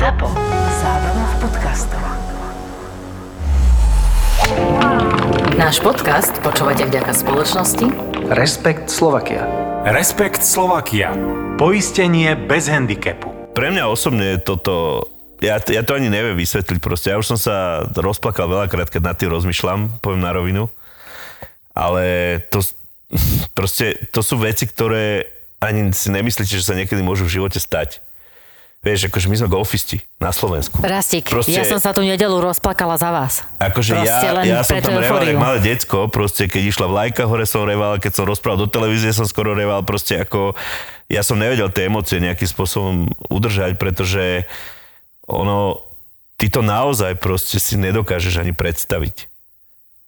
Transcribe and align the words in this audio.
ZAPO. 0.00 0.32
Zábrná 0.80 1.24
v 1.28 1.36
podcastov. 1.44 2.00
Náš 5.60 5.76
podcast 5.84 6.32
počúvate 6.40 6.88
vďaka 6.88 7.12
spoločnosti 7.12 7.84
Respekt 8.32 8.88
Slovakia. 8.88 9.44
Respekt 9.84 10.40
Slovakia. 10.40 11.12
Poistenie 11.60 12.32
bez 12.32 12.72
handicapu. 12.72 13.28
Pre 13.52 13.68
mňa 13.68 13.92
osobne 13.92 14.24
je 14.24 14.38
toto 14.40 15.04
ja, 15.44 15.60
ja 15.60 15.84
to 15.84 15.92
ani 15.92 16.08
neviem 16.08 16.32
vysvetliť 16.32 16.80
proste. 16.80 17.12
Ja 17.12 17.20
už 17.20 17.36
som 17.36 17.38
sa 17.38 17.84
rozplakal 17.92 18.48
veľakrát, 18.48 18.88
keď 18.88 19.04
nad 19.04 19.20
tým 19.20 19.28
rozmýšľam, 19.28 20.00
poviem 20.00 20.24
na 20.24 20.32
rovinu. 20.32 20.72
Ale 21.76 22.40
to, 22.48 22.64
proste, 23.52 24.08
to 24.16 24.24
sú 24.24 24.40
veci, 24.40 24.64
ktoré 24.64 25.28
ani 25.60 25.92
si 25.92 26.08
nemyslíte, 26.08 26.56
že 26.56 26.64
sa 26.64 26.72
niekedy 26.72 27.04
môžu 27.04 27.28
v 27.28 27.36
živote 27.36 27.60
stať. 27.60 28.00
Vieš, 28.80 29.12
akože 29.12 29.28
my 29.28 29.36
sme 29.36 29.48
golfisti 29.52 30.00
na 30.16 30.32
Slovensku. 30.32 30.80
Rastik, 30.80 31.28
proste, 31.28 31.52
ja 31.52 31.68
som 31.68 31.76
sa 31.76 31.92
tu 31.92 32.00
nedelu 32.00 32.32
rozplakala 32.40 32.96
za 32.96 33.12
vás. 33.12 33.44
Akože 33.60 33.92
ja, 33.92 34.40
ja 34.40 34.64
som 34.64 34.80
tam 34.80 34.96
reval, 34.96 35.20
jak 35.20 35.36
malé 35.36 35.60
decko, 35.60 36.08
proste 36.08 36.48
keď 36.48 36.72
išla 36.72 36.88
vlajka 36.88 37.28
hore 37.28 37.44
som 37.44 37.68
reval, 37.68 38.00
keď 38.00 38.12
som 38.16 38.24
rozprával 38.24 38.64
do 38.64 38.72
televízie 38.72 39.12
som 39.12 39.28
skoro 39.28 39.52
reval, 39.52 39.84
proste 39.84 40.16
ako 40.16 40.56
ja 41.12 41.20
som 41.20 41.36
nevedel 41.36 41.68
tie 41.68 41.92
emócie 41.92 42.24
nejakým 42.24 42.48
spôsobom 42.48 43.12
udržať, 43.28 43.76
pretože 43.76 44.48
ono, 45.28 45.84
ty 46.40 46.48
to 46.48 46.64
naozaj 46.64 47.20
proste 47.20 47.60
si 47.60 47.76
nedokážeš 47.76 48.40
ani 48.40 48.56
predstaviť 48.56 49.28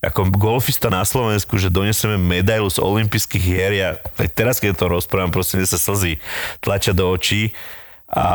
ako 0.03 0.35
golfista 0.35 0.91
na 0.91 1.07
Slovensku, 1.07 1.61
že 1.63 1.71
doneseme 1.71 2.19
medailu 2.19 2.67
z 2.67 2.83
olympijských 2.83 3.45
hier, 3.45 3.71
ja 3.71 3.89
aj 4.19 4.29
teraz, 4.35 4.59
keď 4.59 4.75
to 4.75 4.91
rozprávam, 4.91 5.31
proste 5.31 5.63
sa 5.63 5.79
slzy 5.79 6.19
tlačia 6.59 6.91
do 6.91 7.07
očí 7.07 7.55
a 8.13 8.29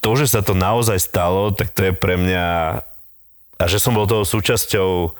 to, 0.00 0.16
že 0.16 0.32
sa 0.32 0.40
to 0.40 0.56
naozaj 0.56 0.96
stalo, 0.96 1.52
tak 1.52 1.68
to 1.74 1.90
je 1.90 1.92
pre 1.92 2.16
mňa 2.16 2.46
a 3.54 3.64
že 3.70 3.78
som 3.78 3.94
bol 3.94 4.08
toho 4.08 4.26
súčasťou, 4.26 5.14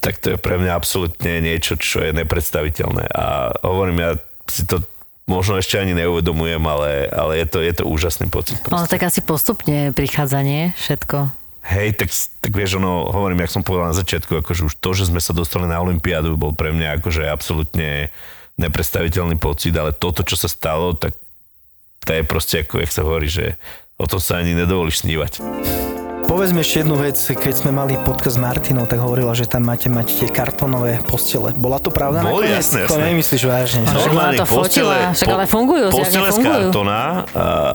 tak 0.00 0.20
to 0.20 0.36
je 0.36 0.38
pre 0.40 0.56
mňa 0.60 0.72
absolútne 0.76 1.40
niečo, 1.44 1.76
čo 1.76 2.00
je 2.00 2.12
nepredstaviteľné. 2.16 3.08
A 3.12 3.56
hovorím, 3.64 4.00
ja 4.00 4.10
si 4.48 4.64
to 4.64 4.84
možno 5.24 5.56
ešte 5.56 5.80
ani 5.80 5.96
neuvedomujem, 5.96 6.60
ale, 6.60 7.08
ale 7.08 7.40
je, 7.40 7.46
to, 7.48 7.58
je 7.64 7.72
to 7.72 7.84
úžasný 7.88 8.28
pocit. 8.28 8.60
Proste. 8.60 8.76
Ale 8.76 8.88
tak 8.88 9.02
asi 9.08 9.20
postupne 9.24 9.92
prichádza, 9.96 10.44
nie? 10.44 10.72
Všetko. 10.76 11.32
Hej, 11.64 11.96
tak, 11.96 12.12
tak 12.44 12.52
vieš, 12.52 12.76
ono, 12.76 13.08
hovorím, 13.08 13.40
jak 13.40 13.56
som 13.56 13.64
povedal 13.64 13.88
na 13.88 13.96
začiatku, 13.96 14.44
akože 14.44 14.68
už 14.68 14.74
to, 14.76 14.90
že 14.92 15.08
sme 15.08 15.20
sa 15.20 15.32
dostali 15.32 15.64
na 15.64 15.80
Olympiádu, 15.80 16.36
bol 16.36 16.52
pre 16.52 16.76
mňa 16.76 17.00
akože 17.00 17.24
absolútne 17.24 18.12
nepredstaviteľný 18.60 19.40
pocit, 19.40 19.72
ale 19.72 19.96
toto, 19.96 20.20
čo 20.20 20.36
sa 20.36 20.46
stalo, 20.46 20.92
tak 20.92 21.16
to 22.04 22.12
je 22.14 22.22
proste 22.22 22.56
ako, 22.62 22.84
jak 22.84 22.92
sa 22.92 23.02
hovorí, 23.02 23.26
že 23.26 23.56
o 23.96 24.04
tom 24.04 24.20
sa 24.20 24.44
ani 24.44 24.52
nedovolíš 24.52 25.02
snívať. 25.02 25.40
Povedz 26.24 26.56
mi 26.56 26.64
ešte 26.64 26.82
jednu 26.82 26.96
vec, 26.96 27.20
keď 27.20 27.54
sme 27.54 27.70
mali 27.70 28.00
podcast 28.00 28.36
s 28.36 28.40
Martinou, 28.40 28.88
tak 28.88 28.96
hovorila, 28.96 29.36
že 29.36 29.44
tam 29.44 29.68
máte 29.68 29.92
mať 29.92 30.24
tie 30.24 30.28
kartonové 30.32 30.98
postele. 31.04 31.52
Bola 31.52 31.76
to 31.76 31.92
pravda? 31.92 32.24
Boli, 32.24 32.48
jasné, 32.48 32.88
jasné. 32.88 32.90
To 32.90 32.96
nemyslíš 32.96 33.42
vážne. 33.44 33.80
Normálne 33.84 34.40
to 34.40 34.48
postele, 34.48 34.88
fotila, 34.88 34.96
však 35.14 35.28
ale 35.28 35.44
fungujú. 35.44 35.86
Postele 35.92 36.28
z 36.32 36.38
kartona, 36.40 37.28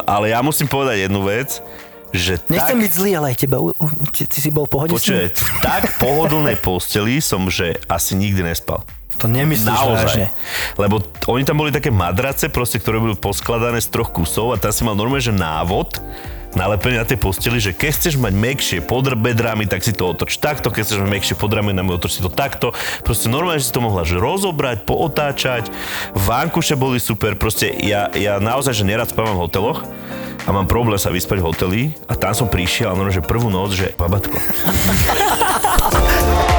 ale 0.04 0.34
ja 0.34 0.42
musím 0.42 0.66
povedať 0.66 1.08
jednu 1.08 1.22
vec, 1.24 1.62
že 2.10 2.42
Nechcem 2.50 2.82
tak, 2.82 2.84
byť 2.90 2.92
zlý, 2.92 3.12
ale 3.22 3.26
aj 3.32 3.38
teba, 3.38 3.58
ty, 4.18 4.26
ty 4.26 4.38
si 4.42 4.50
bol 4.50 4.66
v 4.66 4.72
pohode 4.74 4.92
Počuť, 4.98 5.30
v 5.30 5.52
tak 5.62 5.84
pohodlnej 6.02 6.58
posteli 6.58 7.22
som, 7.22 7.46
že 7.54 7.78
asi 7.86 8.18
nikdy 8.18 8.42
nespal. 8.50 8.82
To 9.20 9.28
nemyslíš 9.28 9.68
Naozaj. 9.68 10.00
vážne. 10.00 10.28
Lebo 10.80 11.04
oni 11.28 11.44
tam 11.44 11.60
boli 11.60 11.76
také 11.76 11.92
madrace, 11.92 12.48
proste, 12.48 12.80
ktoré 12.80 13.04
boli 13.04 13.20
poskladané 13.20 13.84
z 13.84 13.92
troch 13.92 14.16
kusov 14.16 14.56
a 14.56 14.58
tam 14.58 14.72
si 14.72 14.88
mal 14.88 14.96
normálne, 14.96 15.24
že 15.24 15.36
návod, 15.36 16.00
nalepený 16.56 16.98
na 16.98 17.06
tej 17.06 17.20
posteli, 17.20 17.60
že 17.62 17.76
keď 17.76 17.92
chceš 17.94 18.16
mať 18.16 18.34
mekšie 18.34 18.78
pod 18.82 19.12
bedrami, 19.14 19.70
tak 19.70 19.84
si 19.84 19.94
to 19.94 20.10
otoč 20.10 20.40
takto, 20.40 20.72
keď 20.72 20.82
chceš 20.88 21.00
mať 21.04 21.12
mekšie 21.20 21.36
pod 21.36 21.52
ramenami, 21.52 21.94
otoč 21.94 22.18
si 22.18 22.22
to 22.24 22.32
takto. 22.32 22.72
Proste 23.04 23.30
normálne 23.30 23.62
si 23.62 23.70
to 23.70 23.84
mohla 23.84 24.08
že 24.08 24.18
rozobrať, 24.18 24.88
pootáčať. 24.88 25.70
Vánkuše 26.16 26.80
boli 26.80 26.98
super, 26.98 27.36
proste 27.36 27.70
ja, 27.84 28.08
ja 28.16 28.40
naozaj, 28.40 28.72
že 28.72 28.88
nerad 28.88 29.12
spávam 29.12 29.36
v 29.38 29.46
hoteloch, 29.46 29.84
a 30.48 30.56
mám 30.56 30.66
problém 30.66 30.98
sa 30.98 31.14
vyspať 31.14 31.44
v 31.44 31.46
hoteli 31.46 31.82
a 32.10 32.18
tam 32.18 32.34
som 32.34 32.50
prišiel 32.50 32.90
a 32.90 32.98
no, 32.98 33.12
že 33.12 33.22
prvú 33.22 33.54
noc, 33.54 33.76
že 33.76 33.94
babatko. 34.00 34.40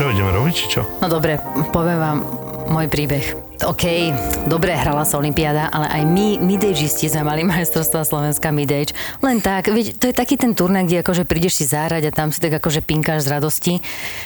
čo, 0.00 0.08
ideme 0.08 0.32
robiť, 0.32 0.54
či 0.56 0.66
čo? 0.72 0.80
No 1.04 1.12
dobre, 1.12 1.36
poviem 1.76 2.00
vám 2.00 2.18
môj 2.72 2.88
príbeh. 2.88 3.36
OK, 3.68 3.84
dobre 4.48 4.72
hrala 4.72 5.04
sa 5.04 5.20
Olympiáda, 5.20 5.68
ale 5.68 5.92
aj 5.92 6.02
my, 6.08 6.40
midageisti 6.40 7.12
sme 7.12 7.28
mali 7.28 7.44
majstrovstvá 7.44 8.08
Slovenska 8.08 8.48
midage. 8.48 8.96
Len 9.20 9.44
tak, 9.44 9.68
vieš, 9.68 10.00
to 10.00 10.08
je 10.08 10.16
taký 10.16 10.40
ten 10.40 10.56
turnaj, 10.56 10.88
kde 10.88 11.04
akože 11.04 11.28
prídeš 11.28 11.60
si 11.60 11.64
zahrať 11.68 12.08
a 12.08 12.16
tam 12.16 12.32
si 12.32 12.40
tak 12.40 12.56
akože 12.56 12.80
pinkáš 12.80 13.28
z 13.28 13.32
radosti. 13.36 13.74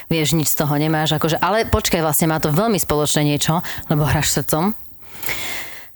Vieš, 0.06 0.38
nič 0.38 0.54
z 0.54 0.62
toho 0.62 0.78
nemáš. 0.78 1.18
Akože, 1.18 1.42
ale 1.42 1.66
počkaj, 1.66 2.06
vlastne 2.06 2.30
má 2.30 2.38
to 2.38 2.54
veľmi 2.54 2.78
spoločné 2.78 3.34
niečo, 3.34 3.58
lebo 3.90 4.06
hráš 4.06 4.30
srdcom. 4.30 4.78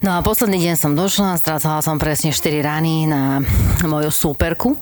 No 0.03 0.09
a 0.11 0.19
posledný 0.19 0.59
deň 0.59 0.75
som 0.75 0.91
došla, 0.91 1.39
strácala 1.39 1.79
som 1.79 1.95
presne 1.95 2.35
4 2.35 2.59
rány 2.59 3.07
na 3.07 3.39
moju 3.87 4.11
súperku. 4.11 4.75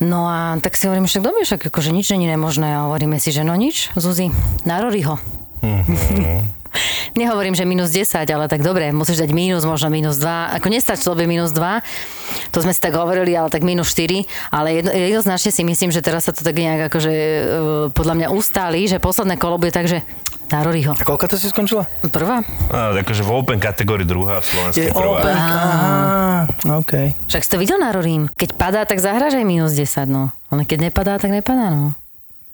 No 0.00 0.28
a 0.28 0.60
tak 0.60 0.76
si 0.76 0.86
hovorím, 0.86 1.08
však 1.08 1.24
dobre, 1.24 1.40
však 1.44 1.72
akože 1.72 1.88
nič 1.92 2.12
není 2.12 2.28
nemožné. 2.28 2.76
A 2.76 2.84
hovoríme 2.90 3.16
si, 3.16 3.32
že 3.32 3.40
no 3.44 3.56
nič, 3.56 3.96
Zuzi, 3.96 4.28
na 4.68 4.80
Roryho. 4.84 5.16
Mm-hmm. 5.64 6.65
Nehovorím, 7.14 7.54
že 7.56 7.64
minus 7.68 7.90
10, 7.92 8.26
ale 8.28 8.46
tak 8.46 8.60
dobre, 8.60 8.92
musíš 8.92 9.22
dať 9.22 9.30
minus, 9.32 9.64
možno 9.64 9.88
minus 9.88 10.20
2. 10.20 10.56
Ako 10.60 10.66
nestačilo 10.68 11.14
by 11.16 11.24
minus 11.24 11.50
2, 11.52 12.52
to 12.52 12.58
sme 12.60 12.72
si 12.72 12.80
tak 12.80 12.94
hovorili, 12.94 13.32
ale 13.32 13.48
tak 13.48 13.64
minus 13.64 13.92
4. 13.94 14.24
Ale 14.52 14.68
jedno, 14.82 14.90
jednoznačne 14.92 15.50
si 15.52 15.62
myslím, 15.64 15.90
že 15.90 16.04
teraz 16.04 16.28
sa 16.28 16.32
to 16.32 16.44
tak 16.44 16.56
nejak 16.56 16.92
akože 16.92 17.12
uh, 17.12 17.44
podľa 17.92 18.14
mňa 18.18 18.28
ustáli, 18.34 18.84
že 18.88 19.02
posledné 19.02 19.40
kolo 19.40 19.60
bude 19.60 19.72
tak, 19.72 19.88
že 19.88 20.04
na 20.46 20.62
Roryho. 20.62 20.94
A 20.94 21.02
koľko 21.02 21.26
to 21.26 21.36
si 21.38 21.50
skončila? 21.50 21.90
Prvá. 22.06 22.46
A, 22.70 22.94
akože 22.94 23.22
v 23.26 23.30
Open 23.34 23.58
kategórii 23.58 24.06
druhá, 24.06 24.38
v 24.38 24.46
Slovensku 24.46 24.86
prvá. 24.94 25.18
Open, 25.18 25.34
aha, 25.34 26.40
OK. 26.78 26.92
Však 27.26 27.42
si 27.42 27.50
to 27.50 27.58
videl 27.58 27.78
na 27.82 27.90
Rorym. 27.90 28.30
Keď 28.30 28.54
padá, 28.54 28.86
tak 28.86 29.02
zahraž 29.02 29.34
aj 29.34 29.46
minus 29.46 29.74
10, 29.74 30.06
no. 30.06 30.30
Ale 30.50 30.62
keď 30.62 30.90
nepadá, 30.90 31.18
tak 31.18 31.34
nepadá, 31.34 31.74
no. 31.74 31.98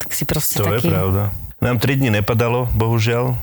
Tak 0.00 0.16
si 0.16 0.24
proste 0.24 0.58
to 0.58 0.66
taký... 0.66 0.88
je 0.88 0.96
pravda. 0.96 1.22
Nám 1.62 1.76
3 1.78 2.00
dní 2.00 2.10
nepadalo, 2.10 2.66
bohužiaľ. 2.74 3.36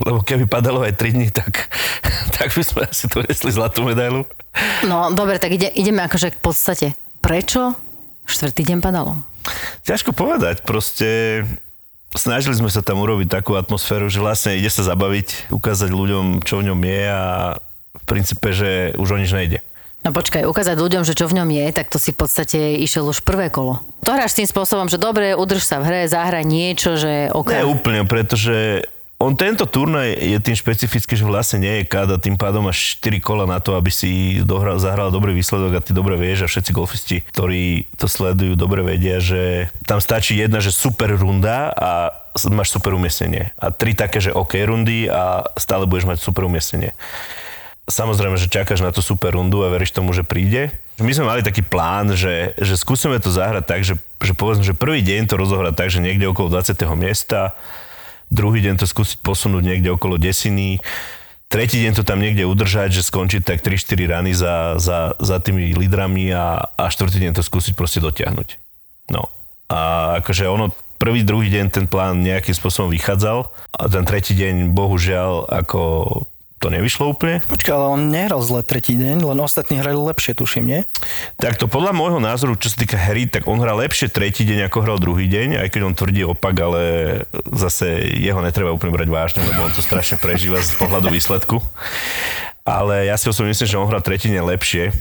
Lebo 0.00 0.24
keby 0.24 0.48
padalo 0.48 0.80
aj 0.80 0.96
3 0.96 1.16
dní, 1.16 1.28
tak, 1.28 1.68
tak 2.36 2.52
by 2.56 2.62
sme 2.64 2.80
asi 2.88 3.04
tu 3.06 3.20
nesli 3.20 3.50
zlatú 3.52 3.84
medailu. 3.84 4.24
No, 4.88 5.12
dobre, 5.12 5.36
tak 5.36 5.52
ide, 5.54 5.68
ideme 5.72 6.00
akože 6.04 6.34
k 6.34 6.38
podstate. 6.40 6.86
Prečo 7.20 7.76
štvrtý 8.24 8.64
deň 8.64 8.78
padalo? 8.80 9.20
Ťažko 9.84 10.16
povedať, 10.16 10.64
proste 10.64 11.42
snažili 12.16 12.56
sme 12.56 12.72
sa 12.72 12.80
tam 12.80 13.02
urobiť 13.04 13.28
takú 13.28 13.54
atmosféru, 13.54 14.08
že 14.08 14.22
vlastne 14.22 14.56
ide 14.56 14.72
sa 14.72 14.82
zabaviť, 14.82 15.52
ukázať 15.52 15.90
ľuďom, 15.92 16.42
čo 16.42 16.60
v 16.60 16.72
ňom 16.72 16.80
je 16.80 17.02
a 17.06 17.24
v 17.90 18.04
princípe, 18.06 18.48
že 18.54 18.94
už 18.96 19.08
o 19.14 19.20
nič 19.20 19.30
nejde. 19.30 19.60
No 20.00 20.16
počkaj, 20.16 20.48
ukázať 20.48 20.80
ľuďom, 20.80 21.04
že 21.04 21.12
čo 21.12 21.28
v 21.28 21.36
ňom 21.36 21.48
je, 21.52 21.66
tak 21.76 21.92
to 21.92 22.00
si 22.00 22.16
v 22.16 22.24
podstate 22.24 22.80
išiel 22.80 23.04
už 23.04 23.20
prvé 23.20 23.52
kolo. 23.52 23.84
To 24.08 24.16
hráš 24.16 24.32
tým 24.32 24.48
spôsobom, 24.48 24.88
že 24.88 24.96
dobre, 24.96 25.36
udrž 25.36 25.60
sa 25.60 25.76
v 25.76 25.92
hre, 25.92 26.00
zahraj 26.08 26.40
niečo, 26.48 26.96
že 26.96 27.28
OK. 27.36 27.52
Nie 27.52 27.68
úplne, 27.68 28.08
pretože 28.08 28.88
on 29.20 29.36
tento 29.36 29.68
turnaj 29.68 30.16
je 30.16 30.40
tým 30.40 30.56
špecifický, 30.56 31.12
že 31.12 31.28
vlastne 31.28 31.60
nie 31.60 31.84
je 31.84 31.90
káda, 31.92 32.16
tým 32.16 32.40
pádom 32.40 32.64
máš 32.64 32.96
4 33.04 33.20
kola 33.20 33.44
na 33.44 33.60
to, 33.60 33.76
aby 33.76 33.92
si 33.92 34.40
dohral, 34.48 34.80
zahral 34.80 35.12
dobrý 35.12 35.36
výsledok 35.36 35.76
a 35.76 35.84
ty 35.84 35.92
dobre 35.92 36.16
vieš 36.16 36.48
a 36.48 36.50
všetci 36.50 36.70
golfisti, 36.72 37.16
ktorí 37.28 37.84
to 38.00 38.08
sledujú, 38.08 38.56
dobre 38.56 38.80
vedia, 38.80 39.20
že 39.20 39.68
tam 39.84 40.00
stačí 40.00 40.40
jedna, 40.40 40.64
že 40.64 40.72
super 40.72 41.12
runda 41.12 41.68
a 41.68 42.16
máš 42.48 42.72
super 42.72 42.96
umiestnenie. 42.96 43.52
A 43.60 43.68
tri 43.68 43.92
také, 43.92 44.24
že 44.24 44.32
OK 44.32 44.56
rundy 44.64 45.12
a 45.12 45.44
stále 45.60 45.84
budeš 45.84 46.08
mať 46.08 46.18
super 46.24 46.48
umiestnenie. 46.48 46.96
Samozrejme, 47.92 48.40
že 48.40 48.48
čakáš 48.48 48.80
na 48.80 48.88
tú 48.88 49.04
super 49.04 49.36
rundu 49.36 49.66
a 49.66 49.68
veríš 49.68 49.92
tomu, 49.92 50.16
že 50.16 50.24
príde. 50.24 50.72
My 50.96 51.12
sme 51.12 51.28
mali 51.28 51.44
taký 51.44 51.60
plán, 51.60 52.16
že, 52.16 52.56
že 52.56 52.78
skúsime 52.78 53.20
to 53.20 53.28
zahrať 53.28 53.64
tak, 53.68 53.80
že, 53.84 54.00
že 54.22 54.32
povedzme, 54.32 54.64
že 54.64 54.78
prvý 54.78 55.04
deň 55.04 55.28
to 55.28 55.36
rozohrať 55.36 55.74
tak, 55.76 55.88
že 55.92 56.00
niekde 56.00 56.30
okolo 56.30 56.54
20. 56.54 56.76
miesta, 56.96 57.58
druhý 58.30 58.62
deň 58.62 58.80
to 58.80 58.86
skúsiť 58.86 59.20
posunúť 59.20 59.62
niekde 59.66 59.90
okolo 59.90 60.16
desiny, 60.16 60.78
tretí 61.50 61.82
deň 61.82 62.00
to 62.00 62.02
tam 62.06 62.22
niekde 62.22 62.46
udržať, 62.46 62.94
že 62.94 63.02
skončiť 63.02 63.42
tak 63.42 63.60
3-4 63.60 64.06
rany 64.06 64.32
za, 64.32 64.78
za, 64.78 65.18
za 65.18 65.36
tými 65.42 65.74
lídrami 65.74 66.30
a, 66.30 66.70
a 66.78 66.84
štvrtý 66.88 67.26
deň 67.26 67.32
to 67.36 67.42
skúsiť 67.42 67.74
proste 67.74 67.98
dotiahnuť. 67.98 68.48
No. 69.10 69.26
A 69.66 70.14
akože 70.22 70.46
ono, 70.46 70.70
prvý, 71.02 71.26
druhý 71.26 71.50
deň 71.50 71.66
ten 71.74 71.86
plán 71.90 72.22
nejakým 72.22 72.54
spôsobom 72.54 72.88
vychádzal 72.94 73.50
a 73.50 73.82
ten 73.90 74.04
tretí 74.06 74.38
deň 74.38 74.70
bohužiaľ 74.70 75.50
ako 75.50 75.82
to 76.60 76.68
nevyšlo 76.68 77.08
úplne. 77.08 77.40
Počkaj, 77.48 77.72
ale 77.72 77.86
on 77.88 78.12
nehral 78.12 78.44
zle 78.44 78.60
tretí 78.60 78.92
deň, 78.92 79.24
len 79.24 79.38
ostatní 79.40 79.80
hrali 79.80 79.96
lepšie, 79.96 80.36
tuším, 80.36 80.64
nie? 80.68 80.80
Tak 81.40 81.56
to 81.56 81.64
podľa 81.64 81.96
môjho 81.96 82.20
názoru, 82.20 82.52
čo 82.60 82.68
sa 82.68 82.76
týka 82.84 83.00
hry, 83.00 83.24
tak 83.24 83.48
on 83.48 83.56
hral 83.64 83.80
lepšie 83.80 84.12
tretí 84.12 84.44
deň, 84.44 84.68
ako 84.68 84.84
hral 84.84 85.00
druhý 85.00 85.24
deň, 85.24 85.64
aj 85.64 85.68
keď 85.72 85.80
on 85.88 85.96
tvrdí 85.96 86.20
opak, 86.28 86.52
ale 86.60 86.82
zase 87.48 88.12
jeho 88.20 88.44
netreba 88.44 88.76
úplne 88.76 88.92
brať 88.92 89.08
vážne, 89.08 89.40
lebo 89.40 89.64
on 89.64 89.72
to 89.72 89.80
strašne 89.80 90.20
prežíva 90.20 90.60
z 90.60 90.76
pohľadu 90.76 91.08
výsledku. 91.08 91.64
Ale 92.68 93.08
ja 93.08 93.16
si 93.16 93.32
osobne 93.32 93.56
myslím, 93.56 93.66
že 93.66 93.80
on 93.80 93.88
hral 93.88 94.04
tretí 94.04 94.28
deň 94.28 94.44
lepšie. 94.52 94.92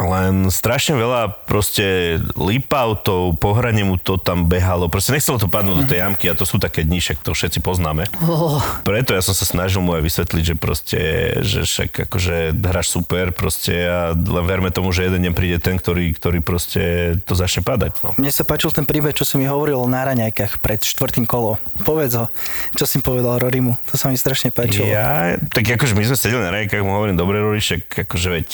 Len 0.00 0.48
strašne 0.48 0.96
veľa 0.96 1.44
proste 1.44 2.16
lípautov, 2.34 3.36
pohranie 3.36 3.84
mu 3.84 4.00
to 4.00 4.16
tam 4.16 4.48
behalo. 4.48 4.88
Proste 4.88 5.12
nechcelo 5.12 5.36
to 5.36 5.46
padnúť 5.46 5.84
do 5.84 5.88
tej 5.88 6.00
jamky 6.00 6.32
a 6.32 6.34
to 6.34 6.48
sú 6.48 6.56
také 6.56 6.88
dni, 6.88 7.04
však 7.04 7.20
to 7.20 7.36
všetci 7.36 7.60
poznáme. 7.60 8.08
Oh, 8.24 8.58
Preto 8.82 9.12
ja 9.12 9.20
som 9.20 9.36
sa 9.36 9.44
snažil 9.44 9.84
mu 9.84 9.92
aj 9.92 10.02
vysvetliť, 10.02 10.44
že 10.44 10.54
proste, 10.56 11.00
že 11.44 11.68
však 11.68 12.08
akože 12.08 12.56
hráš 12.56 12.96
super 12.96 13.30
proste 13.36 13.74
a 13.84 14.16
len 14.16 14.44
verme 14.48 14.72
tomu, 14.72 14.88
že 14.90 15.04
jeden 15.04 15.28
deň 15.28 15.32
príde 15.36 15.58
ten, 15.60 15.76
ktorý, 15.76 16.16
ktorý 16.16 16.40
proste 16.40 17.14
to 17.28 17.36
začne 17.36 17.60
padať. 17.60 17.92
No. 18.00 18.16
Mne 18.16 18.32
sa 18.32 18.42
páčil 18.42 18.72
ten 18.72 18.88
príbeh, 18.88 19.12
čo 19.12 19.28
som 19.28 19.36
mi 19.36 19.46
hovoril 19.46 19.84
na 19.84 20.08
raňajkách 20.08 20.64
pred 20.64 20.80
štvrtým 20.80 21.28
kolom. 21.28 21.60
Povedz 21.84 22.16
ho, 22.16 22.26
čo 22.74 22.88
si 22.88 23.04
povedal 23.04 23.36
Rorimu. 23.36 23.76
To 23.92 24.00
sa 24.00 24.08
mi 24.08 24.16
strašne 24.16 24.48
páčilo. 24.48 24.88
Ja, 24.88 25.36
tak 25.52 25.68
akože 25.68 25.92
my 25.92 26.04
sme 26.08 26.16
sedeli 26.16 26.40
na 26.40 26.54
rajkách, 26.54 26.80
mu 26.80 26.96
hovorím, 26.96 27.20
dobre 27.20 27.38
Rory, 27.38 27.60
však 27.60 28.08
akože 28.08 28.28
veď 28.32 28.48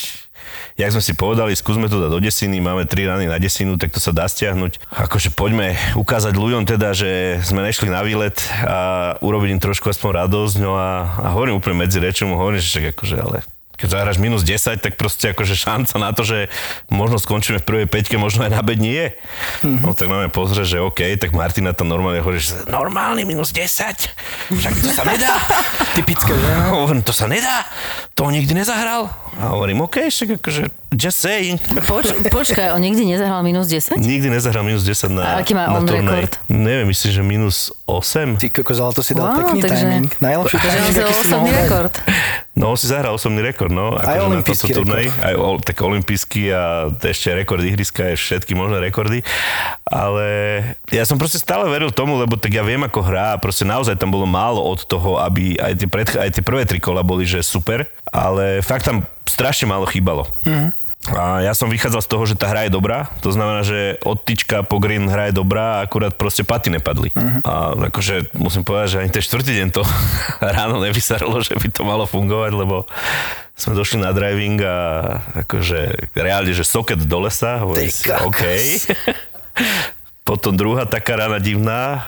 jak 0.77 0.93
sme 0.93 1.03
si 1.03 1.17
povedali, 1.17 1.57
skúsme 1.57 1.89
to 1.89 1.97
dať 1.97 2.11
do 2.13 2.21
desiny, 2.21 2.61
máme 2.61 2.85
tri 2.85 3.09
rany 3.09 3.25
na 3.25 3.41
desinu, 3.41 3.81
tak 3.81 3.97
to 3.97 4.01
sa 4.01 4.13
dá 4.13 4.29
stiahnuť. 4.29 4.85
Akože 4.93 5.33
poďme 5.33 5.73
ukázať 5.97 6.37
ľuďom 6.37 6.69
teda, 6.69 6.93
že 6.93 7.41
sme 7.41 7.65
nešli 7.65 7.89
na 7.89 8.05
výlet 8.05 8.37
a 8.61 9.17
urobiť 9.25 9.57
im 9.57 9.61
trošku 9.65 9.89
aspoň 9.89 10.29
radosť. 10.29 10.55
No 10.61 10.77
a, 10.77 11.17
a 11.17 11.29
hovorím 11.33 11.57
úplne 11.57 11.89
medzi 11.89 11.97
rečom, 11.97 12.37
hovorím, 12.37 12.61
že 12.61 12.93
akože, 12.93 13.17
ale 13.17 13.56
keď 13.77 13.89
zahráš 13.93 14.17
minus 14.17 14.41
10, 14.43 14.81
tak 14.81 14.97
proste 14.97 15.37
akože 15.37 15.55
šanca 15.57 15.95
na 16.01 16.11
to, 16.17 16.25
že 16.25 16.49
možno 16.89 17.21
skončíme 17.21 17.61
v 17.61 17.69
prvej 17.69 17.87
peťke, 17.89 18.17
možno 18.17 18.49
aj 18.49 18.53
na 18.57 18.63
bedni 18.65 18.93
je. 18.93 19.07
Mm-hmm. 19.63 19.85
No 19.85 19.93
tak 19.93 20.09
máme 20.09 20.33
pozrieť, 20.33 20.77
že 20.77 20.79
OK, 20.81 21.01
tak 21.21 21.37
Martina 21.37 21.77
tam 21.77 21.93
normálne 21.93 22.25
hovorí, 22.25 22.41
že 22.41 22.57
normálny 22.69 23.29
minus 23.29 23.53
10, 23.53 24.57
však 24.57 24.75
to 24.81 24.89
sa 24.89 25.05
nedá. 25.05 25.37
Typické, 25.93 26.33
že? 26.33 26.51
Hovorím, 26.73 27.05
to 27.05 27.13
sa 27.13 27.29
nedá, 27.29 27.69
to 28.17 28.25
nikdy 28.33 28.57
nezahral. 28.57 29.13
A 29.37 29.53
hovorím, 29.53 29.85
OK, 29.85 30.09
však 30.09 30.41
akože, 30.41 30.86
just 30.93 31.19
saying. 31.19 31.59
poč, 31.85 32.07
počkaj, 32.29 32.71
on 32.71 32.81
nikdy 32.81 33.03
nezahral 33.05 33.41
minus 33.41 33.67
10? 33.67 33.97
Nikdy 33.97 34.29
nezahral 34.29 34.63
minus 34.63 34.83
10 34.83 35.11
na 35.11 35.23
A 35.25 35.43
aký 35.43 35.53
má 35.53 35.67
na 35.67 35.75
on 35.75 35.83
turnaj. 35.83 36.03
rekord? 36.23 36.33
Neviem, 36.47 36.87
myslím, 36.87 37.11
že 37.11 37.23
minus 37.23 37.57
8. 37.85 38.37
Ty 38.37 38.47
kokos, 38.53 38.79
ale 38.79 38.93
to 38.93 39.03
si 39.03 39.13
dal 39.13 39.27
Wow, 39.29 39.39
pekný 39.41 39.61
takže- 39.61 39.83
timing. 39.83 40.09
Najlepší 40.17 40.55
Takže 40.55 40.71
timing, 40.73 40.95
aký 40.97 41.15
si 41.17 41.29
mohol 41.29 41.53
rekord. 41.53 41.95
No, 42.57 42.73
on 42.73 42.79
si 42.79 42.87
zahral 42.87 43.13
osobný 43.13 43.45
rekord, 43.45 43.69
no. 43.69 43.93
Aj 43.93 44.01
akože 44.01 44.17
na 44.17 44.25
olympijský 44.25 44.71
tomto 44.71 44.79
turnaji. 44.81 45.09
Aj 45.21 45.35
o, 45.35 45.61
tak 45.61 45.77
olimpijský 45.77 46.43
a 46.51 46.63
ešte 46.89 47.29
rekord 47.31 47.61
ihriska 47.61 48.03
je 48.07 48.17
všetky 48.17 48.53
možné 48.53 48.81
rekordy. 48.81 49.21
Ale 49.85 50.25
ja 50.89 51.05
som 51.05 51.15
proste 51.15 51.37
stále 51.37 51.69
veril 51.69 51.93
tomu, 51.93 52.17
lebo 52.17 52.35
tak 52.35 52.51
ja 52.51 52.63
viem, 52.63 52.81
ako 52.81 53.05
hrá 53.05 53.37
proste 53.37 53.63
naozaj 53.63 53.95
tam 53.95 54.09
bolo 54.09 54.25
málo 54.25 54.59
od 54.59 54.83
toho, 54.83 55.19
aby 55.19 55.55
aj 55.55 55.73
tie, 55.77 55.87
pred, 55.87 56.09
aj 56.09 56.31
tie 56.33 56.41
prvé 56.41 56.65
tri 56.65 56.79
kola 56.79 57.05
boli, 57.05 57.23
že 57.23 57.39
super, 57.41 57.85
ale 58.09 58.59
fakt 58.61 58.89
tam 58.89 59.05
strašne 59.27 59.69
málo 59.69 59.87
chýbalo. 59.87 60.31
Mm-hmm. 60.47 60.87
A 61.07 61.39
ja 61.47 61.55
som 61.55 61.71
vychádzal 61.71 62.03
z 62.03 62.11
toho, 62.11 62.25
že 62.27 62.35
tá 62.35 62.51
hra 62.51 62.67
je 62.67 62.75
dobrá. 62.75 63.07
To 63.23 63.31
znamená, 63.31 63.63
že 63.63 63.95
od 64.03 64.19
tyčka 64.27 64.67
po 64.67 64.83
green 64.83 65.07
hra 65.07 65.31
je 65.31 65.39
dobrá, 65.39 65.79
akurát 65.79 66.11
proste 66.19 66.43
paty 66.43 66.75
nepadli. 66.75 67.15
Uh-huh. 67.15 67.39
A 67.47 67.53
akože 67.95 68.35
musím 68.35 68.67
povedať, 68.67 68.99
že 68.99 69.01
ani 69.07 69.15
ten 69.15 69.23
štvrtý 69.23 69.53
deň 69.55 69.69
to 69.71 69.87
ráno 70.59 70.83
nevysaralo, 70.83 71.39
že 71.47 71.55
by 71.55 71.69
to 71.71 71.87
malo 71.87 72.11
fungovať, 72.11 72.53
lebo 72.59 72.91
sme 73.55 73.79
došli 73.79 74.03
na 74.03 74.11
driving 74.11 74.59
a 74.67 74.77
akože 75.47 76.11
reálne, 76.19 76.51
že 76.51 76.67
soket 76.67 76.99
do 76.99 77.19
lesa, 77.23 77.63
hovorí 77.63 77.87
Ty 77.87 77.91
si. 77.95 78.11
OK. 78.11 78.43
Potom 80.29 80.59
druhá 80.59 80.91
taká 80.91 81.15
rána 81.23 81.39
divná, 81.39 82.03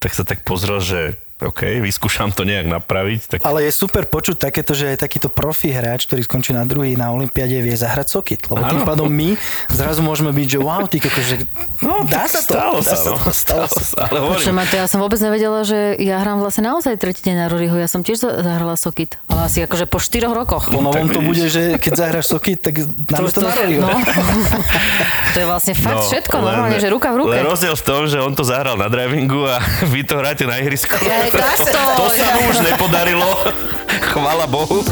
tak 0.00 0.16
sa 0.16 0.24
tak 0.24 0.40
pozrel, 0.40 0.80
že 0.80 1.20
OK, 1.38 1.78
vyskúšam 1.78 2.34
to 2.34 2.42
nejak 2.42 2.66
napraviť. 2.66 3.20
Tak 3.30 3.38
Ale 3.46 3.62
je 3.62 3.70
super 3.70 4.02
počuť 4.04 4.42
takéto, 4.42 4.74
že 4.74 4.90
aj 4.90 5.06
takýto 5.06 5.30
profi 5.30 5.70
hráč, 5.70 6.10
ktorý 6.10 6.26
skončí 6.26 6.50
na 6.50 6.66
druhý 6.66 6.98
na 6.98 7.14
Olympiade, 7.14 7.62
vie 7.62 7.78
zahrať 7.78 8.10
sokit. 8.10 8.42
Lebo 8.50 8.58
tým 8.60 8.82
Áno. 8.82 8.88
pádom 8.88 9.06
my 9.06 9.38
zrazu 9.70 10.02
môžeme 10.02 10.34
byť, 10.34 10.48
že 10.48 10.58
wow, 10.58 10.82
ty 10.84 10.98
kokos, 10.98 11.22
že 11.24 11.36
No, 11.78 12.02
dá 12.02 12.26
sa 12.26 12.42
to. 12.42 12.58
stalo 12.58 12.82
dá 12.82 12.90
sa, 12.90 12.96
no, 13.06 13.14
to, 13.14 13.30
stalo 13.30 13.70
sa. 13.70 14.10
Ale 14.10 14.18
hovorím, 14.18 14.66
to 14.66 14.74
ja 14.74 14.90
som 14.90 14.98
vôbec 14.98 15.22
nevedela, 15.22 15.62
že 15.62 15.94
ja 15.96 16.18
hrám 16.18 16.42
vlastne 16.42 16.66
naozaj 16.66 16.98
tretí 16.98 17.22
deň 17.22 17.36
na 17.36 17.46
Roryho. 17.46 17.78
Ja 17.78 17.86
som 17.86 18.02
tiež 18.02 18.18
za- 18.18 18.42
zahrala 18.42 18.74
Sokit. 18.74 19.14
Ale 19.30 19.46
asi 19.46 19.62
akože 19.62 19.86
po 19.86 20.02
4 20.02 20.26
rokoch. 20.26 20.66
Po 20.66 20.82
novom 20.82 21.06
to 21.06 21.22
bude, 21.22 21.46
že 21.46 21.78
keď 21.78 21.92
zahráš 21.94 22.26
sokit, 22.26 22.58
tak 22.58 22.82
dáme 22.82 23.30
to 23.30 23.38
na 23.38 23.54
Roryho. 23.54 23.78
no. 23.78 23.94
to 25.34 25.38
je 25.38 25.46
vlastne 25.46 25.78
fakt 25.78 26.02
všetko, 26.10 26.34
normálne, 26.34 26.82
že 26.82 26.90
ruka 26.90 27.14
v 27.14 27.22
ruke. 27.22 27.30
Len 27.30 27.46
rozdiel 27.46 27.78
v 27.78 27.84
tom, 27.86 28.10
že 28.10 28.18
on 28.18 28.34
to 28.34 28.42
zahral 28.42 28.74
na 28.74 28.90
drivingu 28.90 29.46
a 29.46 29.62
vy 29.94 30.02
to 30.02 30.18
hráte 30.18 30.42
na 30.42 30.58
ihrisku. 30.58 30.98
Ja, 30.98 31.27
takto, 31.30 31.78
to 31.96 32.06
sa 32.12 32.26
mu 32.36 32.40
už 32.50 32.58
nepodarilo. 32.64 33.28
Chvala 34.12 34.46
Bohu. 34.46 34.84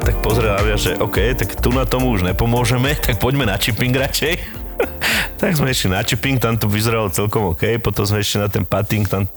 tak 0.00 0.16
pozrel 0.24 0.50
na 0.56 0.62
mňa, 0.64 0.76
že 0.78 0.92
OK, 0.98 1.18
tak 1.38 1.58
tu 1.60 1.70
na 1.70 1.86
tomu 1.86 2.10
už 2.10 2.26
nepomôžeme, 2.26 2.96
tak 2.98 3.22
poďme 3.22 3.46
na 3.46 3.60
chipping 3.60 3.94
radšej. 3.94 4.60
tak 5.40 5.56
sme 5.56 5.72
išli 5.72 5.92
na 5.92 6.00
chipping, 6.02 6.40
tam 6.40 6.56
to 6.56 6.66
vyzeralo 6.66 7.12
celkom 7.12 7.52
OK, 7.52 7.78
potom 7.80 8.04
sme 8.08 8.24
išli 8.24 8.40
na 8.40 8.48
ten 8.48 8.64
patting, 8.64 9.04
tam... 9.04 9.28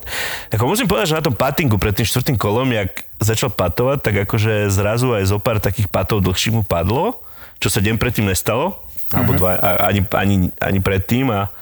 Ako 0.50 0.68
musím 0.68 0.88
povedať, 0.88 1.14
že 1.14 1.18
na 1.20 1.24
tom 1.24 1.36
pattingu 1.36 1.76
pred 1.76 1.92
tým 1.92 2.08
štvrtým 2.08 2.36
kolom, 2.40 2.68
jak 2.72 3.04
začal 3.20 3.52
patovať, 3.52 3.98
tak 4.00 4.14
akože 4.28 4.72
zrazu 4.72 5.12
aj 5.12 5.24
zo 5.28 5.38
pár 5.40 5.60
takých 5.60 5.88
patov 5.88 6.24
dlhší 6.24 6.52
mu 6.52 6.62
padlo, 6.64 7.20
čo 7.60 7.68
sa 7.70 7.80
deň 7.80 7.96
predtým 8.00 8.28
nestalo, 8.28 8.80
alebo 9.12 9.36
dva, 9.36 9.56
a- 9.56 9.80
ani, 9.88 10.00
ani, 10.16 10.36
ani 10.58 10.80
predtým 10.80 11.30
a 11.30 11.52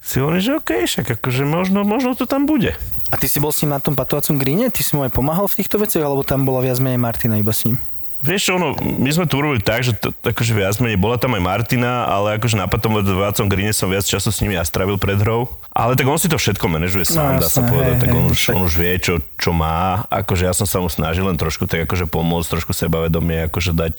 si 0.00 0.18
hovorím, 0.18 0.40
že 0.40 0.52
OK, 0.54 0.70
však 0.82 1.06
akože 1.16 1.44
možno, 1.44 1.84
možno 1.84 2.12
to 2.12 2.24
tam 2.24 2.44
bude. 2.44 2.72
A 3.08 3.18
ty 3.18 3.26
si 3.26 3.36
bol 3.36 3.50
s 3.50 3.60
ním 3.60 3.70
na 3.70 3.78
tom 3.78 3.92
patovacom 3.92 4.34
gríne? 4.34 4.68
Ty 4.68 4.80
si 4.80 4.94
mu 4.94 5.02
aj 5.02 5.10
pomáhal 5.10 5.44
v 5.44 5.58
týchto 5.58 5.76
veciach, 5.76 6.02
alebo 6.02 6.22
tam 6.22 6.42
bola 6.42 6.60
viac 6.60 6.78
menej 6.78 6.96
Martina 6.96 7.36
iba 7.36 7.50
s 7.50 7.64
ním? 7.64 7.76
Vieš 8.20 8.42
čo, 8.42 8.52
ono, 8.54 8.76
my 8.76 9.08
sme 9.08 9.24
to 9.24 9.40
urobili 9.40 9.58
tak, 9.58 9.80
že 9.80 9.96
to, 9.96 10.12
akože 10.12 10.52
viac 10.52 10.76
menej, 10.76 11.00
bola 11.00 11.16
tam 11.16 11.32
aj 11.32 11.40
Martina, 11.40 12.04
ale 12.04 12.36
akože 12.36 12.52
na 12.54 12.68
patovacom 12.68 13.48
grine 13.48 13.72
som 13.72 13.88
viac 13.88 14.04
času 14.04 14.28
s 14.28 14.44
nimi 14.44 14.52
ja 14.52 14.62
strávil 14.62 15.00
pred 15.00 15.16
hrou. 15.16 15.48
Ale 15.72 15.96
tak 15.96 16.04
on 16.04 16.20
si 16.20 16.28
to 16.28 16.36
všetko 16.36 16.68
manažuje 16.68 17.08
sám, 17.08 17.40
No, 17.40 17.40
dá 17.40 17.48
sa 17.48 17.64
povedať, 17.64 17.96
hej, 17.96 18.00
tak 18.04 18.08
hej, 18.12 18.18
on, 18.20 18.24
už, 18.28 18.36
však- 18.36 18.54
on 18.54 18.62
už 18.62 18.74
vie, 18.76 18.92
čo, 19.00 19.14
čo 19.34 19.50
má. 19.50 20.04
Akože 20.06 20.44
ja 20.44 20.52
som 20.52 20.68
sa 20.68 20.84
mu 20.84 20.92
snažil 20.92 21.24
len 21.24 21.40
trošku 21.40 21.64
tak 21.64 21.88
akože 21.88 22.04
pomôcť, 22.06 22.60
trošku 22.60 22.76
sebavedomie, 22.76 23.48
akože 23.48 23.72
dať, 23.72 23.96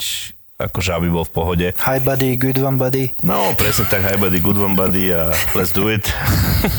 akože 0.68 0.92
aby 0.94 1.08
bol 1.10 1.26
v 1.26 1.34
pohode. 1.34 1.68
Hi 1.82 1.98
buddy, 2.04 2.38
good 2.38 2.60
one 2.62 2.78
buddy. 2.78 3.16
No, 3.26 3.56
presne 3.58 3.88
tak, 3.88 4.06
hi 4.06 4.18
buddy, 4.20 4.38
good 4.44 4.60
one 4.60 4.78
buddy 4.78 5.10
a 5.16 5.32
let's 5.58 5.74
do 5.74 5.88
it. 5.90 6.06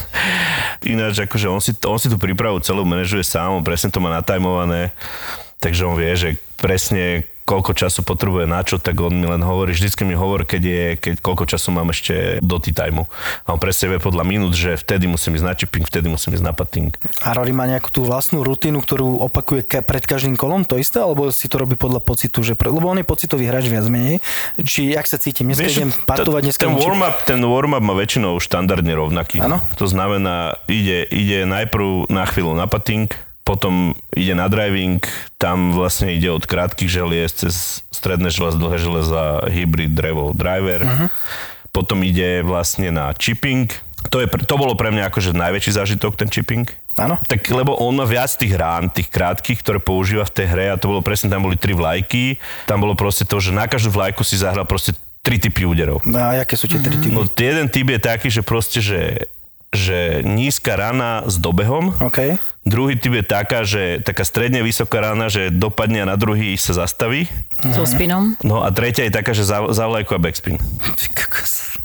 Ináč, 0.93 1.23
akože 1.25 1.47
on 1.47 1.63
si, 1.63 1.73
on 1.87 1.99
si 1.99 2.11
tú 2.11 2.19
prípravu 2.19 2.59
celú 2.59 2.83
manažuje 2.83 3.23
sám, 3.23 3.59
on 3.59 3.65
presne 3.65 3.91
to 3.91 4.03
má 4.03 4.11
natajmované, 4.11 4.91
takže 5.63 5.87
on 5.87 5.95
vie, 5.95 6.11
že 6.15 6.29
presne 6.59 7.27
koľko 7.53 7.77
času 7.77 8.01
potrebuje 8.01 8.49
na 8.49 8.65
čo, 8.65 8.81
tak 8.81 8.97
on 8.97 9.13
mi 9.13 9.29
len 9.29 9.45
hovorí, 9.45 9.77
vždycky 9.77 10.09
mi 10.09 10.17
hovor, 10.17 10.49
keď 10.49 10.63
je, 10.65 10.83
keď 10.97 11.15
koľko 11.21 11.45
času 11.45 11.69
mám 11.77 11.93
ešte 11.93 12.41
do 12.41 12.57
tea 12.57 12.73
timeu. 12.73 13.05
A 13.45 13.53
on 13.53 13.61
presne 13.61 13.93
vie 13.93 14.01
podľa 14.01 14.25
minút, 14.25 14.57
že 14.57 14.81
vtedy 14.81 15.05
musím 15.05 15.37
ísť 15.37 15.45
na 15.45 15.53
chipping, 15.53 15.85
vtedy 15.85 16.09
musím 16.09 16.33
ísť 16.33 16.45
na 16.49 16.57
patting. 16.57 16.97
A 17.21 17.37
Rory 17.37 17.53
má 17.53 17.69
nejakú 17.69 17.93
tú 17.93 18.09
vlastnú 18.09 18.41
rutinu, 18.41 18.81
ktorú 18.81 19.21
opakuje 19.29 19.69
ka- 19.69 19.85
pred 19.85 20.01
každým 20.01 20.41
kolom, 20.41 20.65
to 20.65 20.81
isté, 20.81 21.05
alebo 21.05 21.29
si 21.29 21.53
to 21.53 21.61
robí 21.61 21.77
podľa 21.77 22.01
pocitu, 22.01 22.41
že 22.41 22.57
pre, 22.57 22.73
lebo 22.73 22.89
on 22.89 22.97
je 22.97 23.05
pocitový 23.05 23.45
hráč 23.45 23.69
viac 23.69 23.85
menej. 23.93 24.25
Či 24.57 24.97
jak 24.97 25.05
sa 25.05 25.21
cítim, 25.21 25.53
dneska 25.53 25.69
idem 25.69 25.93
patovať, 25.93 26.41
dneska 26.49 26.63
ten 26.65 26.73
warm-up, 26.73 27.17
ten 27.29 27.41
warm-up 27.45 27.85
má 27.85 27.93
väčšinou 27.93 28.41
štandardne 28.41 28.97
rovnaký. 28.97 29.45
Áno. 29.45 29.61
To 29.77 29.85
znamená, 29.85 30.57
ide, 30.73 31.05
ide 31.13 31.45
najprv 31.45 32.09
na 32.09 32.25
chvíľu 32.25 32.57
na 32.57 32.65
pating, 32.65 33.13
potom 33.43 33.99
ide 34.15 34.39
na 34.39 34.47
driving, 34.47 35.03
tam 35.35 35.75
vlastne 35.75 36.15
ide 36.15 36.31
od 36.31 36.47
krátkých 36.47 36.91
želiez 36.91 37.35
cez 37.35 37.83
stredné 37.91 38.31
želez, 38.31 38.55
dlhé 38.55 38.79
železa, 38.79 39.23
hybrid, 39.51 39.93
drevo, 39.95 40.31
driver. 40.31 40.81
Uh-huh. 40.87 41.09
Potom 41.75 42.07
ide 42.07 42.47
vlastne 42.47 42.95
na 42.95 43.11
chipping. 43.19 43.71
To, 44.11 44.19
je, 44.19 44.27
to 44.27 44.55
bolo 44.59 44.75
pre 44.75 44.91
mňa 44.91 45.11
akože 45.11 45.35
najväčší 45.35 45.79
zážitok, 45.79 46.19
ten 46.19 46.31
chipping. 46.31 46.67
Áno. 46.99 47.17
Tak 47.25 47.49
lebo 47.49 47.79
on 47.79 47.97
má 47.97 48.05
viac 48.05 48.35
tých 48.35 48.53
rán, 48.53 48.93
tých 48.93 49.09
krátkých, 49.09 49.63
ktoré 49.65 49.79
používa 49.81 50.27
v 50.29 50.35
tej 50.43 50.47
hre 50.53 50.67
a 50.75 50.77
to 50.77 50.91
bolo 50.91 51.01
presne, 51.01 51.33
tam 51.33 51.47
boli 51.47 51.57
tri 51.57 51.73
vlajky. 51.73 52.37
Tam 52.69 52.83
bolo 52.83 52.93
proste 52.99 53.25
to, 53.25 53.41
že 53.41 53.55
na 53.55 53.65
každú 53.65 53.95
vlajku 53.95 54.21
si 54.27 54.37
zahral 54.37 54.69
proste 54.69 54.93
tri 55.23 55.39
typy 55.39 55.65
úderov. 55.65 56.03
No 56.05 56.19
a 56.19 56.43
aké 56.43 56.59
sú 56.59 56.67
tie 56.67 56.83
tri 56.83 56.99
typy? 56.99 57.15
No 57.15 57.25
jeden 57.25 57.71
typ 57.71 57.87
je 57.89 58.01
taký, 58.03 58.29
že 58.29 58.43
proste, 58.43 58.83
že 58.83 59.31
že 59.73 60.21
nízka 60.21 60.77
rana 60.77 61.25
s 61.25 61.41
dobehom, 61.41 61.97
OK. 62.05 62.37
druhý 62.69 63.01
typ 63.01 63.17
je 63.17 63.25
taká, 63.25 63.65
že 63.65 64.05
taká 64.05 64.21
stredne 64.23 64.61
vysoká 64.61 65.01
rana, 65.01 65.33
že 65.33 65.49
dopadne 65.49 66.05
a 66.05 66.11
na 66.13 66.21
druhý 66.21 66.61
sa 66.61 66.77
zastaví. 66.77 67.25
So 67.73 67.89
spinom. 67.89 68.37
No 68.45 68.61
a 68.61 68.69
tretia 68.69 69.09
je 69.09 69.17
taká, 69.17 69.33
že 69.33 69.49
za, 69.49 69.65
za 69.73 69.89
vlajku 69.89 70.13
a 70.13 70.21
backspin. 70.21 70.61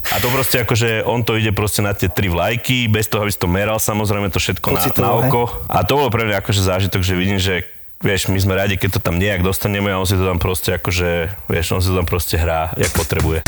A 0.07 0.15
to 0.19 0.27
proste 0.31 0.63
akože 0.63 1.03
on 1.07 1.23
to 1.23 1.39
ide 1.39 1.55
proste 1.55 1.79
na 1.79 1.95
tie 1.95 2.11
tri 2.11 2.27
vlajky, 2.27 2.91
bez 2.91 3.07
toho, 3.07 3.23
aby 3.23 3.31
si 3.31 3.39
to 3.39 3.47
meral, 3.47 3.79
samozrejme 3.79 4.31
to 4.31 4.39
všetko 4.39 4.67
na, 4.67 4.75
Pocitovo, 4.79 5.07
na 5.07 5.11
oko. 5.23 5.41
A 5.71 5.83
to 5.87 5.99
bolo 5.99 6.11
pre 6.11 6.27
mňa 6.27 6.43
akože 6.43 6.61
zážitok, 6.63 7.01
že 7.03 7.13
vidím, 7.15 7.39
že 7.39 7.67
vieš, 8.03 8.27
my 8.27 8.39
sme 8.39 8.53
radi, 8.55 8.75
keď 8.75 8.99
to 8.99 9.03
tam 9.03 9.15
nejak 9.15 9.43
dostaneme 9.43 9.91
a 9.91 9.99
on 9.99 10.07
si 10.07 10.15
to 10.15 10.27
tam 10.27 10.39
proste 10.39 10.75
akože, 10.75 11.31
vieš, 11.47 11.75
on 11.75 11.81
si 11.83 11.91
to 11.91 11.97
tam 11.97 12.07
proste 12.07 12.35
hrá, 12.35 12.71
jak 12.75 12.91
potrebuje. 12.95 13.47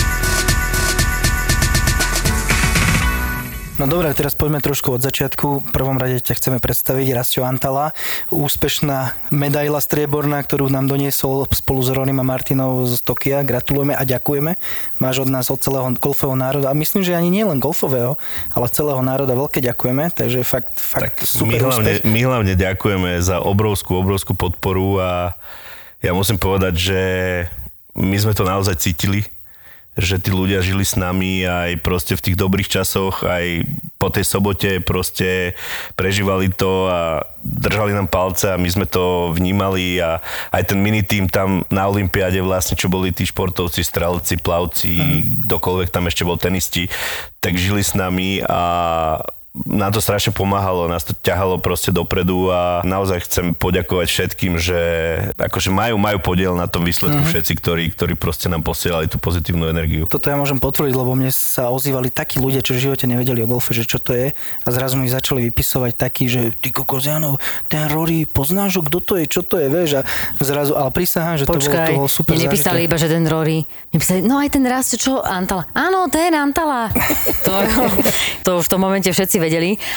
No 3.80 3.88
dobré, 3.88 4.12
teraz 4.12 4.36
poďme 4.36 4.60
trošku 4.60 4.92
od 4.92 5.00
začiatku. 5.00 5.64
V 5.64 5.70
prvom 5.72 5.96
rade 5.96 6.20
ťa 6.20 6.36
chceme 6.36 6.60
predstaviť 6.60 7.16
Rastio 7.16 7.48
Antala, 7.48 7.96
úspešná 8.28 9.16
medaila 9.32 9.80
strieborná, 9.80 10.44
ktorú 10.44 10.68
nám 10.68 10.92
doniesol 10.92 11.48
spolu 11.48 11.80
s 11.80 11.88
Ronim 11.88 12.20
a 12.20 12.28
Martinou 12.28 12.84
z 12.84 13.00
Tokia. 13.00 13.40
Gratulujeme 13.40 13.96
a 13.96 14.04
ďakujeme. 14.04 14.60
Máš 15.00 15.24
od 15.24 15.32
nás, 15.32 15.48
od 15.48 15.64
celého 15.64 15.88
golfového 15.96 16.36
národa 16.36 16.68
a 16.68 16.76
myslím, 16.76 17.08
že 17.08 17.16
ani 17.16 17.32
nie 17.32 17.48
len 17.48 17.64
golfového, 17.64 18.20
ale 18.52 18.68
celého 18.68 19.00
národa 19.00 19.32
veľké 19.32 19.64
ďakujeme, 19.64 20.12
takže 20.12 20.44
fakt, 20.44 20.76
fakt 20.76 21.16
Tak 21.16 21.24
super 21.24 21.56
my 21.56 21.64
hlavne, 21.64 21.92
úspech. 22.04 22.04
my 22.04 22.20
hlavne 22.28 22.54
ďakujeme 22.60 23.12
za 23.24 23.40
obrovskú, 23.40 23.96
obrovskú 23.96 24.36
podporu 24.36 25.00
a 25.00 25.40
ja 26.04 26.12
musím 26.12 26.36
povedať, 26.36 26.76
že 26.76 27.02
my 27.96 28.16
sme 28.20 28.36
to 28.36 28.44
naozaj 28.44 28.76
cítili, 28.76 29.24
že 30.00 30.18
tí 30.20 30.32
ľudia 30.32 30.64
žili 30.64 30.84
s 30.84 30.96
nami 30.96 31.44
aj 31.44 31.84
proste 31.84 32.16
v 32.16 32.24
tých 32.32 32.40
dobrých 32.40 32.72
časoch, 32.72 33.24
aj 33.24 33.68
po 34.00 34.08
tej 34.08 34.24
sobote 34.24 34.80
proste 34.80 35.60
prežívali 36.00 36.48
to 36.48 36.88
a 36.88 37.28
držali 37.44 37.92
nám 37.92 38.08
palce 38.08 38.48
a 38.48 38.60
my 38.60 38.70
sme 38.72 38.88
to 38.88 39.36
vnímali 39.36 40.00
a 40.00 40.24
aj 40.56 40.72
ten 40.72 40.80
mini 40.80 41.04
tým 41.04 41.28
tam 41.28 41.68
na 41.68 41.88
Olympiáde 41.92 42.40
vlastne, 42.40 42.80
čo 42.80 42.88
boli 42.88 43.12
tí 43.12 43.28
športovci, 43.28 43.84
strelci, 43.84 44.40
plavci, 44.40 44.92
kdokoľvek 45.48 45.90
tam 45.92 46.08
ešte 46.08 46.24
bol 46.24 46.40
tenisti, 46.40 46.88
tak 47.44 47.60
žili 47.60 47.84
s 47.84 47.92
nami 47.96 48.40
a 48.44 48.62
nám 49.66 49.92
to 49.92 50.00
strašne 50.00 50.32
pomáhalo, 50.32 50.88
nás 50.88 51.04
to 51.04 51.12
ťahalo 51.12 51.60
proste 51.60 51.92
dopredu 51.92 52.52
a 52.52 52.80
naozaj 52.88 53.28
chcem 53.28 53.46
poďakovať 53.52 54.08
všetkým, 54.08 54.56
že 54.56 54.80
akože 55.36 55.70
majú, 55.70 55.96
majú 56.00 56.20
podiel 56.24 56.56
na 56.56 56.66
tom 56.66 56.88
výsledku 56.88 57.20
mm-hmm. 57.20 57.32
všetci, 57.32 57.54
ktorí, 57.60 57.84
ktorí 57.94 58.14
proste 58.16 58.48
nám 58.48 58.64
posielali 58.64 59.12
tú 59.12 59.20
pozitívnu 59.20 59.68
energiu. 59.68 60.08
Toto 60.08 60.32
ja 60.32 60.40
môžem 60.40 60.58
potvrdiť, 60.58 60.96
lebo 60.96 61.14
mne 61.14 61.32
sa 61.34 61.70
ozývali 61.70 62.10
takí 62.10 62.40
ľudia, 62.40 62.64
čo 62.64 62.76
v 62.76 62.90
živote 62.90 63.06
nevedeli 63.06 63.44
o 63.44 63.48
golfe, 63.48 63.76
že 63.76 63.84
čo 63.84 64.00
to 64.00 64.16
je 64.16 64.32
a 64.34 64.68
zrazu 64.72 64.96
mi 64.96 65.12
začali 65.12 65.52
vypisovať 65.52 65.92
takí, 65.96 66.32
že 66.32 66.56
ty 66.56 66.72
kokos, 66.72 67.06
Jano, 67.06 67.36
ten 67.68 67.92
Rory, 67.92 68.24
poznáš 68.24 68.80
ho, 68.80 68.84
kto 68.86 69.00
to 69.04 69.14
je, 69.20 69.26
čo 69.28 69.42
to 69.44 69.60
je, 69.60 69.68
vieš 69.68 70.00
a 70.00 70.02
zrazu, 70.40 70.76
ale 70.76 70.90
prisahám, 70.94 71.36
že 71.42 71.44
Počkaj, 71.48 71.60
to 71.60 71.68
bolo, 71.68 71.88
to 71.88 72.00
bolo 72.06 72.10
super 72.10 72.34
nepísali 72.40 72.80
iba, 72.88 72.96
že 72.96 73.12
ten 73.12 73.26
Rory. 73.28 73.68
Nepísali, 73.92 74.24
no 74.24 74.40
aj 74.40 74.50
ten 74.56 74.64
raz, 74.64 74.94
čo, 74.94 75.20
Antala. 75.20 75.68
Áno, 75.76 76.08
ten 76.08 76.32
Antala. 76.32 76.90
to, 77.46 77.54
to 78.46 78.50
už 78.62 78.66
v 78.66 78.72
tom 78.72 78.82
momente 78.82 79.10
všetci 79.10 79.38
vedeli. 79.38 79.49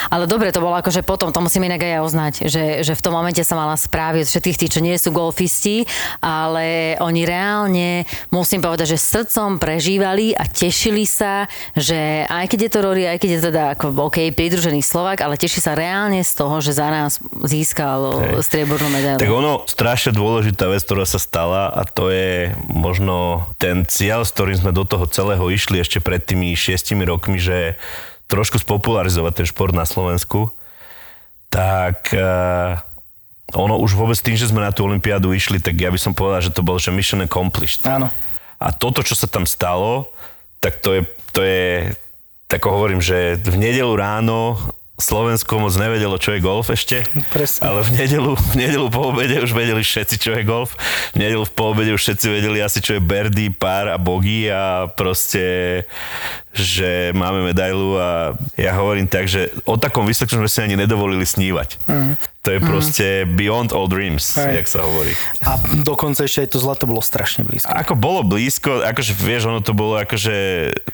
Ale 0.09 0.25
dobre, 0.25 0.49
to 0.49 0.63
bolo 0.63 0.77
akože 0.79 1.05
potom, 1.05 1.29
to 1.29 1.43
musím 1.43 1.69
inak 1.69 1.85
aj 1.85 1.91
ja 1.93 2.01
uznať, 2.01 2.33
že, 2.49 2.63
že 2.81 2.93
v 2.97 3.03
tom 3.03 3.13
momente 3.13 3.41
sa 3.45 3.53
mala 3.53 3.77
správy 3.77 4.25
od 4.25 4.29
všetkých 4.29 4.59
tých, 4.59 4.73
čo 4.79 4.81
nie 4.81 4.97
sú 4.97 5.13
golfisti, 5.13 5.85
ale 6.23 6.97
oni 6.97 7.21
reálne, 7.27 8.07
musím 8.33 8.63
povedať, 8.63 8.95
že 8.95 8.99
srdcom 9.01 9.61
prežívali 9.61 10.33
a 10.33 10.47
tešili 10.47 11.05
sa, 11.05 11.45
že 11.77 12.25
aj 12.25 12.49
keď 12.49 12.59
je 12.65 12.71
to 12.71 12.79
Rory, 12.81 13.03
aj 13.05 13.17
keď 13.21 13.29
je 13.29 13.41
teda 13.51 13.63
ako, 13.77 13.93
OK, 14.09 14.33
pridružený 14.33 14.81
Slovak, 14.81 15.21
ale 15.21 15.37
teší 15.37 15.61
sa 15.61 15.77
reálne 15.77 16.23
z 16.25 16.33
toho, 16.33 16.59
že 16.59 16.73
za 16.73 16.89
nás 16.89 17.21
získal 17.43 18.39
striebornú 18.41 18.89
medailu. 18.89 19.21
Tak 19.21 19.31
ono, 19.31 19.63
strašne 19.69 20.15
dôležitá 20.15 20.69
vec, 20.71 20.81
ktorá 20.83 21.05
sa 21.05 21.19
stala 21.21 21.69
a 21.69 21.83
to 21.85 22.09
je 22.09 22.53
možno 22.69 23.47
ten 23.59 23.83
cieľ, 23.87 24.23
s 24.23 24.33
ktorým 24.33 24.59
sme 24.59 24.71
do 24.71 24.87
toho 24.87 25.05
celého 25.09 25.43
išli 25.51 25.79
ešte 25.79 25.99
pred 25.99 26.23
tými 26.23 26.55
šiestimi 26.55 27.03
rokmi, 27.03 27.37
že 27.37 27.75
trošku 28.27 28.59
spopularizovať 28.59 29.43
ten 29.43 29.47
šport 29.47 29.75
na 29.75 29.85
Slovensku, 29.87 30.49
tak 31.53 32.09
uh, 32.15 32.81
ono 33.53 33.77
už 33.77 33.93
vôbec 33.93 34.17
tým, 34.17 34.33
že 34.33 34.49
sme 34.49 34.65
na 34.65 34.73
tú 34.73 34.89
olympiádu 34.89 35.29
išli, 35.35 35.61
tak 35.61 35.77
ja 35.77 35.93
by 35.93 35.99
som 36.01 36.17
povedal, 36.17 36.41
že 36.41 36.55
to 36.55 36.65
bol 36.65 36.81
že 36.81 36.89
mission 36.89 37.21
accomplished. 37.21 37.85
Áno. 37.85 38.09
A 38.57 38.71
toto, 38.73 39.05
čo 39.05 39.13
sa 39.13 39.29
tam 39.29 39.45
stalo, 39.45 40.09
tak 40.63 40.79
to 40.81 40.97
je, 40.97 41.01
to 41.35 41.41
je 41.43 41.91
tak 42.53 42.69
hovorím, 42.69 43.01
že 43.01 43.41
v 43.41 43.57
nedelu 43.57 43.89
ráno 43.97 44.53
Slovensko 44.93 45.57
moc 45.57 45.73
nevedelo, 45.73 46.21
čo 46.21 46.37
je 46.37 46.39
golf 46.45 46.69
ešte, 46.69 47.01
Presne. 47.33 47.65
ale 47.65 47.81
v 47.81 47.97
nedelu, 47.97 48.37
v 48.37 48.53
nedelu 48.53 48.87
po 48.93 49.09
obede 49.09 49.41
už 49.41 49.49
vedeli 49.57 49.81
všetci, 49.81 50.15
čo 50.21 50.37
je 50.37 50.45
golf. 50.45 50.77
V 51.17 51.17
nedelu 51.17 51.41
po 51.49 51.73
obede 51.73 51.97
už 51.97 52.01
všetci 52.05 52.29
vedeli 52.29 52.61
asi, 52.61 52.77
čo 52.77 52.97
je 52.97 53.01
birdie, 53.01 53.49
pár 53.49 53.89
a 53.89 53.97
bogey 53.97 54.53
a 54.53 54.85
proste, 54.93 55.81
že 56.53 57.09
máme 57.17 57.41
medailu 57.41 57.97
a 57.97 58.37
ja 58.53 58.77
hovorím 58.77 59.09
tak, 59.09 59.25
že 59.25 59.49
o 59.65 59.81
takom 59.81 60.05
výsledku 60.05 60.37
sme 60.37 60.45
si 60.45 60.61
ani 60.61 60.77
nedovolili 60.77 61.25
snívať. 61.25 61.81
Mm. 61.89 62.13
To 62.43 62.51
je 62.51 62.59
proste 62.59 63.23
beyond 63.23 63.71
all 63.71 63.87
dreams, 63.87 64.35
Hej. 64.35 64.59
jak 64.59 64.67
sa 64.67 64.83
hovorí. 64.83 65.15
A 65.47 65.55
dokonca 65.79 66.27
ešte 66.27 66.43
aj 66.43 66.49
to 66.51 66.59
zlato 66.59 66.83
bolo 66.83 66.99
strašne 66.99 67.47
blízko. 67.47 67.71
Ako 67.71 67.95
bolo 67.95 68.19
blízko, 68.19 68.83
akože 68.83 69.15
vieš, 69.15 69.47
ono 69.47 69.63
to 69.63 69.71
bolo 69.71 69.95
akože, 69.95 70.35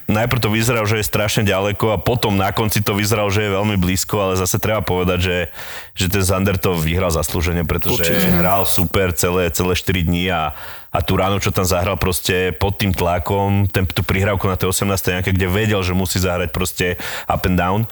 najprv 0.06 0.38
to 0.38 0.46
vyzeralo, 0.46 0.86
že 0.86 1.02
je 1.02 1.10
strašne 1.10 1.42
ďaleko 1.42 1.90
a 1.90 1.98
potom 1.98 2.38
na 2.38 2.54
konci 2.54 2.86
to 2.86 2.94
vyzeralo, 2.94 3.34
že 3.34 3.50
je 3.50 3.56
veľmi 3.58 3.74
blízko, 3.82 4.30
ale 4.30 4.38
zase 4.38 4.62
treba 4.62 4.78
povedať, 4.78 5.18
že, 5.18 5.38
že 5.98 6.06
ten 6.06 6.22
Zander 6.22 6.54
to 6.54 6.78
vyhral 6.78 7.10
zaslúžene, 7.10 7.66
pretože 7.66 7.98
Určite. 7.98 8.30
hral 8.30 8.62
super 8.62 9.10
celé, 9.10 9.50
celé 9.50 9.74
4 9.74 10.06
dní 10.06 10.30
a, 10.30 10.54
a 10.94 10.98
tú 11.02 11.18
ráno, 11.18 11.42
čo 11.42 11.50
tam 11.50 11.66
zahral 11.66 11.98
proste 11.98 12.54
pod 12.62 12.78
tým 12.78 12.94
tlakom, 12.94 13.66
ten, 13.66 13.90
tú 13.90 14.06
prihrávku 14.06 14.46
na 14.46 14.54
tej 14.54 14.70
18. 14.70 14.86
nejaké, 15.18 15.34
kde 15.34 15.50
vedel, 15.50 15.82
že 15.82 15.98
musí 15.98 16.22
zahrať 16.22 16.54
proste 16.54 16.94
up 17.26 17.42
and 17.42 17.58
down, 17.58 17.90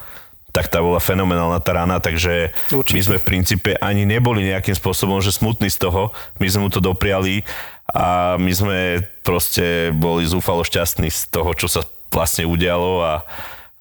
tak 0.59 0.75
tá 0.75 0.83
bola 0.83 0.99
fenomenálna 0.99 1.63
tá 1.63 1.71
rána, 1.79 2.03
takže 2.03 2.51
Určite. 2.75 2.99
my 2.99 3.01
sme 3.07 3.17
v 3.23 3.29
princípe 3.31 3.71
ani 3.79 4.03
neboli 4.03 4.43
nejakým 4.43 4.75
spôsobom, 4.75 5.23
že 5.23 5.31
smutní 5.31 5.71
z 5.71 5.87
toho, 5.87 6.11
my 6.43 6.47
sme 6.51 6.67
mu 6.67 6.71
to 6.75 6.83
dopriali 6.83 7.47
a 7.95 8.35
my 8.43 8.51
sme 8.51 8.79
proste 9.23 9.95
boli 9.95 10.27
zúfalo 10.27 10.67
šťastní 10.67 11.15
z 11.15 11.31
toho, 11.31 11.55
čo 11.55 11.71
sa 11.71 11.87
vlastne 12.11 12.43
udialo 12.43 13.07
a, 13.07 13.23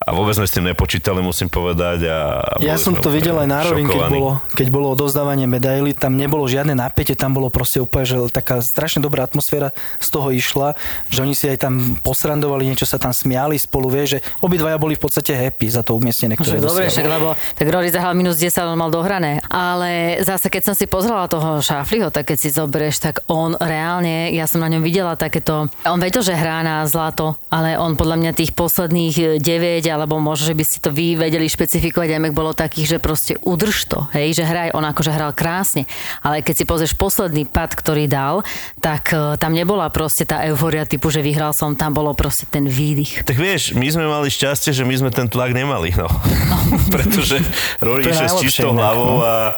a 0.08 0.16
vôbec 0.16 0.40
sme 0.40 0.48
s 0.48 0.56
tým 0.56 0.64
nepočítali, 0.72 1.20
musím 1.20 1.52
povedať. 1.52 2.08
A 2.08 2.48
Ja 2.64 2.80
som 2.80 2.96
to 2.96 3.12
videl 3.12 3.36
aj 3.36 3.48
na 3.52 3.60
rovin, 3.68 3.92
keď 3.92 4.08
bolo, 4.08 4.40
keď 4.56 4.68
bolo 4.72 4.88
odozdávanie 4.96 5.44
medaily, 5.52 5.92
tam 5.92 6.16
nebolo 6.16 6.48
žiadne 6.48 6.72
napätie, 6.72 7.12
tam 7.12 7.36
bolo 7.36 7.52
proste 7.52 7.84
úplne, 7.84 8.08
že 8.08 8.16
taká 8.32 8.64
strašne 8.64 9.04
dobrá 9.04 9.28
atmosféra 9.28 9.76
z 10.00 10.08
toho 10.08 10.32
išla, 10.32 10.80
že 11.12 11.28
oni 11.28 11.36
si 11.36 11.52
aj 11.52 11.68
tam 11.68 12.00
posrandovali, 12.00 12.64
niečo 12.64 12.88
sa 12.88 12.96
tam 12.96 13.12
smiali 13.12 13.60
spolu, 13.60 13.92
vie, 13.92 14.08
že 14.08 14.20
obidvaja 14.40 14.80
boli 14.80 14.96
v 14.96 15.04
podstate 15.04 15.36
happy 15.36 15.68
za 15.68 15.84
to 15.84 16.00
umiestnenie, 16.00 16.40
ktoré 16.40 16.64
dobre, 16.64 16.88
však, 16.88 17.04
lebo 17.04 17.36
tak 17.60 17.68
Rory 17.68 17.92
zahral 17.92 18.16
minus 18.16 18.40
10, 18.40 18.64
on 18.64 18.80
mal 18.80 18.88
dohrané. 18.88 19.44
Ale 19.52 20.24
zase, 20.24 20.48
keď 20.48 20.72
som 20.72 20.76
si 20.78 20.88
pozrela 20.88 21.28
toho 21.28 21.60
Šafliho, 21.60 22.16
tak 22.16 22.32
keď 22.32 22.38
si 22.40 22.50
zoberieš, 22.56 23.04
tak 23.04 23.28
on 23.28 23.60
reálne, 23.60 24.32
ja 24.32 24.48
som 24.48 24.64
na 24.64 24.72
ňom 24.72 24.80
videla 24.80 25.20
takéto, 25.20 25.68
on 25.84 26.00
vedel, 26.00 26.24
že 26.24 26.32
hrá 26.32 26.64
na 26.64 26.88
zlato, 26.88 27.36
ale 27.52 27.76
on 27.76 28.00
podľa 28.00 28.16
mňa 28.24 28.32
tých 28.38 28.56
posledných 28.56 29.44
9, 29.44 29.97
alebo 29.98 30.22
možno, 30.22 30.54
že 30.54 30.56
by 30.56 30.63
ste 30.63 30.77
to 30.77 30.94
vy 30.94 31.18
vedeli 31.18 31.50
špecifikovať, 31.50 32.13
aj 32.13 32.30
bolo 32.30 32.54
takých, 32.54 32.96
že 32.96 32.98
proste 33.01 33.34
udrž 33.42 33.89
to, 33.89 34.06
hej, 34.13 34.38
že 34.38 34.46
hraj, 34.46 34.77
on 34.77 34.86
akože 34.86 35.10
hral 35.10 35.34
krásne, 35.34 35.89
ale 36.22 36.46
keď 36.46 36.62
si 36.62 36.66
pozrieš 36.70 36.94
posledný 36.94 37.50
pad, 37.50 37.74
ktorý 37.74 38.06
dal, 38.06 38.46
tak 38.77 39.10
eh, 39.12 39.34
tam 39.42 39.58
nebola 39.58 39.89
proste 39.89 40.30
tá 40.30 40.46
euforia 40.46 40.86
typu, 40.86 41.10
že 41.10 41.25
vyhral 41.25 41.58
som, 41.58 41.74
tam 41.74 41.98
bolo 41.98 42.13
proste 42.13 42.46
ten 42.46 42.70
výdych. 42.70 43.25
Tak 43.25 43.42
vieš, 43.42 43.74
my 43.74 43.88
sme 43.89 44.06
mali 44.06 44.30
šťastie, 44.30 44.70
že 44.70 44.86
my 44.86 44.94
sme 44.94 45.10
ten 45.10 45.25
tlak 45.25 45.58
nemali, 45.58 45.98
no. 45.98 46.06
Pretože 46.94 47.42
Rory 47.82 48.06
išiel 48.06 48.30
s 48.30 48.38
čistou 48.38 48.77
hlavou 48.77 49.20
no. 49.20 49.25
a 49.25 49.58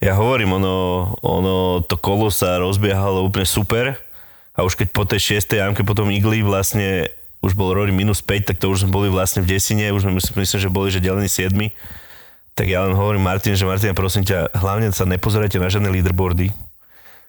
ja 0.00 0.16
hovorím, 0.16 0.56
ono, 0.56 0.76
ono, 1.20 1.84
to 1.84 1.98
kolo 2.00 2.32
sa 2.32 2.56
rozbiehalo 2.56 3.20
úplne 3.20 3.44
super 3.44 4.00
a 4.56 4.64
už 4.64 4.76
keď 4.76 4.88
po 4.92 5.04
tej 5.04 5.20
šiestej 5.20 5.60
jamke 5.60 5.84
potom 5.84 6.08
igli 6.08 6.40
vlastne 6.40 7.12
už 7.40 7.56
bol 7.56 7.72
Rory 7.72 7.92
minus 7.92 8.20
5, 8.20 8.52
tak 8.52 8.56
to 8.60 8.68
už 8.68 8.84
sme 8.84 8.92
boli 8.92 9.08
vlastne 9.08 9.40
v 9.40 9.56
desine, 9.56 9.92
už 9.96 10.04
sme 10.04 10.20
myslím, 10.20 10.44
že 10.44 10.68
boli, 10.68 10.92
že 10.92 11.00
delení 11.00 11.28
7. 11.28 11.56
Tak 12.52 12.66
ja 12.68 12.84
len 12.84 12.92
hovorím 12.92 13.24
Martin, 13.24 13.56
že 13.56 13.64
Martin, 13.64 13.96
prosím 13.96 14.28
ťa, 14.28 14.52
hlavne 14.52 14.92
sa 14.92 15.08
nepozerajte 15.08 15.56
na 15.56 15.72
žiadne 15.72 15.88
leaderboardy, 15.88 16.52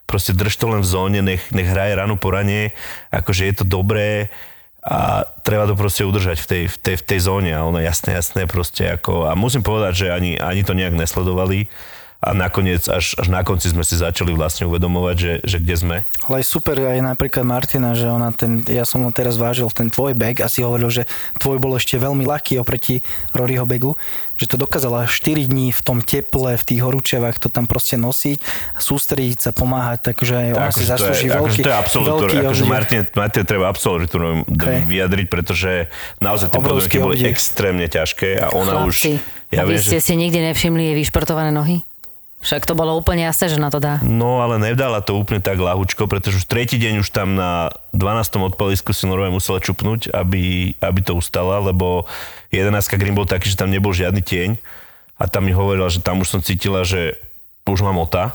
proste 0.04 0.36
drž 0.36 0.60
to 0.60 0.68
len 0.68 0.84
v 0.84 0.92
zóne, 0.92 1.20
nech, 1.24 1.44
nech 1.56 1.72
hraje 1.72 1.96
ranu 1.96 2.20
po 2.20 2.36
akože 2.36 3.44
je 3.48 3.54
to 3.56 3.64
dobré 3.64 4.28
a 4.82 5.24
treba 5.46 5.70
to 5.70 5.78
proste 5.78 6.04
udržať 6.04 6.42
v 6.42 6.48
tej, 6.50 6.64
v 6.68 6.78
tej, 6.82 6.96
v 7.00 7.04
tej 7.06 7.20
zóne 7.22 7.54
a 7.54 7.64
ono 7.64 7.80
jasné, 7.80 8.18
jasné 8.18 8.50
proste 8.50 8.90
ako, 8.92 9.30
a 9.30 9.38
musím 9.38 9.64
povedať, 9.64 9.94
že 9.94 10.08
ani, 10.10 10.42
ani 10.42 10.66
to 10.66 10.74
nejak 10.74 10.98
nesledovali 10.98 11.70
a 12.22 12.38
nakoniec 12.38 12.86
až, 12.86 13.18
až 13.18 13.28
na 13.34 13.42
konci 13.42 13.74
sme 13.74 13.82
si 13.82 13.98
začali 13.98 14.30
vlastne 14.38 14.70
uvedomovať, 14.70 15.16
že, 15.18 15.34
že 15.42 15.58
kde 15.58 15.76
sme. 15.76 15.98
Ale 16.30 16.46
aj 16.46 16.46
super 16.46 16.78
aj 16.78 17.02
napríklad 17.02 17.42
Martina, 17.42 17.98
že 17.98 18.06
ona 18.06 18.30
ten, 18.30 18.62
ja 18.70 18.86
som 18.86 19.02
ho 19.02 19.10
teraz 19.10 19.42
vážil 19.42 19.66
ten 19.74 19.90
tvoj 19.90 20.14
bag 20.14 20.46
a 20.46 20.48
si 20.48 20.62
hovoril, 20.62 20.94
že 20.94 21.10
tvoj 21.42 21.58
bol 21.58 21.74
ešte 21.74 21.98
veľmi 21.98 22.22
ľahký 22.30 22.62
oproti 22.62 23.02
Roryho 23.34 23.66
bagu, 23.66 23.98
že 24.38 24.46
to 24.46 24.62
dokázala 24.62 25.10
4 25.10 25.50
dní 25.50 25.74
v 25.74 25.82
tom 25.82 25.98
teple, 26.06 26.62
v 26.62 26.64
tých 26.64 26.82
horúčevách 26.86 27.42
to 27.42 27.50
tam 27.50 27.66
proste 27.66 27.98
nosiť, 27.98 28.38
sústrediť 28.78 29.50
sa, 29.50 29.50
pomáhať, 29.50 30.14
takže 30.14 30.34
aj 30.38 30.50
ona 30.54 30.70
si 30.70 30.86
Akože 30.86 30.86
to 30.86 30.86
je, 30.86 30.90
zaslúži 30.94 31.26
akože 31.26 31.38
veľký, 31.42 31.62
to 31.66 31.70
je 31.70 31.76
veľký 32.06 32.36
akože 32.38 32.64
obdiv. 32.64 32.70
Martin, 32.70 33.02
Martin 33.18 33.44
treba 33.50 33.66
absolutórium 33.66 34.46
Hej. 34.46 34.86
vyjadriť, 34.86 35.26
pretože 35.26 35.72
naozaj 36.22 36.54
tie 36.54 36.62
podmienky 36.62 36.98
boli 37.02 37.18
extrémne 37.26 37.90
ťažké 37.90 38.38
a 38.38 38.54
ona 38.54 38.86
Chlapci, 38.86 39.18
už... 39.18 39.50
Ja 39.52 39.66
a 39.66 39.68
vy 39.68 39.76
viem, 39.76 39.84
ste 39.84 40.00
že, 40.00 40.06
si 40.06 40.14
nikdy 40.16 40.40
nevšimli 40.48 40.80
jej 40.80 40.96
vyšportované 40.96 41.52
nohy? 41.52 41.84
Však 42.42 42.66
to 42.66 42.74
bolo 42.74 42.98
úplne 42.98 43.30
jasné, 43.30 43.54
že 43.54 43.62
na 43.62 43.70
to 43.70 43.78
dá. 43.78 44.02
no 44.02 44.42
ale 44.42 44.58
nevdala 44.58 45.06
to 45.06 45.14
úplne 45.14 45.40
tak 45.42 45.62
ľahučko, 45.62 46.10
pretože 46.10 46.42
už 46.42 46.50
tretí 46.50 46.82
deň 46.82 47.06
už 47.06 47.14
tam 47.14 47.38
na 47.38 47.70
12. 47.94 48.54
odpalisku 48.54 48.98
si 48.98 49.06
normálne 49.06 49.38
musela 49.38 49.62
čupnúť, 49.62 50.10
aby, 50.10 50.74
aby 50.82 51.00
to 51.06 51.14
ustala, 51.14 51.62
lebo 51.62 52.10
11 52.50 52.74
green 52.98 53.14
bol 53.14 53.30
taký, 53.30 53.54
že 53.54 53.62
tam 53.62 53.70
nebol 53.70 53.94
žiadny 53.94 54.26
tieň 54.26 54.50
a 55.22 55.30
tam 55.30 55.46
mi 55.46 55.54
hovorila, 55.54 55.88
že 55.94 56.02
tam 56.02 56.26
už 56.26 56.34
som 56.34 56.42
cítila, 56.42 56.82
že 56.82 57.22
už 57.70 57.86
mám 57.86 58.02
ota, 58.02 58.34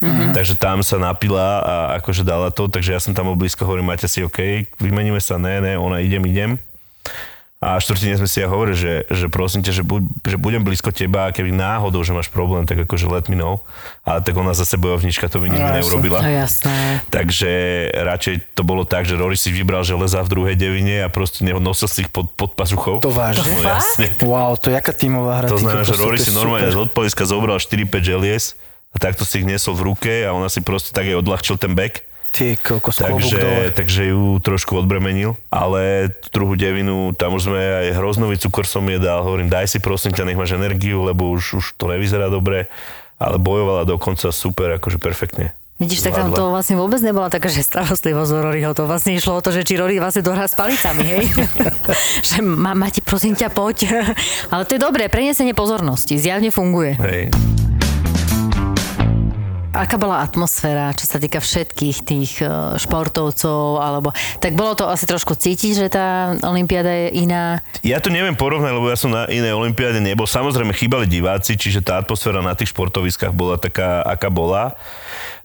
Mm-hmm. 0.00 0.32
Takže 0.32 0.56
tam 0.56 0.80
sa 0.80 0.96
napila 0.96 1.60
a 1.60 1.74
akože 2.00 2.24
dala 2.24 2.48
to, 2.48 2.72
takže 2.72 2.96
ja 2.96 3.00
som 3.04 3.12
tam 3.12 3.28
bol 3.28 3.36
blízko, 3.36 3.68
hovorím, 3.68 3.92
máte 3.92 4.08
si 4.08 4.24
OK, 4.24 4.64
vymeníme 4.80 5.20
sa, 5.20 5.36
ne, 5.36 5.60
ne, 5.60 5.76
ona 5.76 6.00
idem, 6.00 6.24
idem. 6.24 6.56
A 7.60 7.76
štvrtý 7.76 8.08
deň 8.08 8.16
sme 8.16 8.24
si 8.24 8.40
aj 8.40 8.48
hovorili, 8.48 8.72
že, 8.72 8.92
že 9.04 9.28
prosím 9.28 9.60
ťa, 9.60 9.72
že, 9.76 9.84
buď, 9.84 10.00
že 10.24 10.36
budem 10.40 10.64
blízko 10.64 10.96
teba 10.96 11.28
a 11.28 11.30
keby 11.30 11.52
náhodou, 11.52 12.00
že 12.00 12.16
máš 12.16 12.32
problém, 12.32 12.64
tak 12.64 12.80
akože 12.80 13.04
let 13.04 13.28
me 13.28 13.36
know. 13.36 13.60
Ale 14.00 14.24
tak 14.24 14.32
ona 14.32 14.56
zase 14.56 14.80
bojovnička 14.80 15.28
to 15.28 15.44
by 15.44 15.52
nikdy 15.52 15.68
No, 15.68 15.76
neurobila. 15.76 16.24
No 16.24 16.32
jasné. 16.32 17.04
Takže 17.12 17.50
radšej 17.92 18.56
to 18.56 18.64
bolo 18.64 18.88
tak, 18.88 19.04
že 19.04 19.12
Rory 19.12 19.36
si 19.36 19.52
vybral 19.52 19.84
železa 19.84 20.24
v 20.24 20.28
druhej 20.30 20.56
devine 20.56 21.04
a 21.04 21.12
proste 21.12 21.44
ne- 21.44 21.52
nosil 21.52 21.84
si 21.84 22.00
ich 22.00 22.10
pod, 22.10 22.32
pod 22.32 22.56
pazuchou. 22.56 23.04
To 23.04 23.12
vážne? 23.12 23.44
No 23.52 23.60
jasne. 23.60 24.08
Wow, 24.24 24.56
to 24.56 24.72
je 24.72 24.80
jaká 24.80 24.96
tímová 24.96 25.44
hra. 25.44 25.52
To 25.52 25.60
znamená, 25.60 25.84
že 25.84 26.00
Rory 26.00 26.16
to 26.16 26.24
si 26.24 26.32
normálne 26.32 26.64
super. 26.64 26.80
z 26.80 26.84
odpaliska 26.88 27.22
zobral 27.28 27.60
4-5 27.60 27.92
želiez 28.00 28.56
a 28.90 28.96
takto 28.96 29.28
si 29.28 29.36
ich 29.36 29.44
niesol 29.44 29.76
v 29.76 29.84
ruke 29.84 30.12
a 30.24 30.32
ona 30.32 30.48
si 30.48 30.64
proste 30.64 30.96
tak 30.96 31.04
aj 31.06 31.20
odľahčil 31.20 31.60
ten 31.60 31.76
back. 31.76 32.08
Ty 32.30 32.54
kokos. 32.62 33.02
Takže, 33.02 33.74
takže 33.74 34.14
ju 34.14 34.38
trošku 34.38 34.78
odbremenil, 34.78 35.34
ale 35.50 36.14
druhú 36.30 36.54
devinu, 36.54 37.10
tam 37.10 37.34
už 37.34 37.50
sme 37.50 37.58
aj 37.58 37.98
hroznový 37.98 38.38
cukor 38.38 38.70
som 38.70 38.86
jej 38.86 39.02
dal, 39.02 39.26
hovorím, 39.26 39.50
daj 39.50 39.66
si 39.66 39.78
prosím 39.82 40.14
ťa, 40.14 40.30
nech 40.30 40.38
máš 40.38 40.54
energiu, 40.54 41.02
lebo 41.02 41.26
už, 41.34 41.58
už 41.58 41.64
to 41.74 41.90
nevyzerá 41.90 42.30
dobre, 42.30 42.70
ale 43.18 43.36
bojovala 43.42 43.82
dokonca 43.82 44.30
super, 44.30 44.78
akože 44.78 45.02
perfektne. 45.02 45.50
Vidíš, 45.80 46.04
tak 46.04 46.12
tam 46.12 46.28
to 46.28 46.52
vlastne 46.52 46.76
vôbec 46.76 47.00
nebola 47.00 47.32
taká, 47.32 47.48
že 47.48 47.64
starostlivosť 47.64 48.30
o 48.36 48.40
Roryho. 48.44 48.76
To 48.76 48.84
vlastne 48.84 49.16
išlo 49.16 49.40
o 49.40 49.40
to, 49.40 49.48
že 49.48 49.64
či 49.64 49.80
Rory 49.80 49.96
vlastne 49.96 50.20
dohrá 50.20 50.44
s 50.44 50.52
palicami, 50.52 51.08
hej? 51.08 51.24
že 52.28 52.44
ma, 52.44 52.76
Mati, 52.76 53.00
prosím 53.00 53.32
ťa, 53.32 53.48
poď. 53.48 53.88
Ale 54.52 54.68
to 54.68 54.76
je 54.76 54.80
dobré, 54.84 55.08
prenesenie 55.08 55.56
pozornosti. 55.56 56.20
Zjavne 56.20 56.52
funguje. 56.52 57.00
Hej. 57.00 57.32
Aká 59.70 60.02
bola 60.02 60.26
atmosféra, 60.26 60.90
čo 60.98 61.06
sa 61.06 61.22
týka 61.22 61.38
všetkých 61.38 61.96
tých 62.02 62.42
eh, 62.42 62.74
športovcov, 62.74 63.78
alebo... 63.78 64.10
Tak 64.42 64.58
bolo 64.58 64.74
to 64.74 64.90
asi 64.90 65.06
trošku 65.06 65.38
cítiť, 65.38 65.72
že 65.78 65.86
tá 65.86 66.34
Olympiáda 66.42 66.90
je 66.90 67.22
iná. 67.22 67.62
Ja 67.86 68.02
to 68.02 68.10
neviem 68.10 68.34
porovnať, 68.34 68.74
lebo 68.74 68.90
ja 68.90 68.98
som 68.98 69.14
na 69.14 69.30
inej 69.30 69.54
olympiáde 69.54 70.02
nebol. 70.02 70.26
Samozrejme 70.26 70.74
chýbali 70.74 71.06
diváci, 71.06 71.54
čiže 71.54 71.86
tá 71.86 72.02
atmosféra 72.02 72.42
na 72.42 72.58
tých 72.58 72.74
športoviskách 72.74 73.30
bola 73.30 73.62
taká, 73.62 74.02
aká 74.02 74.26
bola. 74.26 74.74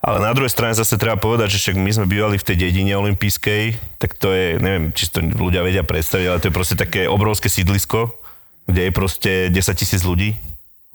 Ale 0.01 0.17
na 0.17 0.33
druhej 0.33 0.49
strane 0.49 0.73
zase 0.73 0.97
treba 0.97 1.21
povedať, 1.21 1.53
že 1.53 1.61
však 1.61 1.77
my 1.77 1.91
sme 1.93 2.05
bývali 2.09 2.41
v 2.41 2.47
tej 2.49 2.57
dedine 2.65 2.97
olympijskej, 2.97 3.77
tak 4.01 4.17
to 4.17 4.33
je, 4.33 4.57
neviem, 4.57 4.89
či 4.89 5.05
to 5.05 5.21
ľudia 5.21 5.61
vedia 5.61 5.85
predstaviť, 5.85 6.25
ale 6.25 6.41
to 6.41 6.49
je 6.49 6.57
proste 6.57 6.77
také 6.77 7.05
obrovské 7.05 7.45
sídlisko, 7.45 8.17
kde 8.65 8.89
je 8.89 8.91
proste 8.93 9.31
10 9.53 9.53
tisíc 9.77 10.01
ľudí. 10.01 10.33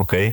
OK? 0.01 0.33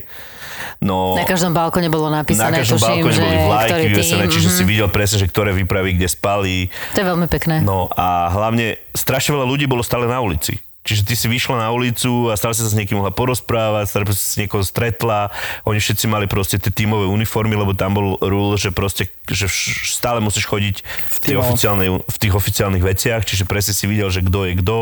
No, 0.82 1.14
Na 1.14 1.22
každom 1.22 1.54
balkone 1.54 1.86
bolo 1.86 2.10
na 2.10 2.26
napísané, 2.26 2.64
každom 2.64 2.82
tuším, 2.82 3.04
balkóne 3.04 3.14
že 3.14 3.20
boli 3.22 3.38
vlajky 3.46 3.84
vyvesené, 3.94 4.24
tým, 4.26 4.34
čiže 4.34 4.48
si 4.50 4.62
mhm. 4.64 4.68
videl 4.70 4.88
presne, 4.90 5.16
že 5.22 5.26
ktoré 5.30 5.50
výpravy 5.54 5.94
kde 5.94 6.08
spali. 6.10 6.72
To 6.96 6.98
je 6.98 7.06
veľmi 7.06 7.28
pekné. 7.30 7.62
No 7.62 7.86
a 7.94 8.32
hlavne 8.32 8.80
strašne 8.96 9.38
veľa 9.38 9.46
ľudí 9.46 9.70
bolo 9.70 9.86
stále 9.86 10.08
na 10.10 10.18
ulici. 10.18 10.58
Čiže 10.88 11.04
ty 11.04 11.12
si 11.12 11.28
vyšla 11.28 11.60
na 11.60 11.68
ulicu 11.68 12.32
a 12.32 12.34
stále 12.40 12.56
si 12.56 12.64
sa 12.64 12.72
s 12.72 12.78
niekým 12.78 12.96
mohla 12.96 13.12
porozprávať, 13.12 13.92
stále 13.92 14.08
si 14.16 14.24
s 14.24 14.40
niekoho 14.40 14.64
stretla, 14.64 15.28
oni 15.68 15.76
všetci 15.76 16.08
mali 16.08 16.24
proste 16.24 16.56
tie 16.56 16.72
tímové 16.72 17.04
uniformy, 17.04 17.52
lebo 17.60 17.76
tam 17.76 17.92
bol 17.92 18.16
rule, 18.24 18.56
že 18.56 18.72
proste, 18.72 19.12
že 19.28 19.52
stále 19.84 20.24
musíš 20.24 20.48
chodiť 20.48 20.80
v, 20.80 21.16
tej 21.20 21.36
tímovom. 21.36 21.44
oficiálnej, 21.44 21.88
v 22.00 22.16
tých 22.16 22.32
oficiálnych 22.32 22.80
veciach, 22.80 23.28
čiže 23.28 23.44
presne 23.44 23.76
si 23.76 23.84
videl, 23.84 24.08
že 24.08 24.24
kto 24.24 24.48
je 24.48 24.52
kto 24.64 24.78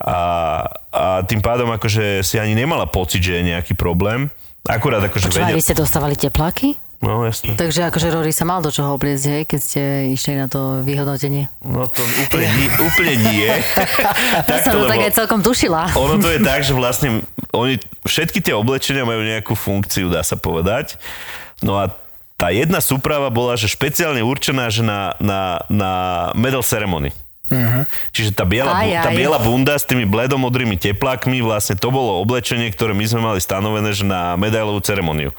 a, 0.00 0.18
a 0.88 1.04
tým 1.28 1.44
pádom 1.44 1.68
akože 1.68 2.24
si 2.24 2.40
ani 2.40 2.56
nemala 2.56 2.88
pocit, 2.88 3.20
že 3.20 3.36
je 3.36 3.52
nejaký 3.52 3.76
problém. 3.76 4.32
Akurát 4.64 5.04
akože 5.04 5.28
aj 5.28 5.52
vedel... 5.52 5.60
vy 5.60 5.62
ste 5.62 5.76
dostávali 5.76 6.16
tepláky? 6.16 6.85
No 7.04 7.22
jasne. 7.28 7.54
Takže 7.60 7.92
akože 7.92 8.08
Rory 8.08 8.32
sa 8.32 8.48
mal 8.48 8.64
do 8.64 8.72
čoho 8.72 8.96
obliecť, 8.96 9.24
hej, 9.28 9.42
keď 9.44 9.60
ste 9.60 9.80
išli 10.16 10.32
na 10.32 10.48
to 10.48 10.80
vyhodnotenie. 10.80 11.52
No 11.60 11.84
to 11.84 12.00
úplne, 12.24 12.48
nie, 12.56 12.68
úplne 12.72 13.14
nie. 13.20 13.48
Ja 14.48 14.56
som 14.64 14.80
to 14.80 14.88
tak 14.88 15.04
aj 15.04 15.12
celkom 15.12 15.44
tušila. 15.44 15.92
Ono 15.92 16.16
to 16.16 16.32
je 16.32 16.40
tak, 16.40 16.64
že 16.64 16.72
vlastne 16.72 17.20
oni, 17.52 17.76
všetky 18.08 18.40
tie 18.40 18.56
oblečenia 18.56 19.04
majú 19.04 19.20
nejakú 19.20 19.52
funkciu, 19.52 20.08
dá 20.08 20.24
sa 20.24 20.40
povedať. 20.40 20.96
No 21.60 21.76
a 21.76 21.92
tá 22.36 22.52
jedna 22.52 22.80
súprava 22.84 23.28
bola, 23.32 23.56
že 23.56 23.68
špeciálne 23.68 24.20
určená, 24.20 24.68
že 24.68 24.84
na, 24.84 25.16
na, 25.20 25.64
na 25.72 25.92
medal 26.36 26.60
ceremony. 26.60 27.12
Uh-huh. 27.46 27.86
Čiže 28.10 28.34
tá 28.34 28.42
biela, 28.42 28.74
Aj, 28.74 28.82
bu- 28.82 29.04
tá 29.06 29.10
aj. 29.14 29.16
biela 29.16 29.38
bunda 29.38 29.78
s 29.78 29.86
tými 29.86 30.02
bledomodrými 30.02 30.74
teplákmi, 30.82 31.38
vlastne 31.46 31.78
to 31.78 31.94
bolo 31.94 32.18
oblečenie, 32.18 32.74
ktoré 32.74 32.90
my 32.90 33.06
sme 33.06 33.20
mali 33.22 33.38
stanovené, 33.38 33.94
že 33.94 34.02
na 34.02 34.34
medailovú 34.34 34.82
ceremoniu. 34.82 35.30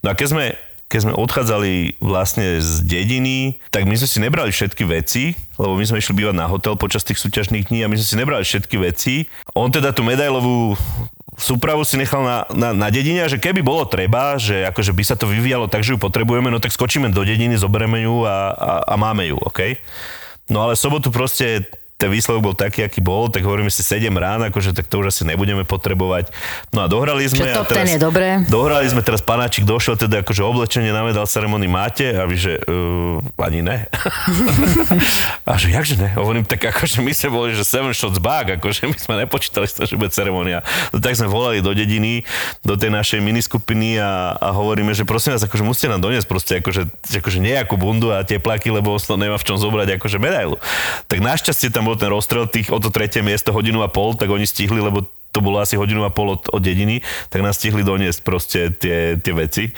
No 0.00 0.10
a 0.10 0.14
keď 0.16 0.26
sme, 0.32 0.44
keď 0.92 1.08
sme 1.08 1.16
odchádzali 1.16 1.96
vlastne 2.04 2.60
z 2.60 2.84
dediny, 2.84 3.56
tak 3.72 3.88
my 3.88 3.96
sme 3.96 4.08
si 4.12 4.18
nebrali 4.20 4.52
všetky 4.52 4.84
veci, 4.84 5.32
lebo 5.56 5.72
my 5.72 5.84
sme 5.88 6.04
išli 6.04 6.20
bývať 6.20 6.36
na 6.36 6.44
hotel 6.52 6.76
počas 6.76 7.00
tých 7.00 7.16
súťažných 7.16 7.72
dní 7.72 7.80
a 7.80 7.88
my 7.88 7.96
sme 7.96 8.06
si 8.12 8.16
nebrali 8.20 8.44
všetky 8.44 8.76
veci. 8.76 9.24
On 9.56 9.72
teda 9.72 9.96
tú 9.96 10.04
medailovú 10.04 10.76
súpravu 11.40 11.80
si 11.88 11.96
nechal 11.96 12.20
na, 12.20 12.44
na, 12.52 12.68
na 12.76 12.88
dedine 12.92 13.24
a 13.24 13.32
že 13.32 13.40
keby 13.40 13.64
bolo 13.64 13.88
treba, 13.88 14.36
že 14.36 14.68
akože 14.68 14.92
by 14.92 15.04
sa 15.08 15.16
to 15.16 15.24
vyvíjalo 15.24 15.64
tak, 15.64 15.80
že 15.80 15.96
ju 15.96 15.98
potrebujeme, 15.98 16.52
no 16.52 16.60
tak 16.60 16.76
skočíme 16.76 17.08
do 17.08 17.24
dediny, 17.24 17.56
zoberieme 17.56 18.04
ju 18.04 18.28
a, 18.28 18.52
a, 18.52 18.72
a 18.92 18.94
máme 19.00 19.32
ju, 19.32 19.40
OK? 19.40 19.80
No 20.52 20.68
ale 20.68 20.76
sobotu 20.76 21.08
proste 21.08 21.64
ten 22.02 22.10
výsledok 22.10 22.42
bol 22.42 22.54
taký, 22.58 22.82
aký 22.82 22.98
bol, 22.98 23.30
tak 23.30 23.46
hovoríme 23.46 23.70
si 23.70 23.86
7 23.86 24.10
rán, 24.10 24.42
akože 24.50 24.74
tak 24.74 24.90
to 24.90 24.98
už 24.98 25.14
asi 25.14 25.22
nebudeme 25.22 25.62
potrebovať. 25.62 26.34
No 26.74 26.82
a 26.82 26.90
dohrali 26.90 27.22
sme. 27.30 27.46
Že 27.46 27.54
a 27.54 27.62
ten 27.62 27.86
je 27.94 28.00
dobré. 28.02 28.42
Dohrali 28.50 28.90
sme 28.90 29.06
teraz, 29.06 29.22
panáčik 29.22 29.62
došiel, 29.62 29.94
teda 29.94 30.26
akože 30.26 30.42
oblečenie 30.42 30.90
na 30.90 31.06
medal 31.06 31.30
ceremonii 31.30 31.70
máte 31.70 32.10
a 32.10 32.26
vy, 32.26 32.34
že 32.34 32.52
uh, 32.66 33.22
ani 33.38 33.62
ne. 33.62 33.86
a 35.46 35.54
že 35.54 35.70
jakže 35.70 36.02
ne? 36.02 36.10
Hovorím, 36.18 36.42
tak 36.42 36.74
akože 36.74 36.98
my 37.06 37.14
sme 37.14 37.30
boli, 37.30 37.54
že 37.54 37.62
seven 37.62 37.94
shots 37.94 38.18
back, 38.18 38.58
akože 38.58 38.90
my 38.90 38.98
sme 38.98 39.14
nepočítali 39.22 39.70
z 39.70 39.78
toho, 39.78 39.86
že 39.86 39.94
bude 39.94 40.10
ceremonia. 40.10 40.66
No 40.90 40.98
tak 40.98 41.14
sme 41.14 41.30
volali 41.30 41.62
do 41.62 41.70
dediny, 41.70 42.26
do 42.66 42.74
tej 42.74 42.90
našej 42.90 43.22
miniskupiny 43.22 44.02
a, 44.02 44.34
a 44.42 44.50
hovoríme, 44.50 44.90
že 44.90 45.06
prosím 45.06 45.38
vás, 45.38 45.46
akože 45.46 45.62
musíte 45.62 45.86
nám 45.86 46.02
doniesť 46.02 46.26
proste 46.26 46.58
akože, 46.58 46.90
akože 47.22 47.38
nejakú 47.38 47.78
bundu 47.78 48.10
a 48.10 48.26
tepláky, 48.26 48.74
lebo 48.74 48.98
to 48.98 49.14
nemá 49.14 49.38
v 49.38 49.46
čom 49.46 49.54
zobrať 49.54 50.02
akože 50.02 50.18
medailu. 50.18 50.58
Tak 51.06 51.22
našťastie 51.22 51.70
tam 51.70 51.91
bol 51.92 52.00
ten 52.00 52.08
rozstrel 52.08 52.48
tých 52.48 52.72
o 52.72 52.80
to 52.80 52.88
tretie 52.88 53.20
miesto 53.20 53.52
hodinu 53.52 53.84
a 53.84 53.88
pol, 53.88 54.16
tak 54.16 54.26
oni 54.26 54.48
stihli, 54.48 54.80
lebo 54.80 55.04
to 55.28 55.40
bolo 55.40 55.56
asi 55.56 55.76
hodinu 55.76 56.04
a 56.04 56.12
pol 56.12 56.28
od, 56.30 56.44
od 56.46 56.60
dediny, 56.60 57.00
tak 57.28 57.40
nás 57.40 57.56
stihli 57.56 57.80
doniesť 57.80 58.20
proste 58.20 58.68
tie, 58.68 59.16
tie 59.16 59.32
veci. 59.32 59.72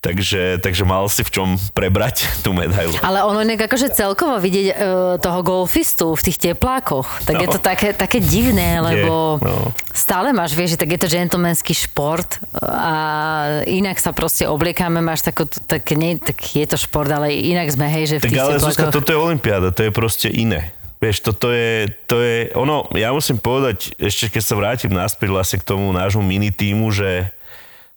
Takže, 0.00 0.56
takže 0.58 0.80
mal 0.82 1.04
si 1.06 1.20
v 1.20 1.28
čom 1.30 1.48
prebrať 1.70 2.24
tú 2.40 2.52
medailu. 2.52 2.96
Ale 3.00 3.20
ono 3.20 3.44
inak 3.44 3.60
akože 3.62 3.92
celkovo 3.92 4.40
vidieť 4.40 4.66
e, 4.66 4.74
toho 5.20 5.40
golfistu 5.40 6.08
v 6.10 6.24
tých 6.24 6.40
teplákoch, 6.42 7.20
tak 7.22 7.36
je 7.36 7.48
No. 7.48 7.52
to 7.52 7.60
také, 7.60 7.92
také 7.92 8.16
divné, 8.16 8.80
lebo 8.80 9.36
Je, 9.36 9.44
no. 9.44 9.76
stále 9.92 10.32
máš, 10.32 10.52
vieš, 10.52 10.76
že 10.76 10.80
tak 10.80 10.90
je 10.90 11.00
to 11.00 11.08
gentlemanský 11.10 11.72
šport 11.74 12.40
a 12.56 12.94
inak 13.66 13.96
sa 13.96 14.08
proste 14.10 14.44
obliekame, 14.44 15.00
máš 15.00 15.20
takú, 15.20 15.44
tak, 15.44 15.84
nie, 15.92 16.16
tak 16.16 16.40
je 16.40 16.64
to 16.64 16.80
šport, 16.80 17.08
ale 17.08 17.28
inak 17.28 17.68
sme, 17.68 17.92
hej, 17.92 18.04
že 18.08 18.16
v 18.18 18.22
Tak 18.22 18.30
tých 18.30 18.40
ale 18.40 18.52
Zuzka, 18.56 18.88
teplákoch. 18.88 18.96
toto 18.96 19.08
je 19.10 19.18
olympiáda, 19.20 19.68
to 19.68 19.84
je 19.84 19.92
proste 19.92 20.28
iné. 20.28 20.72
Vieš, 21.02 21.20
toto 21.20 21.52
je, 21.52 21.90
to 22.08 22.22
je, 22.22 22.48
ono, 22.56 22.88
ja 22.96 23.12
musím 23.12 23.36
povedať, 23.36 23.92
ešte 24.00 24.32
keď 24.32 24.42
sa 24.42 24.54
vrátim 24.56 24.92
naspäť 24.94 25.28
vlastne 25.34 25.58
k 25.60 25.68
tomu 25.68 25.92
nášmu 25.92 26.24
mini 26.24 26.48
týmu, 26.48 26.88
že 26.94 27.28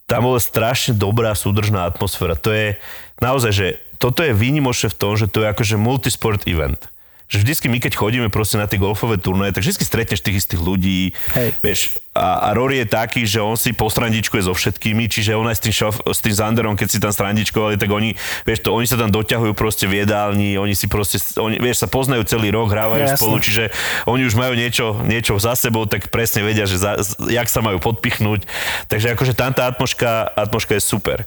tam 0.07 0.27
bola 0.27 0.39
strašne 0.39 0.95
dobrá 0.95 1.35
súdržná 1.35 1.87
atmosféra. 1.87 2.39
To 2.39 2.51
je 2.51 2.79
naozaj, 3.19 3.51
že 3.51 3.67
toto 3.99 4.23
je 4.23 4.31
výnimočné 4.31 4.93
v 4.93 4.99
tom, 4.99 5.13
že 5.19 5.27
to 5.27 5.43
je 5.43 5.51
akože 5.51 5.75
multisport 5.75 6.43
event. 6.47 6.79
Že 7.27 7.43
vždycky 7.43 7.67
my, 7.67 7.83
keď 7.83 7.99
chodíme 7.99 8.31
proste 8.31 8.55
na 8.55 8.71
tie 8.71 8.79
golfové 8.79 9.19
turnaje, 9.19 9.51
tak 9.51 9.67
vždy 9.67 9.83
stretneš 9.83 10.23
tých 10.23 10.47
istých 10.47 10.63
ľudí. 10.63 11.11
Hej. 11.35 11.49
Vieš, 11.59 11.79
a, 12.17 12.49
a 12.49 12.57
Rory 12.57 12.81
je 12.83 12.87
taký, 12.89 13.21
že 13.29 13.37
on 13.37 13.53
si 13.53 13.71
postrandičkuje 13.71 14.49
so 14.49 14.53
všetkými, 14.57 15.05
čiže 15.05 15.37
on 15.37 15.45
aj 15.45 15.61
s 15.61 15.63
tým, 15.63 15.73
šof, 15.73 16.01
s 16.09 16.19
tým 16.19 16.33
Zanderom, 16.33 16.73
keď 16.73 16.87
si 16.89 16.97
tam 16.97 17.13
strandičkovali, 17.13 17.77
tak 17.77 17.93
oni, 17.93 18.17
vieš 18.43 18.65
to, 18.65 18.73
oni 18.73 18.89
sa 18.89 18.97
tam 18.97 19.13
doťahujú 19.13 19.53
proste 19.53 19.85
v 19.85 20.01
jedálni, 20.03 20.57
oni 20.57 20.73
si 20.73 20.89
proste, 20.89 21.21
oni, 21.37 21.61
vieš, 21.61 21.85
sa 21.85 21.87
poznajú 21.87 22.25
celý 22.25 22.49
rok, 22.49 22.73
hrávajú 22.73 23.05
Jasne. 23.05 23.17
spolu, 23.21 23.35
čiže 23.37 23.63
oni 24.09 24.25
už 24.25 24.33
majú 24.33 24.53
niečo, 24.57 24.97
niečo 25.05 25.37
za 25.37 25.53
sebou, 25.53 25.85
tak 25.85 26.09
presne 26.09 26.41
vedia, 26.41 26.65
že 26.65 26.81
za, 26.81 26.97
jak 27.29 27.47
sa 27.47 27.61
majú 27.61 27.77
podpichnúť. 27.77 28.49
Takže 28.89 29.13
akože 29.13 29.33
tam 29.37 29.53
tá 29.53 29.69
atmoška, 29.69 30.33
atmoška 30.33 30.75
je 30.75 30.83
super. 30.83 31.23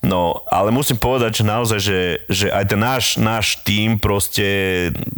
No, 0.00 0.46
ale 0.48 0.70
musím 0.70 0.96
povedať, 0.96 1.42
že 1.42 1.44
naozaj, 1.44 1.78
že, 1.82 2.00
že 2.30 2.46
aj 2.54 2.64
ten 2.70 2.80
náš, 2.80 3.04
náš 3.18 3.58
tým 3.66 3.98
proste 3.98 4.46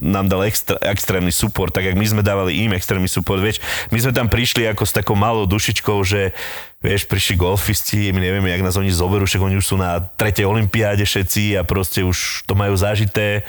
nám 0.00 0.26
dal 0.26 0.48
extra, 0.48 0.80
extrémny 0.80 1.30
support, 1.30 1.70
tak 1.70 1.85
jak 1.85 1.96
my 1.98 2.06
sme 2.06 2.22
dávali 2.24 2.64
im 2.64 2.72
extrémny 2.72 3.11
support, 3.11 3.42
vieš, 3.44 3.61
my 3.92 3.98
sme 4.00 4.12
tam 4.16 4.26
prišli 4.26 4.64
ako 4.70 4.83
s 4.87 4.92
takou 4.96 5.10
malou 5.14 5.46
dušičkou, 5.46 6.05
že 6.05 6.33
vieš, 6.80 7.04
prišli 7.04 7.36
golfisti, 7.36 8.08
my 8.08 8.24
nevieme, 8.24 8.48
jak 8.48 8.64
nás 8.64 8.72
oni 8.80 8.88
zoberú, 8.88 9.28
však 9.28 9.44
oni 9.44 9.60
už 9.60 9.66
sú 9.68 9.76
na 9.76 10.00
tretej 10.00 10.48
olympiáde 10.48 11.04
všetci 11.04 11.60
a 11.60 11.62
proste 11.62 12.00
už 12.00 12.48
to 12.48 12.56
majú 12.56 12.72
zažité, 12.72 13.44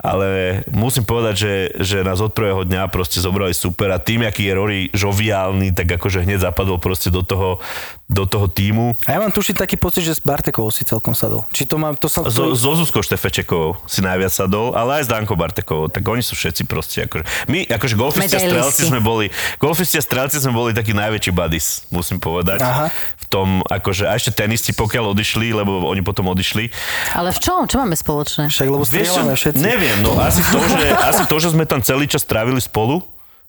ale 0.00 0.64
musím 0.72 1.04
povedať, 1.04 1.34
že, 1.36 1.54
že 1.84 1.96
nás 2.00 2.16
od 2.24 2.32
prvého 2.32 2.64
dňa 2.64 2.88
proste 2.88 3.20
zobrali 3.20 3.52
super 3.52 3.92
a 3.92 4.00
tým, 4.00 4.24
aký 4.24 4.48
je 4.48 4.56
Rory 4.56 4.80
žoviálny, 4.96 5.76
tak 5.76 6.00
akože 6.00 6.24
hneď 6.24 6.48
zapadol 6.48 6.80
proste 6.80 7.12
do 7.12 7.20
toho, 7.20 7.60
do 8.08 8.24
toho 8.24 8.48
týmu. 8.48 8.96
A 9.04 9.16
ja 9.16 9.20
mám 9.20 9.36
tušiť 9.36 9.52
taký 9.52 9.76
pocit, 9.76 10.08
že 10.08 10.16
s 10.16 10.24
Bartekovou 10.24 10.72
si 10.72 10.88
celkom 10.88 11.12
sadol. 11.12 11.44
Či 11.52 11.68
to 11.68 11.76
mám, 11.76 11.92
to 12.00 12.08
som... 12.08 12.24
So, 12.32 12.56
so 12.56 12.72
Zuzkou 12.72 13.04
Štefečekovou 13.04 13.84
si 13.84 14.00
najviac 14.00 14.32
sadol, 14.32 14.72
ale 14.72 15.04
aj 15.04 15.04
s 15.04 15.08
Dankou 15.12 15.36
Bartekovou, 15.36 15.92
tak 15.92 16.08
oni 16.08 16.24
sú 16.24 16.32
všetci 16.32 16.64
proste 16.64 17.04
akože... 17.04 17.52
My, 17.52 17.68
akože 17.68 18.00
golfisti 18.00 18.32
a 18.32 18.40
strelci 18.40 18.82
sme 18.88 19.04
boli, 19.04 19.28
golfisti 19.60 20.00
a 20.00 20.02
strelci 20.04 20.40
sme 20.40 20.56
boli 20.56 20.72
takí 20.72 20.96
najväčší 20.96 21.36
buddies, 21.36 21.84
musím 21.92 22.16
povedať. 22.16 22.61
Aha. 22.62 22.86
V 22.94 23.24
tom, 23.26 23.48
akože, 23.66 24.06
a 24.06 24.14
ešte 24.14 24.30
tenisti, 24.32 24.70
pokiaľ 24.76 25.16
odišli, 25.16 25.56
lebo 25.56 25.88
oni 25.88 26.04
potom 26.04 26.30
odišli. 26.30 26.70
Ale 27.16 27.32
v 27.32 27.38
čom? 27.40 27.64
Čo 27.66 27.82
máme 27.82 27.96
spoločné? 27.96 28.52
Však, 28.52 28.68
lebo 28.68 28.84
Vieš 28.84 28.92
čo, 28.92 28.98
strieľame 29.18 29.34
všetci. 29.34 29.62
Neviem, 29.64 29.96
no 30.04 30.16
asi 30.20 30.44
to, 30.46 30.60
že, 30.60 30.86
asi 31.00 31.22
to, 31.26 31.36
že 31.40 31.48
sme 31.50 31.64
tam 31.64 31.80
celý 31.80 32.06
čas 32.06 32.22
trávili 32.22 32.60
spolu, 32.60 33.02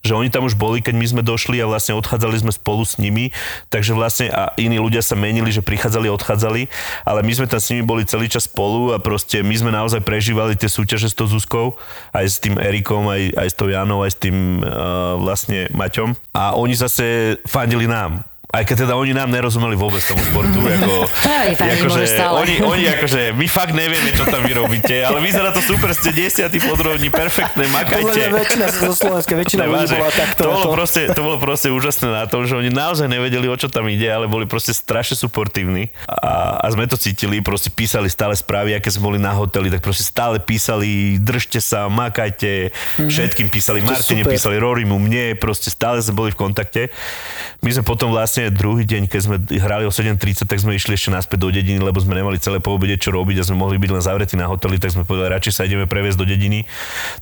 že 0.04 0.12
oni 0.12 0.28
tam 0.28 0.44
už 0.44 0.60
boli, 0.60 0.84
keď 0.84 1.00
my 1.00 1.08
sme 1.08 1.22
došli 1.24 1.64
a 1.64 1.66
vlastne 1.66 1.96
odchádzali 1.96 2.44
sme 2.44 2.52
spolu 2.52 2.84
s 2.84 3.00
nimi, 3.00 3.32
takže 3.72 3.96
vlastne 3.96 4.28
a 4.28 4.52
iní 4.60 4.76
ľudia 4.76 5.00
sa 5.00 5.16
menili, 5.16 5.48
že 5.48 5.64
prichádzali 5.64 6.12
odchádzali, 6.12 6.68
ale 7.08 7.20
my 7.24 7.32
sme 7.32 7.48
tam 7.48 7.64
s 7.64 7.72
nimi 7.72 7.88
boli 7.88 8.04
celý 8.04 8.28
čas 8.28 8.44
spolu 8.44 8.92
a 8.92 9.00
proste 9.00 9.40
my 9.40 9.56
sme 9.56 9.72
naozaj 9.72 10.04
prežívali 10.04 10.60
tie 10.60 10.68
súťaže 10.68 11.08
s 11.08 11.16
tou 11.16 11.24
Zuzkou, 11.24 11.80
aj 12.12 12.26
s 12.28 12.38
tým 12.44 12.60
Erikom, 12.60 13.08
aj, 13.08 13.32
aj 13.32 13.48
s 13.48 13.56
tou 13.56 13.72
Janou, 13.72 14.04
aj 14.04 14.12
s 14.12 14.18
tým 14.20 14.60
uh, 14.60 15.16
vlastne 15.24 15.72
Maťom 15.72 16.20
a 16.36 16.60
oni 16.60 16.76
zase 16.76 17.40
fandili 17.48 17.88
nám. 17.88 18.28
Aj 18.54 18.62
keď 18.62 18.86
teda 18.86 18.94
oni 18.94 19.18
nám 19.18 19.34
nerozumeli 19.34 19.74
vôbec 19.74 20.06
tomu 20.06 20.22
športu, 20.30 20.62
ako, 20.78 21.10
stále. 22.06 22.38
oni, 22.38 22.62
oni 22.62 22.86
akože, 22.86 23.34
my 23.34 23.50
fakt 23.50 23.74
nevieme, 23.74 24.14
čo 24.14 24.30
tam 24.30 24.46
vy 24.46 24.54
robíte, 24.54 24.94
ale 25.02 25.26
vyzerá 25.26 25.50
to 25.50 25.58
super, 25.66 25.90
ste 25.98 26.14
desiatí 26.14 26.62
podrovní, 26.62 27.10
perfektné, 27.10 27.66
makajte. 27.74 28.30
väčšina 28.30 28.70
zo 28.70 28.94
Slovenska, 28.94 29.34
väčšina 29.34 29.66
ľudí 29.66 29.98
bola 29.98 30.14
takto. 30.14 30.46
to, 30.46 30.50
bolo 30.54 30.70
proste, 30.70 31.02
to 31.10 31.22
bolo 31.26 31.38
proste 31.42 31.74
úžasné 31.74 32.14
na 32.14 32.30
tom, 32.30 32.46
že 32.46 32.54
oni 32.54 32.70
naozaj 32.70 33.10
nevedeli, 33.10 33.50
o 33.50 33.58
čo 33.58 33.74
tam 33.74 33.90
ide, 33.90 34.06
ale 34.06 34.30
boli 34.30 34.46
proste 34.46 34.70
strašne 34.70 35.18
suportívni 35.18 35.90
a, 36.06 36.62
a 36.62 36.66
sme 36.70 36.86
to 36.86 36.94
cítili, 36.94 37.42
proste 37.42 37.74
písali 37.74 38.06
stále 38.06 38.38
správy, 38.38 38.78
aké 38.78 38.94
sme 38.94 39.10
boli 39.10 39.18
na 39.18 39.34
hoteli, 39.34 39.74
tak 39.74 39.82
proste 39.82 40.06
stále 40.06 40.38
písali, 40.38 41.18
držte 41.18 41.58
sa, 41.58 41.90
makajte, 41.90 42.70
všetkým 43.02 43.50
písali, 43.50 43.82
Martine 43.82 44.22
písali, 44.22 44.62
Rorimu, 44.62 45.02
mne, 45.02 45.34
proste 45.42 45.74
stále 45.74 45.98
sme 46.06 46.22
boli 46.22 46.30
v 46.30 46.38
kontakte. 46.38 46.94
My 47.66 47.74
sme 47.74 47.82
potom 47.82 48.14
vlastne 48.14 48.43
druhý 48.52 48.84
deň, 48.84 49.08
keď 49.08 49.20
sme 49.22 49.36
hrali 49.62 49.88
o 49.88 49.92
7.30, 49.94 50.50
tak 50.50 50.60
sme 50.60 50.76
išli 50.76 50.98
ešte 50.98 51.14
naspäť 51.14 51.46
do 51.46 51.50
dediny, 51.54 51.80
lebo 51.80 52.02
sme 52.02 52.18
nemali 52.18 52.42
celé 52.42 52.58
po 52.58 52.76
obede 52.76 53.00
čo 53.00 53.14
robiť 53.14 53.40
a 53.40 53.48
sme 53.48 53.62
mohli 53.62 53.80
byť 53.80 53.92
len 53.94 54.04
zavretí 54.04 54.36
na 54.36 54.50
hoteli, 54.50 54.82
tak 54.82 54.92
sme 54.92 55.08
povedali, 55.08 55.32
radšej 55.38 55.54
sa 55.54 55.64
ideme 55.64 55.88
previesť 55.88 56.20
do 56.20 56.26
dediny. 56.28 56.66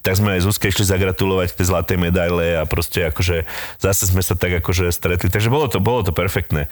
Tak 0.01 0.17
sme 0.17 0.39
aj 0.39 0.47
Zuzke 0.47 0.71
išli 0.71 0.87
zagratulovať 0.87 1.53
k 1.53 1.57
tej 1.61 1.67
zlatej 1.69 1.97
medaile 1.99 2.57
a 2.57 2.63
proste 2.65 3.05
akože 3.11 3.45
zase 3.77 4.07
sme 4.07 4.23
sa 4.23 4.33
tak 4.33 4.63
akože 4.63 4.89
stretli. 4.89 5.27
Takže 5.27 5.51
bolo 5.51 5.67
to, 5.67 5.77
bolo 5.77 6.01
to 6.01 6.15
perfektné. 6.15 6.71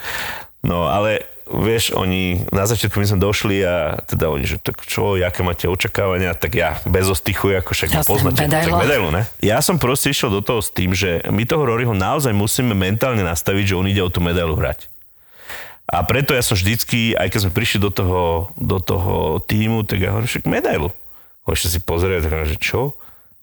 No 0.63 0.91
ale 0.91 1.23
vieš, 1.49 1.91
oni, 1.97 2.45
na 2.53 2.69
začiatku 2.69 3.01
my 3.01 3.07
sme 3.09 3.19
došli 3.19 3.65
a 3.65 3.97
teda 4.05 4.29
oni, 4.29 4.45
že 4.45 4.61
tak 4.61 4.85
čo, 4.85 5.17
aké 5.17 5.41
máte 5.41 5.65
očakávania, 5.65 6.37
tak 6.37 6.53
ja 6.53 6.77
bez 6.85 7.09
ostychu, 7.09 7.57
ako 7.57 7.73
však 7.73 7.89
Jasné, 7.89 8.05
poznáte, 8.05 8.41
však 8.45 8.77
medailu, 8.77 9.09
ne? 9.09 9.25
Ja 9.41 9.57
som 9.65 9.81
proste 9.81 10.13
išiel 10.13 10.29
do 10.29 10.45
toho 10.45 10.61
s 10.61 10.69
tým, 10.69 10.93
že 10.93 11.25
my 11.25 11.43
toho 11.49 11.65
Roryho 11.65 11.97
naozaj 11.97 12.31
musíme 12.31 12.77
mentálne 12.77 13.25
nastaviť, 13.25 13.73
že 13.73 13.77
on 13.77 13.89
ide 13.89 14.05
o 14.05 14.13
tú 14.13 14.21
medailu 14.21 14.53
hrať. 14.53 14.85
A 15.89 16.05
preto 16.05 16.37
ja 16.37 16.45
som 16.45 16.53
vždycky, 16.53 17.17
aj 17.17 17.33
keď 17.33 17.39
sme 17.49 17.57
prišli 17.57 17.81
do 17.81 17.89
toho, 17.89 18.53
do 18.53 18.77
toho 18.77 19.41
týmu, 19.41 19.81
tak 19.89 20.05
ja 20.05 20.13
hovorím, 20.13 20.29
však 20.29 20.45
medailu. 20.45 20.93
Ešte 21.49 21.73
si 21.73 21.79
pozrie, 21.81 22.21
tak 22.21 22.29
hovorím, 22.29 22.53
že 22.53 22.61
čo? 22.61 22.93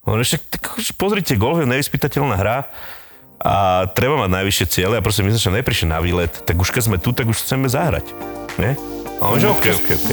Hovorím, 0.06 0.22
však 0.22 0.42
tak 0.46 0.62
pozrite, 0.94 1.34
golf 1.34 1.58
je 1.58 1.66
nevyspytateľná 1.66 2.38
hra 2.38 2.70
a 3.40 3.84
treba 3.92 4.16
mať 4.16 4.30
najvyššie 4.32 4.66
ciele 4.68 4.94
a 4.96 5.04
proste 5.04 5.20
my 5.20 5.30
sme 5.32 5.42
sa 5.42 5.52
neprišli 5.52 5.86
na 5.92 6.00
výlet, 6.00 6.32
tak 6.32 6.56
už 6.56 6.72
keď 6.72 6.82
sme 6.88 6.96
tu, 6.96 7.12
tak 7.12 7.28
už 7.28 7.36
chceme 7.36 7.68
zahrať. 7.68 8.08
Ne? 8.56 8.76
A 9.20 9.32
on 9.32 9.36
že 9.36 9.48
OK, 9.48 9.64
OK, 9.76 9.88
OK. 9.92 10.08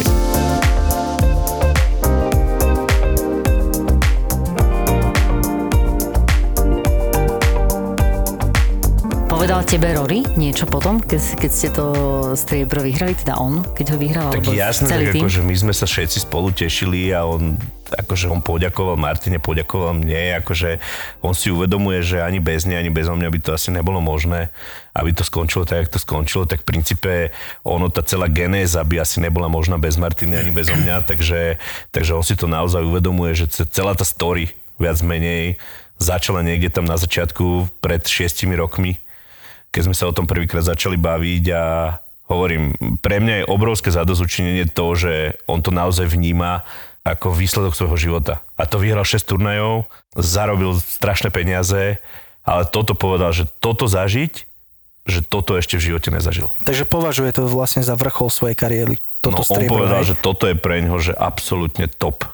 Povedal 9.27 9.59
tebe 9.67 9.91
Rory 9.91 10.23
niečo 10.39 10.63
potom, 10.63 11.03
keď, 11.03 11.19
keď 11.35 11.51
ste 11.51 11.67
to 11.75 11.85
striebro 12.35 12.79
vyhrali, 12.79 13.11
teda 13.11 13.35
on, 13.39 13.59
keď 13.75 13.85
ho 13.91 13.97
vyhral, 13.99 14.27
Tak 14.31 14.47
jasné, 14.51 14.87
celý 14.87 15.05
tak 15.11 15.19
akože 15.19 15.43
my 15.43 15.55
sme 15.55 15.73
sa 15.75 15.83
všetci 15.83 16.23
spolu 16.23 16.55
tešili 16.55 17.11
a 17.11 17.27
on 17.27 17.59
akože 17.93 18.29
on 18.29 18.41
poďakoval 18.41 18.97
Martine, 18.97 19.37
poďakoval 19.37 19.97
mne, 19.97 20.41
akože 20.41 20.81
on 21.21 21.37
si 21.37 21.53
uvedomuje, 21.53 22.01
že 22.01 22.25
ani 22.25 22.41
bez 22.41 22.65
nej, 22.65 22.81
ani 22.81 22.89
bez 22.89 23.05
mňa 23.07 23.29
by 23.29 23.39
to 23.39 23.53
asi 23.53 23.69
nebolo 23.69 24.01
možné, 24.01 24.49
aby 24.97 25.13
to 25.13 25.21
skončilo 25.21 25.65
tak, 25.65 25.85
jak 25.85 25.93
to 25.93 25.99
skončilo, 26.01 26.49
tak 26.49 26.65
v 26.65 26.69
princípe 26.73 27.11
ono, 27.61 27.87
tá 27.93 28.01
celá 28.01 28.25
genéza 28.29 28.81
by 28.81 29.01
asi 29.01 29.21
nebola 29.21 29.47
možná 29.47 29.77
bez 29.77 29.95
Martiny, 29.95 30.37
ani 30.37 30.51
bez 30.51 30.69
mňa, 30.69 31.05
takže, 31.05 31.61
takže 31.93 32.11
on 32.17 32.25
si 32.25 32.33
to 32.33 32.49
naozaj 32.49 32.81
uvedomuje, 32.81 33.37
že 33.37 33.45
ce- 33.49 33.69
celá 33.69 33.93
tá 33.93 34.05
story 34.05 34.51
viac 34.81 34.99
menej 35.05 35.61
začala 36.01 36.41
niekde 36.43 36.73
tam 36.73 36.83
na 36.83 36.97
začiatku 36.97 37.69
pred 37.79 38.03
šiestimi 38.03 38.57
rokmi, 38.57 38.99
keď 39.69 39.81
sme 39.89 39.95
sa 39.95 40.09
o 40.09 40.15
tom 40.15 40.25
prvýkrát 40.25 40.65
začali 40.65 40.97
baviť 40.97 41.45
a 41.53 41.63
hovorím, 42.27 42.73
pre 43.03 43.19
mňa 43.19 43.43
je 43.43 43.49
obrovské 43.51 43.89
zadozučinenie 43.91 44.69
to, 44.71 44.95
že 44.95 45.13
on 45.45 45.59
to 45.59 45.69
naozaj 45.69 46.07
vníma 46.07 46.63
ako 47.03 47.35
výsledok 47.35 47.75
svojho 47.75 47.99
života. 47.99 48.43
A 48.55 48.63
to 48.63 48.79
vyhral 48.79 49.03
6 49.03 49.27
turnajov, 49.27 49.91
zarobil 50.15 50.79
strašné 50.79 51.29
peniaze, 51.35 51.99
ale 52.47 52.63
toto 52.67 52.95
povedal, 52.95 53.35
že 53.35 53.47
toto 53.59 53.91
zažiť, 53.91 54.47
že 55.03 55.19
toto 55.19 55.59
ešte 55.59 55.75
v 55.75 55.91
živote 55.91 56.09
nezažil. 56.15 56.47
Takže 56.63 56.87
považuje 56.87 57.35
to 57.35 57.43
vlastne 57.47 57.83
za 57.83 57.99
vrchol 57.99 58.31
svojej 58.31 58.55
kariéry. 58.55 58.95
No, 59.23 59.31
Toto 59.35 59.43
on 59.43 59.55
striebro, 59.55 59.83
povedal, 59.83 60.03
hej? 60.03 60.07
že 60.11 60.15
toto 60.19 60.43
je 60.47 60.55
pre 60.55 60.83
ňoho, 60.83 60.99
že 60.99 61.13
absolútne 61.15 61.87
top 61.87 62.27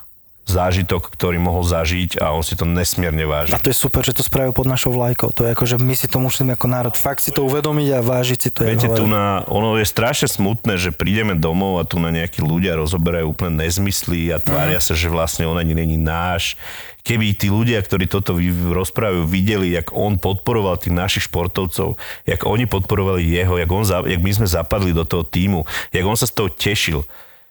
zážitok, 0.50 1.14
ktorý 1.14 1.38
mohol 1.38 1.62
zažiť 1.62 2.18
a 2.18 2.34
on 2.34 2.42
si 2.42 2.58
to 2.58 2.66
nesmierne 2.66 3.22
váži. 3.24 3.54
A 3.54 3.62
to 3.62 3.70
je 3.70 3.76
super, 3.78 4.02
že 4.02 4.12
to 4.12 4.26
spravil 4.26 4.50
pod 4.50 4.66
našou 4.66 4.90
vlajkou. 4.90 5.30
To 5.30 5.46
je 5.46 5.54
ako, 5.54 5.64
že 5.64 5.76
my 5.78 5.94
si 5.94 6.06
to 6.10 6.18
musíme 6.18 6.54
ako 6.58 6.66
národ 6.66 6.94
fakt 6.98 7.24
si 7.24 7.30
to 7.30 7.46
uvedomiť 7.46 7.88
a 7.96 7.98
vážiť 8.02 8.38
si 8.38 8.48
to. 8.52 8.66
Viete, 8.66 8.90
tu 8.92 9.08
na, 9.08 9.46
ono 9.48 9.80
je 9.80 9.86
strašne 9.88 10.28
smutné, 10.28 10.76
že 10.76 10.92
prídeme 10.92 11.38
domov 11.38 11.80
a 11.80 11.88
tu 11.88 11.96
na 11.96 12.12
nejakí 12.12 12.44
ľudia 12.44 12.76
rozoberajú 12.76 13.32
úplne 13.32 13.64
nezmysly 13.64 14.28
a 14.34 14.42
tvária 14.42 14.82
sa, 14.82 14.92
že 14.92 15.08
vlastne 15.08 15.46
on 15.46 15.56
ani 15.56 15.72
není 15.72 15.96
náš. 15.96 16.58
Keby 17.00 17.32
tí 17.32 17.48
ľudia, 17.48 17.80
ktorí 17.80 18.04
toto 18.04 18.36
rozprávajú, 18.36 19.24
videli, 19.24 19.72
jak 19.72 19.88
on 19.96 20.20
podporoval 20.20 20.76
tých 20.76 20.92
našich 20.92 21.24
športovcov, 21.32 21.96
jak 22.28 22.40
oni 22.44 22.68
podporovali 22.68 23.24
jeho, 23.24 23.56
jak, 23.56 23.70
on, 23.72 23.88
jak 24.04 24.20
my 24.20 24.32
sme 24.36 24.44
zapadli 24.44 24.92
do 24.92 25.08
toho 25.08 25.24
týmu, 25.24 25.64
jak 25.96 26.04
on 26.04 26.18
sa 26.18 26.28
z 26.28 26.36
toho 26.36 26.52
tešil, 26.52 27.00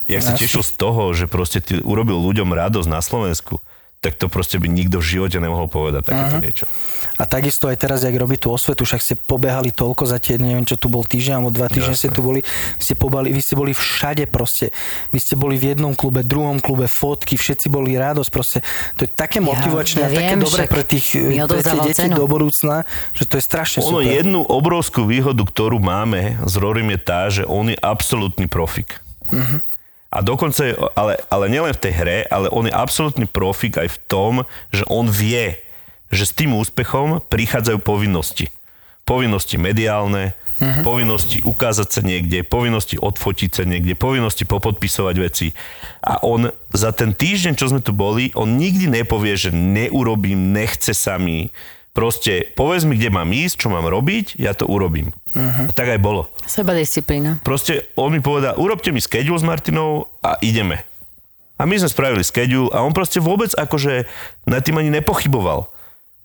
jak 0.09 0.25
sa 0.25 0.33
tešil 0.33 0.65
z 0.65 0.73
toho, 0.73 1.13
že 1.13 1.29
proste 1.29 1.61
ty, 1.61 1.77
urobil 1.79 2.17
ľuďom 2.17 2.49
radosť 2.49 2.89
na 2.89 2.99
Slovensku, 2.99 3.61
tak 3.99 4.15
to 4.15 4.31
proste 4.31 4.55
by 4.63 4.71
nikto 4.71 5.03
v 5.03 5.19
živote 5.19 5.43
nemohol 5.43 5.67
povedať 5.67 6.07
takéto 6.07 6.39
niečo. 6.39 6.65
A 7.19 7.27
takisto 7.27 7.67
aj 7.67 7.83
teraz, 7.83 7.99
jak 7.99 8.15
robí 8.15 8.39
tú 8.39 8.47
osvetu, 8.47 8.87
však 8.87 9.03
ste 9.03 9.19
pobehali 9.19 9.75
toľko 9.75 10.07
za 10.07 10.23
tie, 10.23 10.39
neviem 10.39 10.63
čo 10.63 10.79
tu 10.79 10.87
bol 10.87 11.03
týždeň 11.03 11.43
alebo 11.43 11.51
dva 11.51 11.67
týždne 11.67 11.99
ste 11.99 12.07
tu 12.07 12.23
boli, 12.23 12.39
ste 12.79 12.95
pobali, 12.95 13.35
vy 13.35 13.43
ste 13.43 13.59
boli 13.59 13.75
všade 13.75 14.23
proste. 14.31 14.71
Vy 15.11 15.19
ste 15.19 15.35
boli 15.35 15.59
v 15.59 15.75
jednom 15.75 15.91
klube, 15.99 16.23
druhom 16.23 16.63
klube, 16.63 16.87
fotky, 16.87 17.35
všetci 17.35 17.67
boli 17.67 17.99
radosť 17.99 18.29
proste. 18.31 18.63
To 18.95 19.03
je 19.03 19.11
také 19.11 19.43
motivačné 19.43 19.99
ja 19.99 20.07
a 20.07 20.11
také 20.15 20.31
viem, 20.31 20.39
dobré 20.39 20.63
však 20.63 20.71
pre, 20.71 20.83
tých, 20.87 21.07
pre 21.19 21.59
tie 21.59 21.79
deti 21.83 22.07
cenu. 22.07 22.15
do 22.15 22.23
budúcna, 22.23 22.87
že 23.11 23.27
to 23.27 23.35
je 23.35 23.43
strašne 23.43 23.83
Ono 23.83 23.99
super. 23.99 24.15
jednu 24.15 24.47
obrovskú 24.47 25.03
výhodu, 25.03 25.43
ktorú 25.43 25.75
máme 25.83 26.39
s 26.47 26.55
Rorim 26.55 26.87
je 26.95 26.99
tá, 27.03 27.27
že 27.27 27.43
on 27.43 27.67
je 27.67 27.75
absolútny 27.75 28.47
profik. 28.47 29.03
A 30.09 30.25
dokonca, 30.25 30.65
je- 30.65 30.77
ale, 30.97 31.21
ale 31.29 31.45
nielen 31.53 31.73
v 31.73 31.83
tej 31.85 31.93
hre, 31.93 32.17
ale 32.33 32.49
on 32.49 32.65
je 32.65 32.73
absolútny 32.73 33.29
profik 33.29 33.77
aj 33.77 33.93
v 33.93 34.01
tom, 34.09 34.33
že 34.73 34.81
on 34.89 35.05
vie, 35.05 35.61
že 36.09 36.25
s 36.25 36.33
tým 36.33 36.57
úspechom 36.57 37.21
prichádzajú 37.29 37.77
povinnosti. 37.85 38.49
povinnosti 39.05 39.57
mediálne, 39.57 40.37
uh-huh. 40.61 40.85
povinnosti 40.85 41.41
ukázať 41.41 41.87
sa 41.89 42.01
niekde, 42.05 42.45
povinnosti 42.45 42.93
odfotiť 42.93 43.49
sa 43.57 43.63
niekde, 43.65 43.97
povinnosti 43.97 44.45
popodpisovať 44.45 45.15
veci. 45.17 45.47
A 46.05 46.21
on 46.21 46.53
za 46.73 46.93
ten 46.93 47.17
týždeň, 47.17 47.57
čo 47.57 47.73
sme 47.73 47.81
tu 47.81 47.89
boli, 47.89 48.29
on 48.37 48.57
nikdy 48.57 48.85
nepovie, 48.85 49.33
že 49.33 49.49
neurobím, 49.49 50.53
nechce 50.53 50.93
sa 50.93 51.17
mi. 51.17 51.49
Proste 51.89 52.53
povedz 52.53 52.85
mi, 52.85 52.95
kde 52.95 53.09
mám 53.09 53.29
ísť, 53.33 53.65
čo 53.65 53.67
mám 53.73 53.89
robiť, 53.89 54.37
ja 54.37 54.53
to 54.53 54.69
urobím. 54.69 55.11
Uh-huh. 55.33 55.67
A 55.67 55.71
tak 55.73 55.89
aj 55.89 55.99
bolo. 55.99 56.29
Seba 56.45 56.77
disciplína. 56.77 57.41
Proste 57.41 57.89
on 57.97 58.13
mi 58.13 58.21
povedal, 58.21 58.55
urobte 58.61 58.93
mi 58.93 59.01
schedule 59.01 59.35
s 59.35 59.45
Martinou 59.45 60.07
a 60.21 60.37
ideme. 60.39 60.85
A 61.59 61.67
my 61.67 61.75
sme 61.75 61.91
spravili 61.91 62.23
schedule 62.23 62.71
a 62.71 62.85
on 62.85 62.95
proste 62.95 63.19
vôbec 63.19 63.51
akože 63.51 64.07
nad 64.47 64.63
tým 64.63 64.79
ani 64.79 64.93
nepochyboval. 65.01 65.67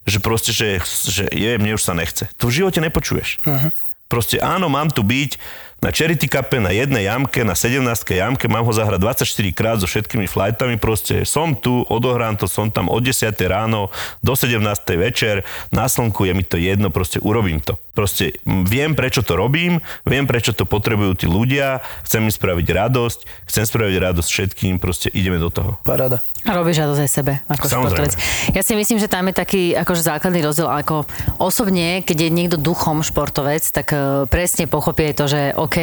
Že 0.04 0.18
proste, 0.20 0.52
že, 0.52 0.78
že 0.84 1.24
je, 1.32 1.50
mne 1.56 1.74
už 1.74 1.82
sa 1.82 1.96
nechce. 1.96 2.28
To 2.38 2.52
v 2.52 2.60
živote 2.62 2.78
nepočuješ. 2.78 3.42
Uh-huh. 3.42 3.72
Proste 4.06 4.38
áno, 4.38 4.68
mám 4.68 4.92
tu 4.92 5.00
byť 5.00 5.40
na 5.84 5.92
Charity 5.92 6.32
Cupe, 6.32 6.64
na 6.64 6.72
jednej 6.72 7.04
jamke, 7.04 7.44
na 7.44 7.52
17 7.52 7.84
jamke, 8.16 8.48
mám 8.48 8.64
ho 8.64 8.72
zahrať 8.72 9.20
24 9.20 9.52
krát 9.52 9.76
so 9.76 9.84
všetkými 9.84 10.24
flightami, 10.24 10.80
proste 10.80 11.28
som 11.28 11.52
tu, 11.52 11.84
odohrám 11.92 12.40
to, 12.40 12.48
som 12.48 12.72
tam 12.72 12.88
od 12.88 13.04
10 13.04 13.36
ráno 13.44 13.92
do 14.24 14.32
17 14.32 14.64
večer, 14.96 15.44
na 15.68 15.84
slnku 15.84 16.24
je 16.24 16.32
mi 16.32 16.40
to 16.40 16.56
jedno, 16.56 16.88
proste 16.88 17.20
urobím 17.20 17.60
to. 17.60 17.76
Proste 17.92 18.40
viem, 18.48 18.96
prečo 18.96 19.20
to 19.20 19.36
robím, 19.36 19.84
viem, 20.08 20.24
prečo 20.24 20.56
to 20.56 20.64
potrebujú 20.64 21.20
tí 21.20 21.26
ľudia, 21.28 21.84
chcem 22.08 22.24
im 22.24 22.32
spraviť 22.32 22.64
radosť, 22.64 23.18
chcem 23.44 23.64
spraviť 23.68 23.96
radosť 24.08 24.28
všetkým, 24.32 24.80
proste 24.80 25.12
ideme 25.12 25.36
do 25.36 25.52
toho. 25.52 25.76
Paráda. 25.84 26.24
Robíš 26.44 26.84
radosť 26.84 27.00
aj 27.00 27.10
sebe, 27.10 27.32
ako 27.48 27.64
Samozrejme. 27.64 27.80
športovec. 27.88 28.12
Ja 28.52 28.60
si 28.60 28.76
myslím, 28.76 29.00
že 29.00 29.08
tam 29.08 29.24
je 29.28 29.34
taký 29.34 29.62
akože 29.72 30.04
základný 30.04 30.44
rozdiel, 30.44 30.68
ako 30.68 31.08
osobne, 31.40 32.04
keď 32.04 32.28
je 32.28 32.28
niekto 32.28 32.56
duchom 32.60 33.00
športovec, 33.00 33.64
tak 33.72 33.96
e, 33.96 34.28
presne 34.28 34.68
pochopí 34.68 35.08
aj 35.08 35.14
to, 35.16 35.24
že 35.24 35.40
OK, 35.56 35.76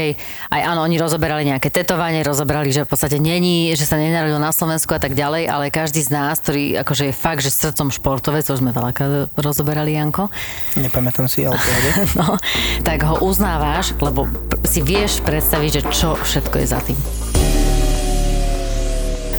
aj 0.54 0.62
áno, 0.62 0.86
oni 0.86 1.02
rozoberali 1.02 1.50
nejaké 1.50 1.74
tetovanie, 1.74 2.22
rozoberali, 2.22 2.70
že 2.70 2.86
v 2.86 2.94
podstate 2.94 3.18
není, 3.18 3.74
že 3.74 3.90
sa 3.90 3.98
nenarodil 3.98 4.38
na 4.38 4.54
Slovensku 4.54 4.94
a 4.94 5.02
tak 5.02 5.18
ďalej, 5.18 5.50
ale 5.50 5.74
každý 5.74 6.06
z 6.06 6.14
nás, 6.14 6.38
ktorý 6.38 6.78
akože 6.86 7.10
je 7.10 7.14
fakt, 7.14 7.42
že 7.42 7.50
srdcom 7.50 7.90
športovec, 7.90 8.46
to 8.46 8.54
už 8.54 8.62
sme 8.62 8.70
veľakrát 8.70 9.34
rozoberali, 9.42 9.98
Janko, 9.98 10.30
Nepamätám 10.78 11.28
si, 11.28 11.44
ale 11.44 11.58
no, 12.20 12.38
tak 12.86 13.04
ho 13.04 13.20
uznávaš, 13.26 13.98
lebo 14.00 14.30
si 14.64 14.80
vieš 14.80 15.20
predstaviť, 15.26 15.72
že 15.72 15.82
čo 15.92 16.16
všetko 16.16 16.56
je 16.62 16.68
za 16.68 16.80
tým. 16.80 17.31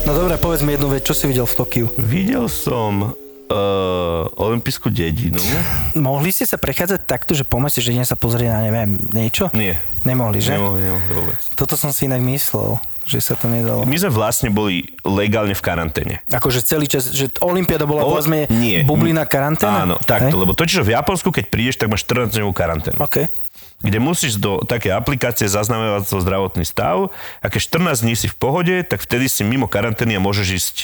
No 0.02 0.18
dobre, 0.18 0.34
povedz 0.34 0.66
mi 0.66 0.74
jednu 0.74 0.90
vec, 0.90 1.06
čo 1.06 1.14
si 1.14 1.30
videl 1.30 1.46
v 1.46 1.54
Tokiu? 1.54 1.86
Videl 1.94 2.50
som 2.50 3.14
uh, 3.14 4.24
olympijskú 4.34 4.90
dedinu. 4.90 5.38
Mohli 5.94 6.34
ste 6.34 6.42
sa 6.42 6.58
prechádzať 6.58 7.06
takto, 7.06 7.38
že 7.38 7.46
po 7.46 7.62
meste, 7.62 7.78
že 7.78 7.94
idem 7.94 8.02
sa 8.02 8.18
pozrieť 8.18 8.50
na 8.50 8.60
neviem, 8.66 8.98
niečo? 9.14 9.46
Nie. 9.54 9.78
Nemohli, 10.02 10.42
že? 10.42 10.58
Nemohli, 10.58 10.90
nemohli 10.90 11.12
vôbec. 11.14 11.38
Toto 11.54 11.78
som 11.78 11.94
si 11.94 12.10
inak 12.10 12.18
myslel, 12.18 12.82
že 13.06 13.22
sa 13.22 13.38
to 13.38 13.46
nedalo. 13.46 13.86
My 13.86 13.94
sme 13.94 14.10
vlastne 14.10 14.50
boli 14.50 14.90
legálne 15.06 15.54
v 15.54 15.62
karanténe. 15.62 16.14
Akože 16.34 16.66
celý 16.66 16.90
čas, 16.90 17.06
že 17.14 17.30
Olympiáda 17.38 17.86
bola 17.86 18.02
O, 18.02 18.18
povedzme 18.18 18.50
nie. 18.50 18.82
bublina 18.82 19.22
karanténa? 19.22 19.86
Áno, 19.86 19.96
takto, 20.02 20.34
Hej? 20.34 20.42
lebo 20.42 20.50
totiž 20.58 20.82
v 20.82 20.98
Japonsku, 20.98 21.30
keď 21.30 21.44
prídeš, 21.46 21.78
tak 21.78 21.94
máš 21.94 22.02
14 22.10 22.34
dňovú 22.42 22.50
karanténu. 22.50 22.98
OK. 22.98 23.30
Kde 23.82 23.98
musíš 23.98 24.38
do 24.38 24.62
také 24.62 24.94
aplikácie 24.94 25.50
zaznamenávať 25.50 26.08
svoj 26.08 26.22
zdravotný 26.24 26.64
stav 26.64 27.10
a 27.42 27.46
keď 27.50 27.60
14 27.82 28.06
dní 28.06 28.14
si 28.14 28.26
v 28.30 28.36
pohode, 28.38 28.74
tak 28.86 29.02
vtedy 29.02 29.26
si 29.26 29.42
mimo 29.42 29.66
karantény 29.66 30.16
a 30.16 30.24
môžeš 30.24 30.48
ísť 30.54 30.76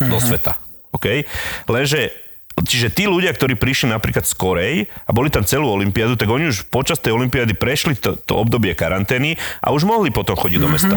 do 0.00 0.16
sveta. 0.20 0.56
OK? 0.92 1.24
Lenže 1.68 2.12
Čiže 2.60 2.92
tí 2.92 3.08
ľudia, 3.08 3.32
ktorí 3.32 3.56
prišli 3.56 3.88
napríklad 3.88 4.28
z 4.28 4.34
Korej 4.36 4.74
a 5.08 5.10
boli 5.16 5.32
tam 5.32 5.46
celú 5.48 5.72
olympiádu, 5.72 6.20
tak 6.20 6.28
oni 6.28 6.52
už 6.52 6.68
počas 6.68 7.00
tej 7.00 7.16
olympiády 7.16 7.56
prešli 7.56 7.96
to, 7.96 8.20
to 8.20 8.36
obdobie 8.36 8.76
karantény 8.76 9.40
a 9.64 9.72
už 9.72 9.88
mohli 9.88 10.12
potom 10.12 10.36
chodiť 10.36 10.60
do 10.60 10.68
mesta. 10.68 10.92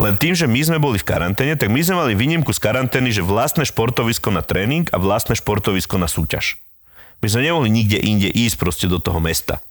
Len 0.00 0.14
tým, 0.18 0.34
že 0.34 0.50
my 0.50 0.58
sme 0.58 0.78
boli 0.82 0.98
v 0.98 1.06
karanténe, 1.06 1.54
tak 1.54 1.70
my 1.70 1.78
sme 1.78 2.02
mali 2.02 2.18
výnimku 2.18 2.50
z 2.50 2.58
karantény, 2.58 3.14
že 3.14 3.22
vlastné 3.22 3.62
športovisko 3.62 4.34
na 4.34 4.42
tréning 4.42 4.90
a 4.90 4.98
vlastné 4.98 5.38
športovisko 5.38 6.02
na 6.02 6.10
súťaž. 6.10 6.58
My 7.22 7.30
sme 7.30 7.46
nemohli 7.46 7.70
nikde 7.70 8.02
inde 8.02 8.26
ísť 8.26 8.56
proste 8.58 8.86
do 8.90 8.98
toho 8.98 9.22
mesta. 9.22 9.62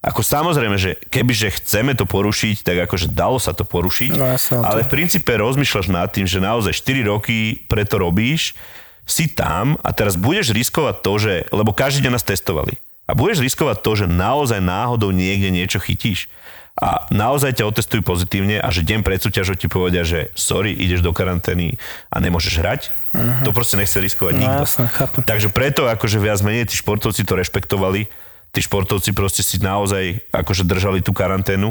Ako 0.00 0.24
samozrejme, 0.24 0.80
že 0.80 0.96
kebyže 1.12 1.60
chceme 1.60 1.92
to 1.92 2.08
porušiť, 2.08 2.64
tak 2.64 2.88
akože 2.88 3.12
dalo 3.12 3.36
sa 3.36 3.52
to 3.52 3.68
porušiť, 3.68 4.16
No 4.16 4.32
no 4.32 4.36
to- 4.40 4.64
ale 4.64 4.88
v 4.88 4.92
princípe 4.96 5.28
rozmýšľaš 5.28 5.92
nad 5.92 6.08
tým, 6.08 6.24
že 6.24 6.40
naozaj 6.40 6.72
4 6.72 7.04
roky 7.04 7.60
preto 7.68 8.00
robíš, 8.00 8.56
si 9.04 9.28
tam 9.28 9.76
a 9.82 9.90
teraz 9.92 10.14
budeš 10.16 10.54
riskovať 10.56 10.94
to, 11.02 11.12
že, 11.18 11.34
lebo 11.50 11.74
každý 11.74 12.06
deň 12.06 12.12
nás 12.16 12.24
testovali. 12.24 12.78
A 13.04 13.12
budeš 13.12 13.42
riskovať 13.42 13.82
to, 13.82 13.92
že 13.92 14.06
naozaj 14.06 14.62
náhodou 14.62 15.10
niekde 15.10 15.50
niečo 15.50 15.82
chytíš. 15.82 16.30
A 16.78 17.10
naozaj 17.10 17.58
ťa 17.60 17.66
otestujú 17.66 18.00
pozitívne 18.00 18.56
a 18.56 18.70
že 18.70 18.86
deň 18.86 19.02
pred 19.02 19.18
súťažou 19.20 19.58
ti 19.58 19.66
povedia, 19.66 20.06
že 20.06 20.30
sorry, 20.32 20.72
ideš 20.72 21.02
do 21.02 21.10
karantény 21.12 21.76
a 22.08 22.22
nemôžeš 22.22 22.54
hrať. 22.56 22.80
Uh-huh. 23.12 23.42
To 23.44 23.50
proste 23.52 23.76
nechce 23.76 23.98
riskovať 23.98 24.38
No 24.38 24.42
nikto. 24.46 24.64
chápem. 24.88 25.20
Takže 25.26 25.50
preto 25.50 25.90
akože 25.90 26.16
viac 26.16 26.40
menej 26.40 26.70
tí 26.70 26.78
športovci 26.78 27.26
to 27.26 27.34
rešpektovali. 27.36 28.06
Tí 28.50 28.60
športovci 28.66 29.14
proste 29.14 29.46
si 29.46 29.62
naozaj 29.62 30.26
akože 30.34 30.66
držali 30.66 31.00
tú 31.00 31.14
karanténu 31.14 31.70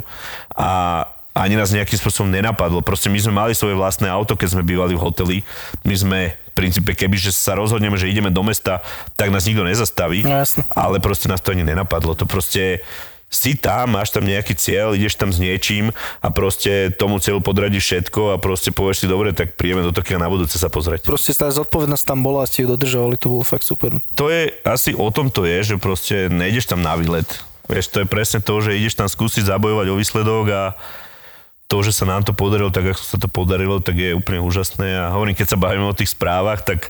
a 0.56 1.04
ani 1.36 1.56
nás 1.56 1.72
nejakým 1.72 1.96
spôsobom 1.96 2.28
nenapadlo. 2.28 2.84
Proste 2.84 3.08
my 3.08 3.20
sme 3.20 3.34
mali 3.36 3.54
svoje 3.56 3.78
vlastné 3.78 4.12
auto, 4.12 4.36
keď 4.36 4.60
sme 4.60 4.64
bývali 4.68 4.96
v 4.96 5.04
hoteli. 5.04 5.38
My 5.88 5.96
sme 5.96 6.20
v 6.36 6.52
princípe, 6.52 6.92
kebyže 6.92 7.32
sa 7.32 7.56
rozhodneme, 7.56 7.96
že 7.96 8.12
ideme 8.12 8.28
do 8.28 8.44
mesta, 8.44 8.84
tak 9.16 9.32
nás 9.32 9.48
nikto 9.48 9.64
nezastaví. 9.64 10.28
No 10.28 10.36
jasné. 10.36 10.68
Ale 10.76 11.00
proste 11.00 11.32
nás 11.32 11.40
to 11.40 11.56
ani 11.56 11.64
nenapadlo. 11.64 12.16
To 12.20 12.28
proste 12.28 12.84
si 13.30 13.54
tam, 13.54 13.94
máš 13.94 14.10
tam 14.10 14.26
nejaký 14.26 14.58
cieľ, 14.58 14.98
ideš 14.98 15.14
tam 15.14 15.30
s 15.30 15.38
niečím 15.38 15.94
a 16.20 16.28
proste 16.34 16.90
tomu 16.98 17.22
cieľu 17.22 17.46
podradíš 17.46 17.86
všetko 17.86 18.34
a 18.34 18.42
proste 18.42 18.74
povieš 18.74 19.06
si, 19.06 19.08
dobre, 19.08 19.38
tak 19.38 19.54
príjeme 19.54 19.86
do 19.86 19.94
Tokia 19.94 20.18
na 20.18 20.26
budúce 20.26 20.58
sa 20.58 20.68
pozrieť. 20.68 21.06
Proste 21.06 21.38
tá 21.38 21.46
zodpovednosť 21.54 22.04
tam 22.10 22.26
bola 22.26 22.44
a 22.44 22.50
ste 22.50 22.66
ju 22.66 22.74
dodržovali, 22.74 23.22
to 23.22 23.30
bolo 23.30 23.46
fakt 23.46 23.70
super. 23.70 24.02
to 24.18 24.34
je, 24.34 24.50
asi 24.66 24.98
o 24.98 25.08
tom 25.14 25.30
to 25.30 25.46
je, 25.46 25.74
že 25.74 25.76
proste 25.78 26.28
nejdeš 26.34 26.74
tam 26.74 26.82
na 26.82 26.98
výlet. 26.98 27.30
Vieš, 27.70 27.94
to 27.94 28.02
je 28.02 28.08
presne 28.10 28.42
to, 28.42 28.66
že 28.66 28.74
ideš 28.74 28.98
tam 28.98 29.06
skúsiť 29.06 29.46
zabojovať 29.46 29.88
o 29.94 30.00
výsledok 30.02 30.46
a 30.50 30.64
to, 31.70 31.86
že 31.86 31.94
sa 31.94 32.10
nám 32.10 32.26
to 32.26 32.34
podarilo 32.34 32.74
tak, 32.74 32.98
ako 32.98 33.04
sa 33.06 33.22
to 33.22 33.30
podarilo, 33.30 33.78
tak 33.78 33.94
je 33.94 34.18
úplne 34.18 34.42
úžasné. 34.42 35.06
A 35.06 35.14
hovorím, 35.14 35.38
keď 35.38 35.54
sa 35.54 35.62
bavíme 35.62 35.86
o 35.86 35.94
tých 35.94 36.18
správach, 36.18 36.66
tak 36.66 36.90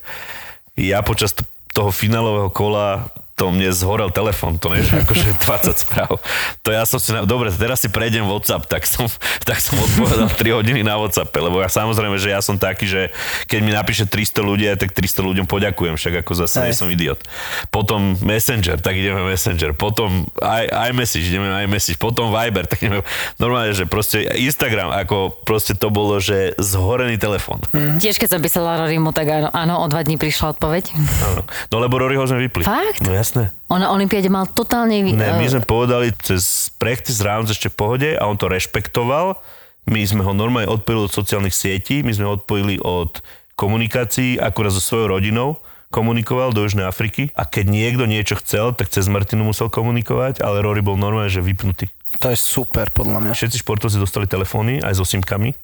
ja 0.79 1.03
počas 1.03 1.35
toho 1.75 1.91
finálového 1.91 2.47
kola 2.47 3.11
to 3.39 3.55
mne 3.55 3.71
zhorel 3.71 4.11
telefon, 4.11 4.59
to 4.59 4.67
nie 4.75 4.83
je 4.83 4.91
že 4.91 4.95
akože 5.07 5.27
20 5.47 5.83
správ. 5.87 6.19
To 6.67 6.69
ja 6.75 6.83
som 6.83 6.99
si, 6.99 7.15
na... 7.15 7.23
dobre, 7.23 7.47
teraz 7.55 7.79
si 7.79 7.87
prejdem 7.87 8.27
WhatsApp, 8.27 8.67
tak 8.67 8.83
som, 8.83 9.07
tak 9.47 9.63
som 9.63 9.79
odpovedal 9.79 10.27
3 10.35 10.59
hodiny 10.59 10.83
na 10.83 10.99
WhatsApp, 10.99 11.31
lebo 11.31 11.63
ja 11.63 11.71
samozrejme, 11.71 12.19
že 12.19 12.35
ja 12.35 12.43
som 12.43 12.59
taký, 12.59 12.83
že 12.83 13.01
keď 13.47 13.59
mi 13.63 13.71
napíše 13.71 14.03
300 14.03 14.43
ľudí, 14.43 14.67
tak 14.75 14.91
300 14.91 15.23
ľuďom 15.23 15.45
poďakujem, 15.47 15.95
však 15.95 16.27
ako 16.27 16.31
zase 16.35 16.67
nie 16.67 16.75
som 16.75 16.91
idiot. 16.91 17.23
Potom 17.71 18.19
Messenger, 18.19 18.75
tak 18.83 18.99
ideme 18.99 19.23
Messenger, 19.23 19.71
potom 19.71 20.27
i, 20.43 20.67
iMessage, 20.91 21.31
ideme 21.31 21.47
iMessage, 21.63 21.95
potom 21.95 22.35
Viber, 22.35 22.67
tak 22.67 22.83
ideme, 22.83 23.07
normálne, 23.39 23.71
že 23.71 23.87
proste 23.87 24.27
Instagram, 24.35 24.91
ako 24.91 25.31
proste 25.47 25.79
to 25.79 25.87
bolo, 25.87 26.19
že 26.19 26.57
zhorený 26.59 27.15
telefon. 27.15 27.63
Tiež 28.03 28.19
keď 28.19 28.35
som 28.35 28.41
písala 28.43 28.81
Rorymu, 28.83 29.15
tak 29.15 29.31
áno, 29.31 29.49
áno, 29.53 29.73
o 29.79 29.85
dva 29.87 30.03
dní 30.03 30.19
prišla 30.19 30.57
odpoveď. 30.57 30.91
Áno. 31.23 31.41
No 31.71 31.75
lebo 31.79 32.01
Roryho 32.01 32.25
sme 32.27 32.49
vypli. 32.49 32.65
Fakt? 32.65 33.05
No 33.05 33.13
jasné. 33.29 33.53
On 33.69 33.77
na 33.77 33.93
Olympiade 33.93 34.25
mal 34.33 34.49
totálne... 34.49 35.05
Ne, 35.05 35.37
my 35.37 35.45
eh, 35.45 35.53
sme 35.53 35.61
povedali 35.61 36.09
cez 36.17 36.73
practice 36.81 37.21
rounds 37.21 37.53
ešte 37.53 37.69
v 37.69 37.77
pohode 37.77 38.09
a 38.17 38.25
on 38.25 38.33
to 38.33 38.49
rešpektoval. 38.49 39.37
My 39.85 40.01
sme 40.01 40.25
ho 40.25 40.33
normálne 40.33 40.69
odpojili 40.69 41.05
od 41.05 41.13
sociálnych 41.13 41.53
sietí, 41.53 42.01
my 42.01 42.11
sme 42.13 42.25
ho 42.25 42.41
odpojili 42.41 42.81
od 42.81 43.21
komunikácií, 43.53 44.41
akurát 44.41 44.73
so 44.73 44.81
svojou 44.81 45.13
rodinou 45.13 45.61
komunikoval 45.89 46.53
do 46.53 46.61
Južnej 46.65 46.85
Afriky 46.85 47.33
a 47.33 47.49
keď 47.49 47.65
niekto 47.65 48.05
niečo 48.05 48.37
chcel, 48.37 48.77
tak 48.77 48.93
cez 48.93 49.09
Martinu 49.09 49.41
musel 49.41 49.73
komunikovať, 49.73 50.45
ale 50.45 50.61
Rory 50.61 50.85
bol 50.85 51.01
normálne, 51.01 51.33
že 51.33 51.41
vypnutý. 51.41 51.89
To 52.21 52.29
je 52.29 52.37
super, 52.37 52.93
podľa 52.93 53.25
mňa. 53.25 53.33
Všetci 53.33 53.65
športovci 53.65 53.97
dostali 53.97 54.29
telefóny 54.29 54.85
aj 54.85 55.01
so 55.01 55.05
simkami, 55.05 55.57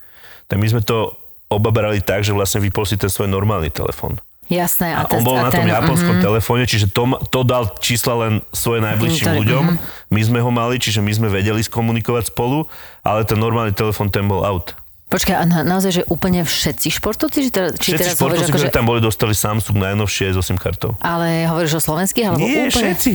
tak 0.50 0.58
my 0.58 0.66
sme 0.66 0.82
to 0.82 1.14
obaberali 1.50 2.02
tak, 2.02 2.26
že 2.26 2.34
vlastne 2.34 2.58
vypol 2.58 2.90
si 2.90 2.98
ten 2.98 3.10
svoj 3.10 3.30
normálny 3.30 3.70
telefón. 3.70 4.18
Jasné. 4.46 4.94
A, 4.94 5.10
ten- 5.10 5.20
on 5.20 5.26
bol 5.26 5.42
na 5.42 5.50
tom 5.50 5.66
ten- 5.66 5.74
japonskom 5.74 6.22
mhm. 6.22 6.24
telefóne, 6.24 6.64
čiže 6.70 6.94
to, 6.94 7.18
to 7.34 7.42
dal 7.42 7.74
čísla 7.82 8.14
len 8.28 8.34
svoje 8.54 8.86
najbližším 8.86 9.26
Ktorý- 9.26 9.40
ľuďom. 9.42 9.64
mhm. 9.66 9.78
My 10.14 10.22
sme 10.22 10.40
ho 10.40 10.52
mali, 10.54 10.78
čiže 10.78 11.02
my 11.02 11.12
sme 11.12 11.28
vedeli 11.34 11.66
skomunikovať 11.66 12.30
spolu, 12.30 12.70
ale 13.02 13.26
ten 13.26 13.42
normálny 13.42 13.74
telefón, 13.74 14.14
ten 14.14 14.26
bol 14.30 14.46
out. 14.46 14.78
Počkaj, 15.06 15.36
a 15.38 15.44
na, 15.46 15.62
naozaj, 15.62 16.02
že 16.02 16.04
úplne 16.10 16.42
všetci 16.42 16.98
športovci? 16.98 17.46
Či, 17.46 17.50
teda, 17.54 17.70
či 17.78 17.94
Všetci 17.94 18.02
teraz 18.02 18.18
športovci, 18.18 18.52
ktorí 18.52 18.70
tam 18.74 18.90
boli, 18.90 19.00
dostali 19.02 19.38
Samsung 19.38 19.78
najnovšie 19.78 20.34
s 20.34 20.38
8 20.38 20.58
kartou. 20.58 20.98
Ale 20.98 21.46
hovoríš 21.46 21.78
o 21.78 21.82
slovenských? 21.82 22.26
Alebo 22.34 22.42
Nie, 22.42 22.66
úplne? 22.66 22.74
všetci. 22.74 23.12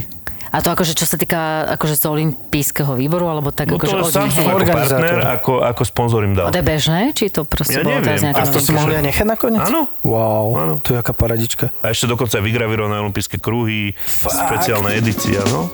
A 0.50 0.58
to 0.58 0.74
akože 0.74 0.98
čo 0.98 1.06
sa 1.06 1.14
týka 1.14 1.62
akože 1.78 1.94
z 1.94 2.04
olympijského 2.10 2.98
výboru, 2.98 3.30
alebo 3.30 3.54
tak 3.54 3.70
No 3.70 3.78
akože 3.78 3.94
to 3.94 3.98
od 4.02 4.02
nich, 4.02 4.14
Samsung 4.34 4.44
hej? 4.44 4.54
ako 4.58 4.72
partner, 4.74 5.18
ako, 5.38 5.52
ako 5.62 5.82
sponzor 5.86 6.20
im 6.26 6.34
dal. 6.34 6.50
To 6.50 6.58
je 6.58 6.66
bežné? 6.66 7.00
Či 7.14 7.30
to 7.30 7.46
proste 7.46 7.78
Ja 7.78 7.86
bolo 7.86 8.02
teraz 8.02 8.18
nejaká 8.18 8.42
A 8.42 8.50
to 8.50 8.58
si 8.58 8.70
mohli 8.74 8.98
aj 8.98 9.04
nechať 9.06 9.26
nakoniec? 9.30 9.62
Áno. 9.62 9.86
Wow, 10.02 10.46
Áno. 10.58 10.72
to 10.82 10.94
je 10.94 10.98
aká 10.98 11.14
paradička. 11.14 11.70
A 11.80 11.94
ešte 11.94 12.10
dokonca 12.10 12.42
aj 12.42 12.44
vygravíroval 12.44 12.90
na 12.90 12.98
olympijské 13.00 13.38
kruhy, 13.38 13.94
špeciálna 14.26 14.90
edícia, 14.98 15.38
no. 15.46 15.70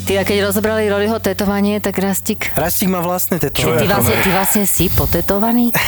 Ty 0.00 0.12
a 0.16 0.22
keď 0.24 0.38
rozobrali 0.42 0.86
Roryho 0.86 1.18
tetovanie, 1.18 1.78
tak 1.78 1.94
Rastik... 1.96 2.50
Rastík 2.52 2.88
má 2.88 2.98
vlastné 2.98 3.38
tetovanie. 3.38 3.84
ty, 3.84 3.86
vlastne, 3.86 4.14
ty 4.20 4.30
vlastne 4.30 4.64
si 4.64 4.86
potetovaný? 4.88 5.70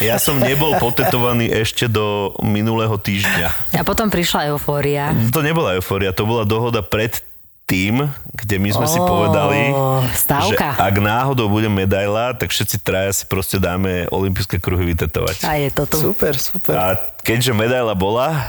Ja 0.00 0.16
som 0.16 0.40
nebol 0.40 0.80
potetovaný 0.80 1.52
ešte 1.52 1.84
do 1.84 2.32
minulého 2.40 2.96
týždňa. 2.96 3.76
A 3.76 3.84
potom 3.84 4.08
prišla 4.08 4.48
eufória. 4.48 5.12
To 5.28 5.44
nebola 5.44 5.76
eufória, 5.76 6.08
to 6.10 6.24
bola 6.24 6.48
dohoda 6.48 6.80
pred 6.80 7.20
tým, 7.68 8.08
kde 8.32 8.56
my 8.58 8.70
sme 8.72 8.86
si 8.88 8.98
Ó, 8.98 9.04
povedali, 9.04 9.70
stávka. 10.16 10.74
že 10.74 10.82
ak 10.82 10.94
náhodou 10.98 11.46
bude 11.46 11.68
medaila, 11.68 12.34
tak 12.34 12.50
všetci 12.50 12.80
traja 12.80 13.12
si 13.12 13.28
proste 13.28 13.60
dáme 13.60 14.08
olympijské 14.10 14.58
kruhy 14.58 14.90
vytetovať. 14.90 15.44
A 15.46 15.54
je 15.54 15.70
to 15.70 15.84
tu. 15.86 15.96
Super, 16.10 16.34
super. 16.34 16.74
A 16.74 16.98
keďže 17.22 17.54
medaila 17.54 17.92
bola, 17.94 18.40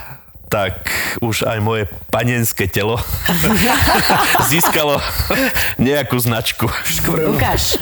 tak 0.51 0.83
už 1.23 1.47
aj 1.47 1.63
moje 1.63 1.87
panenské 2.11 2.67
telo 2.67 2.99
získalo 4.51 4.99
nejakú 5.79 6.19
značku. 6.19 6.67
Ukáž. 7.31 7.79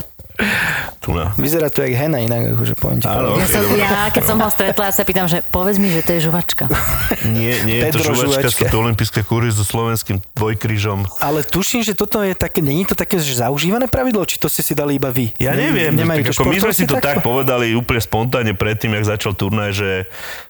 Tu 1.00 1.12
na. 1.12 1.32
Vyzerá 1.36 1.68
to 1.68 1.80
jak 1.80 1.94
hena 1.94 2.18
inak, 2.18 2.54
akože 2.54 2.74
poviem 2.74 3.00
ti. 3.00 3.08
Áno. 3.08 3.36
Ja, 3.36 3.46
som, 3.46 3.64
ja, 3.72 4.08
keď 4.08 4.24
som 4.26 4.38
ho 4.38 4.48
stretla, 4.48 4.84
ja 4.86 4.94
sa 4.94 5.04
pýtam, 5.04 5.26
že 5.26 5.40
povedz 5.42 5.76
mi, 5.76 5.88
že 5.88 6.00
to 6.00 6.12
je 6.12 6.26
žuvačka. 6.26 6.68
Nie, 7.30 7.60
nie 7.62 7.80
je 7.82 7.92
to 7.92 8.00
žuvačka, 8.02 8.48
žuvačka. 8.48 8.50
sú 8.50 8.64
to 8.66 8.78
olympijské 8.80 9.20
kúry 9.22 9.48
so 9.48 9.62
slovenským 9.62 10.20
dvojkryžom. 10.34 11.08
Ale 11.18 11.42
tuším, 11.42 11.82
že 11.82 11.92
toto 11.92 12.20
je 12.20 12.32
také, 12.32 12.60
není 12.60 12.84
to 12.84 12.94
také 12.94 13.16
že 13.18 13.36
zaužívané 13.38 13.86
pravidlo, 13.86 14.24
či 14.24 14.36
to 14.36 14.48
ste 14.48 14.60
si 14.60 14.72
dali 14.72 14.96
iba 14.96 15.08
vy? 15.08 15.32
Ja 15.36 15.52
Ne- 15.52 15.70
neviem, 15.70 15.92
Nemajú 15.94 16.20
to 16.22 16.26
tak 16.26 16.34
ako 16.34 16.44
my 16.46 16.58
sme 16.58 16.72
si 16.72 16.84
to 16.84 16.94
športovci 16.94 16.96
tak 16.98 17.04
takto? 17.16 17.26
povedali 17.26 17.66
úplne 17.72 18.00
spontánne 18.00 18.54
predtým, 18.54 18.92
jak 18.94 19.06
začal 19.10 19.32
turnaj, 19.34 19.72
že 19.74 19.90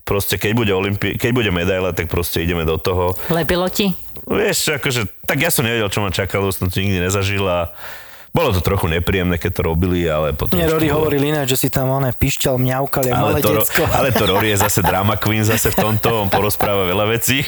proste 0.02 0.36
keď 0.36 0.52
bude, 0.56 0.72
Olympi- 0.72 1.16
keď 1.16 1.32
bude 1.32 1.50
medaila, 1.50 1.90
tak 1.90 2.08
proste 2.08 2.40
ideme 2.40 2.62
do 2.62 2.76
toho. 2.76 3.18
Lepilo 3.28 3.66
ti? 3.68 3.94
Vieš, 4.24 4.78
akože, 4.78 5.10
tak 5.24 5.38
ja 5.40 5.50
som 5.50 5.62
nevedel, 5.62 5.88
čo 5.88 6.00
ma 6.00 6.10
čakalo, 6.10 6.50
som 6.50 6.68
to 6.68 6.78
nikdy 6.78 7.02
nezažil 7.02 7.42
a 7.44 7.74
bolo 8.30 8.54
to 8.54 8.62
trochu 8.62 8.86
nepríjemné, 8.86 9.42
keď 9.42 9.52
to 9.58 9.62
robili, 9.66 10.06
ale 10.06 10.38
potom... 10.38 10.56
Nie, 10.56 10.70
Rory 10.70 10.90
bolo- 10.90 11.10
hovoril 11.10 11.34
ináč, 11.34 11.58
že 11.58 11.66
si 11.66 11.70
tam 11.74 11.90
oné 11.90 12.14
pišťal, 12.14 12.62
mňaukal, 12.62 13.04
jak 13.10 13.18
malé 13.18 13.34
ale 13.38 13.42
to, 13.42 13.52
decko. 13.58 13.84
ale 13.90 14.10
to 14.14 14.24
Rory 14.30 14.54
je 14.54 14.58
zase 14.66 14.80
drama 14.86 15.18
queen 15.18 15.42
zase 15.42 15.74
v 15.74 15.78
tomto, 15.78 16.26
on 16.26 16.30
porozpráva 16.30 16.86
veľa 16.86 17.06
vecí. 17.10 17.42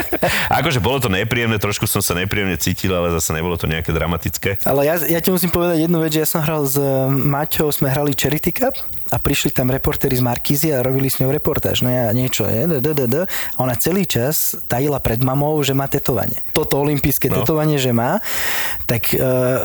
akože 0.58 0.80
bolo 0.80 0.98
to 1.04 1.12
nepríjemné, 1.12 1.60
trošku 1.60 1.84
som 1.84 2.00
sa 2.00 2.16
nepríjemne 2.16 2.56
cítil, 2.56 2.96
ale 2.96 3.12
zase 3.12 3.36
nebolo 3.36 3.60
to 3.60 3.68
nejaké 3.68 3.92
dramatické. 3.92 4.64
Ale 4.64 4.88
ja, 4.88 4.96
ja 5.04 5.20
ti 5.20 5.28
musím 5.28 5.52
povedať 5.52 5.84
jednu 5.84 6.00
vec, 6.00 6.16
že 6.16 6.24
ja 6.24 6.28
som 6.28 6.40
hral 6.40 6.64
s 6.64 6.80
Maťou, 7.12 7.68
sme 7.68 7.92
hrali 7.92 8.16
Charity 8.16 8.52
Cup 8.56 8.74
a 9.12 9.20
prišli 9.20 9.52
tam 9.52 9.68
reportéri 9.68 10.16
z 10.16 10.24
Markízy 10.24 10.72
a 10.72 10.80
robili 10.80 11.06
s 11.06 11.20
ňou 11.20 11.28
reportáž. 11.28 11.80
No 11.80 11.88
ja 11.88 12.08
niečo, 12.10 12.44
je, 12.44 12.64
d, 12.64 12.80
d, 12.80 12.88
d, 12.90 13.02
d. 13.04 13.16
A 13.28 13.58
ona 13.58 13.76
celý 13.76 14.02
čas 14.02 14.56
tajila 14.64 14.96
pred 14.98 15.20
mamou, 15.20 15.52
že 15.60 15.70
má 15.70 15.84
tetovanie. 15.84 16.40
Toto 16.50 16.80
olympijské 16.80 17.28
No. 17.28 17.40
tetovanie, 17.40 17.76
že 17.76 17.92
má. 17.92 18.24
Tak 18.84 19.12
uh, 19.12 19.20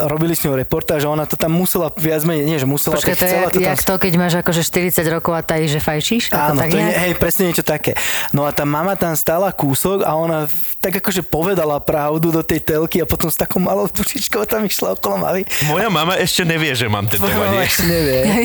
robili 0.06 0.34
s 0.34 0.44
ňou 0.44 0.54
reportáž 0.54 1.04
a 1.04 1.10
ona 1.10 1.24
to 1.24 1.34
tam 1.34 1.50
musela 1.50 1.88
viac 1.90 2.22
menej, 2.22 2.44
nie, 2.44 2.58
že 2.58 2.68
musela, 2.68 2.96
Počkaj, 2.96 3.14
tak 3.14 3.20
to 3.20 3.26
je 3.26 3.32
to 3.32 3.50
tam 3.54 3.64
jak 3.64 3.80
to, 3.82 3.94
keď 3.98 4.14
máš 4.16 4.34
akože 4.38 4.62
40 4.62 5.00
rokov 5.10 5.32
a 5.32 5.42
tají, 5.42 5.66
že 5.66 5.80
fajčíš? 5.80 6.24
Áno, 6.30 6.60
tak 6.60 6.70
to 6.70 6.78
je, 6.78 6.84
hej, 6.84 7.14
presne 7.16 7.48
niečo 7.48 7.64
také. 7.64 7.96
No 8.30 8.44
a 8.44 8.52
tá 8.52 8.64
mama 8.64 8.94
tam 8.94 9.14
stála 9.14 9.50
kúsok 9.50 10.04
a 10.04 10.12
ona 10.12 10.46
tak 10.78 11.00
akože 11.00 11.24
povedala 11.24 11.80
pravdu 11.80 12.30
do 12.30 12.42
tej 12.42 12.60
telky 12.60 13.00
a 13.00 13.06
potom 13.06 13.28
s 13.28 13.36
takou 13.36 13.58
malou 13.58 13.88
dušičkou 13.88 14.44
tam 14.44 14.64
išla 14.64 14.94
okolo 14.94 15.18
mavy. 15.18 15.48
Moja 15.66 15.88
mama 15.88 16.16
ešte 16.16 16.44
nevie, 16.44 16.72
že 16.72 16.86
mám 16.86 17.06
Tvoja 17.06 17.32
mama 17.34 17.56
tetovanie. 17.58 17.60
ešte 17.64 17.84
nevie. 17.86 18.20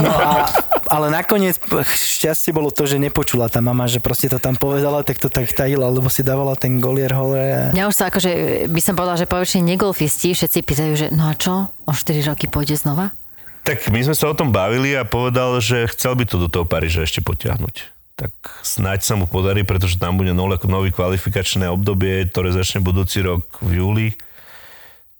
No 0.00 0.10
a, 0.10 0.39
ale 0.94 1.06
nakoniec 1.12 1.56
šťastie 1.86 2.50
bolo 2.50 2.74
to, 2.74 2.84
že 2.84 2.98
nepočula 2.98 3.46
tá 3.46 3.62
mama, 3.62 3.86
že 3.86 4.02
proste 4.02 4.26
to 4.26 4.42
tam 4.42 4.58
povedala, 4.58 5.06
tak 5.06 5.22
to 5.22 5.30
tak 5.30 5.46
tajila, 5.50 5.86
lebo 5.86 6.10
si 6.10 6.26
dávala 6.26 6.58
ten 6.58 6.82
golier 6.82 7.14
hore. 7.14 7.46
A... 7.46 7.62
Mňa 7.70 7.84
už 7.86 7.94
sa 7.94 8.10
akože, 8.10 8.30
by 8.68 8.80
som 8.82 8.94
povedala, 8.98 9.20
že 9.20 9.30
poväčšine 9.30 9.64
negolfisti 9.64 10.34
všetci 10.34 10.58
pýtajú, 10.66 10.92
že 10.98 11.06
no 11.14 11.30
a 11.30 11.34
čo? 11.38 11.70
O 11.86 11.92
4 11.94 12.30
roky 12.30 12.50
pôjde 12.50 12.74
znova? 12.74 13.14
Tak 13.62 13.92
my 13.92 14.00
sme 14.02 14.16
sa 14.16 14.32
o 14.32 14.34
tom 14.34 14.50
bavili 14.50 14.96
a 14.96 15.04
povedal, 15.04 15.60
že 15.60 15.84
chcel 15.92 16.16
by 16.16 16.24
to 16.24 16.36
do 16.40 16.48
toho 16.48 16.64
Paríža 16.64 17.04
ešte 17.04 17.20
potiahnuť. 17.20 18.00
Tak 18.16 18.32
snáď 18.60 19.00
sa 19.00 19.16
mu 19.16 19.24
podarí, 19.24 19.64
pretože 19.64 19.96
tam 19.96 20.20
bude 20.20 20.36
nové, 20.36 20.60
nový 20.68 20.92
kvalifikačné 20.92 21.68
obdobie, 21.72 22.28
ktoré 22.28 22.52
začne 22.52 22.84
budúci 22.84 23.24
rok 23.24 23.48
v 23.64 23.80
júli. 23.80 24.08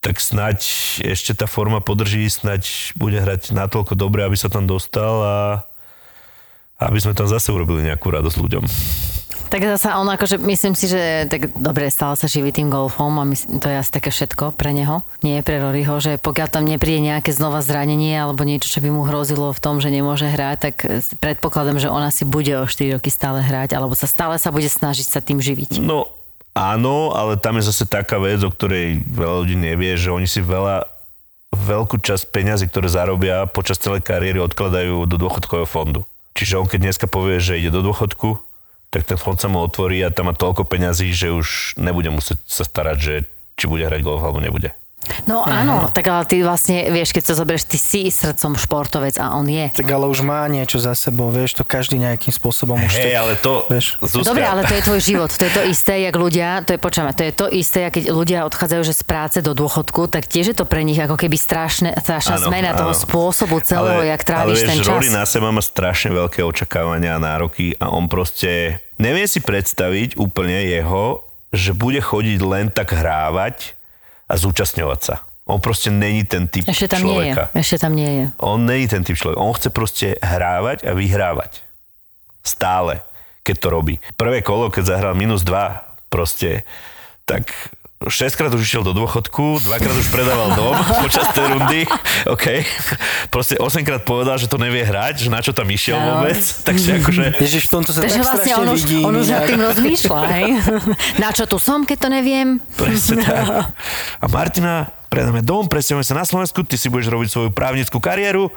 Tak 0.01 0.17
snáď 0.17 0.65
ešte 1.05 1.37
tá 1.37 1.45
forma 1.45 1.85
podrží, 1.85 2.25
snáď 2.25 2.97
bude 2.97 3.21
hrať 3.21 3.53
natoľko 3.53 3.93
dobre, 4.01 4.25
aby 4.25 4.37
sa 4.37 4.49
tam 4.49 4.65
dostal 4.65 5.15
a 5.21 5.37
aby 6.81 6.97
sme 6.97 7.13
tam 7.13 7.29
zase 7.29 7.53
urobili 7.53 7.85
nejakú 7.85 8.09
radosť 8.09 8.37
ľuďom. 8.41 8.65
Tak 9.51 9.67
zasa 9.67 9.99
on 9.99 10.07
akože, 10.07 10.39
myslím 10.47 10.79
si, 10.79 10.87
že 10.87 11.27
tak 11.27 11.51
dobre, 11.59 11.91
stále 11.91 12.15
sa 12.15 12.31
živí 12.31 12.55
tým 12.55 12.71
golfom 12.71 13.11
a 13.19 13.27
myslím, 13.27 13.59
to 13.59 13.67
je 13.67 13.83
asi 13.83 13.91
také 13.91 14.15
všetko 14.15 14.55
pre 14.55 14.71
neho. 14.71 15.03
Nie 15.27 15.43
pre 15.43 15.59
Roryho, 15.59 15.99
že 15.99 16.23
pokiaľ 16.23 16.49
tam 16.55 16.71
nepríde 16.71 17.03
nejaké 17.03 17.35
znova 17.35 17.59
zranenie 17.59 18.15
alebo 18.15 18.47
niečo, 18.47 18.71
čo 18.71 18.79
by 18.79 18.95
mu 18.95 19.03
hrozilo 19.03 19.51
v 19.51 19.59
tom, 19.59 19.83
že 19.83 19.91
nemôže 19.91 20.31
hrať, 20.31 20.57
tak 20.63 20.75
predpokladám, 21.19 21.83
že 21.83 21.91
ona 21.91 22.15
si 22.15 22.23
bude 22.23 22.55
o 22.63 22.65
4 22.65 22.95
roky 22.95 23.11
stále 23.11 23.43
hrať 23.43 23.75
alebo 23.75 23.99
sa 23.99 24.07
stále 24.07 24.39
sa 24.39 24.55
bude 24.55 24.71
snažiť 24.71 25.11
sa 25.11 25.19
tým 25.19 25.43
živiť. 25.43 25.83
No 25.83 26.20
áno, 26.55 27.15
ale 27.15 27.39
tam 27.39 27.59
je 27.59 27.69
zase 27.69 27.87
taká 27.87 28.19
vec, 28.19 28.41
o 28.43 28.51
ktorej 28.51 29.03
veľa 29.07 29.37
ľudí 29.47 29.57
nevie, 29.57 29.95
že 29.95 30.15
oni 30.15 30.27
si 30.27 30.43
veľa, 30.43 30.87
veľkú 31.55 31.99
časť 32.03 32.31
peňazí, 32.31 32.71
ktoré 32.71 32.91
zarobia 32.91 33.47
počas 33.51 33.79
celej 33.79 34.07
kariéry, 34.07 34.39
odkladajú 34.43 35.07
do 35.07 35.17
dôchodkového 35.19 35.69
fondu. 35.69 36.07
Čiže 36.35 36.59
on 36.63 36.67
keď 36.71 36.81
dneska 36.91 37.07
povie, 37.11 37.43
že 37.43 37.59
ide 37.59 37.75
do 37.75 37.85
dôchodku, 37.85 38.39
tak 38.91 39.07
ten 39.07 39.19
fond 39.19 39.39
sa 39.39 39.47
mu 39.47 39.63
otvorí 39.63 40.03
a 40.03 40.11
tam 40.11 40.31
má 40.31 40.35
toľko 40.35 40.67
peňazí, 40.67 41.15
že 41.15 41.31
už 41.31 41.79
nebude 41.79 42.11
musieť 42.11 42.43
sa 42.47 42.67
starať, 42.67 42.99
že 42.99 43.15
či 43.55 43.71
bude 43.71 43.87
hrať 43.87 44.03
golf 44.03 44.25
alebo 44.25 44.43
nebude. 44.43 44.75
No 45.25 45.43
áno, 45.49 45.89
tak 45.91 46.07
ale 46.13 46.29
ty 46.29 46.45
vlastne, 46.45 46.93
vieš, 46.93 47.17
keď 47.17 47.33
to 47.33 47.35
zoberieš, 47.39 47.65
ty 47.67 47.79
si 47.81 48.13
srdcom 48.13 48.55
športovec 48.55 49.17
a 49.17 49.33
on 49.33 49.49
je. 49.49 49.73
Tak 49.73 49.89
ale 49.89 50.07
už 50.07 50.21
má 50.21 50.45
niečo 50.47 50.77
za 50.77 50.93
sebou, 50.93 51.33
vieš, 51.33 51.57
to 51.57 51.65
každý 51.65 51.97
nejakým 51.97 52.31
spôsobom 52.31 52.77
už 52.77 53.01
Hej, 53.01 53.17
ale 53.17 53.33
to, 53.41 53.65
vieš. 53.73 53.97
Zuzka, 54.05 54.37
Dobre, 54.37 54.45
ale 54.45 54.63
to 54.69 54.77
je 54.77 54.83
tvoj 54.85 55.01
život. 55.01 55.31
To 55.33 55.45
je 55.47 55.53
to 55.57 55.63
isté, 55.65 56.05
jak 56.05 56.15
ľudia, 56.15 56.63
to 56.69 56.77
je, 56.77 56.79
počujeme, 56.79 57.11
to 57.17 57.23
je 57.27 57.33
to 57.33 57.47
isté, 57.49 57.89
keď 57.89 58.13
ľudia 58.13 58.45
odchádzajú 58.45 58.83
že 58.85 58.95
z 58.97 59.03
práce 59.09 59.39
do 59.41 59.53
dôchodku, 59.57 60.05
tak 60.13 60.29
tiež 60.29 60.53
je 60.53 60.57
to 60.57 60.69
pre 60.69 60.85
nich 60.85 61.01
ako 61.01 61.17
keby 61.17 61.37
strašné, 61.41 61.97
strašná 61.97 62.37
Áno, 62.37 62.47
zmena 62.53 62.77
toho 62.77 62.93
áno. 62.93 63.01
spôsobu 63.01 63.57
celého, 63.65 64.05
jak 64.05 64.21
tráviš 64.21 64.67
ale 64.67 64.69
ten 64.69 64.79
vieš, 64.79 64.87
čas. 64.87 64.95
Rory 65.01 65.09
na 65.11 65.25
seba 65.25 65.49
má 65.49 65.63
strašne 65.65 66.11
veľké 66.13 66.45
očakávania 66.45 67.17
a 67.17 67.23
nároky 67.23 67.73
a 67.81 67.89
on 67.89 68.05
proste 68.05 68.85
nevie 69.01 69.25
si 69.25 69.41
predstaviť 69.41 70.21
úplne 70.21 70.61
jeho, 70.69 71.25
že 71.51 71.73
bude 71.73 71.99
chodiť 71.99 72.39
len 72.45 72.69
tak 72.71 72.95
hrávať 72.95 73.80
a 74.31 74.35
zúčastňovať 74.39 75.01
sa. 75.03 75.15
On 75.51 75.59
proste 75.59 75.91
není 75.91 76.23
ten 76.23 76.47
typ 76.47 76.63
Ešte 76.63 76.87
tam 76.87 77.03
nie 77.03 77.11
je. 77.11 77.35
človeka. 77.35 77.43
Ešte 77.59 77.77
tam 77.83 77.93
nie 77.99 78.11
je. 78.15 78.25
On 78.39 78.63
není 78.63 78.87
ten 78.87 79.03
typ 79.03 79.19
človek. 79.19 79.35
On 79.35 79.51
chce 79.51 79.69
proste 79.75 80.15
hrávať 80.23 80.87
a 80.87 80.95
vyhrávať. 80.95 81.67
Stále, 82.47 83.03
keď 83.43 83.57
to 83.59 83.69
robí. 83.69 83.95
Prvé 84.15 84.47
kolo, 84.47 84.71
keď 84.71 84.95
zahral 84.95 85.19
minus 85.19 85.43
2, 85.43 86.07
proste, 86.07 86.63
tak 87.27 87.51
6 88.01 88.33
krát 88.33 88.49
už 88.49 88.65
išiel 88.65 88.81
do 88.81 88.97
dôchodku, 88.97 89.61
dvakrát 89.61 89.93
už 89.93 90.09
predával 90.09 90.57
dom 90.57 90.73
počas 91.05 91.29
tej 91.37 91.53
rundy, 91.53 91.85
OK. 92.33 92.65
Proste 93.29 93.61
8 93.61 93.85
krát 93.85 94.09
povedal, 94.09 94.41
že 94.41 94.49
to 94.49 94.57
nevie 94.57 94.81
hrať, 94.81 95.21
že 95.21 95.29
na 95.29 95.45
čo 95.45 95.53
tam 95.53 95.69
išiel 95.69 96.01
Áno. 96.01 96.25
vôbec. 96.25 96.41
Takže 96.41 96.97
akože... 96.97 97.37
Ježiš, 97.37 97.69
v 97.69 97.73
tomto 97.77 97.93
sa 97.93 98.01
Takže 98.01 98.25
tak 98.25 98.25
vlastne 98.25 98.53
on 98.57 98.69
už, 98.73 98.81
vidí. 98.89 99.05
on 99.05 99.13
už 99.21 99.29
nad 99.29 99.45
tým 99.45 99.61
rozmýšľa, 99.61 100.21
hej? 100.33 100.49
Na 101.29 101.29
čo 101.29 101.45
tu 101.45 101.61
som, 101.61 101.85
keď 101.85 101.99
to 102.01 102.09
neviem? 102.09 102.57
Presne 102.73 103.21
tak. 103.21 103.69
A 104.25 104.27
Martina, 104.33 104.89
predáme 105.11 105.43
dom, 105.43 105.67
presťahujeme 105.67 106.07
sa 106.07 106.15
na 106.15 106.23
Slovensku, 106.23 106.63
ty 106.63 106.79
si 106.79 106.87
budeš 106.87 107.11
robiť 107.11 107.29
svoju 107.29 107.51
právnickú 107.51 107.99
kariéru. 107.99 108.49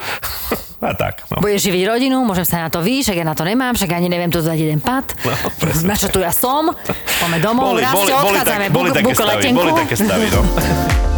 A 0.84 0.94
tak, 0.94 1.26
no. 1.32 1.40
Budeš 1.40 1.72
živiť 1.72 1.82
rodinu, 1.88 2.22
môžem 2.28 2.44
sa 2.44 2.62
na 2.62 2.70
to 2.70 2.84
výjsť, 2.84 3.06
však 3.10 3.18
ja 3.24 3.26
na 3.26 3.34
to 3.34 3.48
nemám, 3.48 3.72
však 3.74 3.90
ani 3.96 4.12
neviem 4.12 4.28
tu 4.28 4.44
dať 4.44 4.60
jeden 4.60 4.84
pad. 4.84 5.16
No, 5.24 5.32
presne 5.56 5.90
na 5.90 5.96
čo 5.96 6.12
tu 6.12 6.20
ja 6.20 6.30
som? 6.30 6.76
Poďme 7.24 7.40
domov, 7.40 7.74
Boli, 7.74 7.82
raz 7.82 7.96
boli, 7.96 8.12
boli, 8.12 8.36
odchádzame, 8.36 8.66
boli 8.68 8.90
buk, 8.92 8.98
také 9.00 9.14
stavy, 9.16 9.48
boli 9.56 9.72
také 9.74 9.96
stavy, 9.96 10.28
no. 10.28 10.42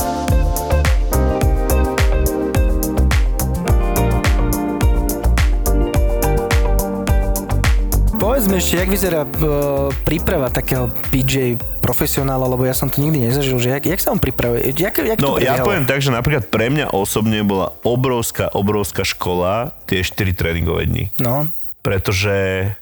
Povedz 8.25 8.49
mi 8.49 8.57
ešte, 8.57 8.81
jak 8.81 8.89
vyzerá 8.89 9.21
uh, 9.21 9.93
príprava 10.01 10.49
takého 10.49 10.89
PJ 11.13 11.61
profesionála, 11.77 12.49
lebo 12.49 12.65
ja 12.65 12.73
som 12.73 12.89
to 12.89 12.97
nikdy 12.97 13.29
nezažil, 13.29 13.61
že 13.61 13.77
jak, 13.77 13.85
jak 13.85 14.01
sa 14.01 14.09
on 14.09 14.17
pripravuje? 14.17 14.73
Jak, 14.73 14.97
jak 14.97 15.21
No 15.21 15.37
to 15.37 15.45
ja 15.45 15.61
poviem 15.61 15.85
tak, 15.85 16.01
že 16.01 16.09
napríklad 16.09 16.49
pre 16.49 16.73
mňa 16.73 16.89
osobne 16.89 17.45
bola 17.45 17.77
obrovská, 17.85 18.49
obrovská 18.49 19.05
škola 19.05 19.77
tie 19.85 20.01
4 20.01 20.33
tréningové 20.33 20.89
dni. 20.89 21.13
No, 21.21 21.53
Pretože 21.85 22.73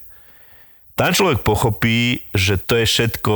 tam 0.95 1.11
človek 1.11 1.43
pochopí, 1.43 2.23
že 2.31 2.55
to 2.55 2.79
je 2.79 2.87
všetko 2.87 3.35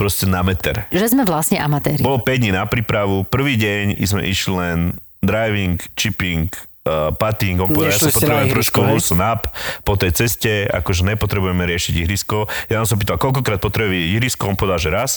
proste 0.00 0.24
na 0.24 0.40
meter. 0.40 0.88
Že 0.88 1.20
sme 1.20 1.28
vlastne 1.28 1.60
amatéri. 1.60 2.00
Bolo 2.00 2.24
5 2.24 2.32
dní 2.40 2.56
na 2.56 2.64
prípravu, 2.64 3.28
prvý 3.28 3.60
deň 3.60 4.00
sme 4.08 4.24
išli 4.24 4.56
len 4.56 4.78
driving, 5.20 5.84
chipping, 6.00 6.48
uh, 6.84 7.10
putting, 7.16 7.56
on 7.60 7.68
povedal, 7.72 7.96
ja 7.96 8.00
na 8.00 8.12
potrebujem 8.12 8.48
trošku 8.52 8.80
loosen 8.84 9.20
up 9.20 9.48
po 9.82 9.96
tej 9.96 10.12
ceste, 10.12 10.68
akože 10.68 11.04
nepotrebujeme 11.08 11.64
riešiť 11.64 11.94
ihrisko. 12.04 12.46
Ja 12.68 12.84
som 12.84 13.00
pýtal, 13.00 13.16
koľkokrát 13.16 13.60
potrebuje 13.60 14.14
ihrisko, 14.16 14.52
on 14.52 14.56
povedal, 14.56 14.80
že 14.80 14.90
raz. 14.92 15.10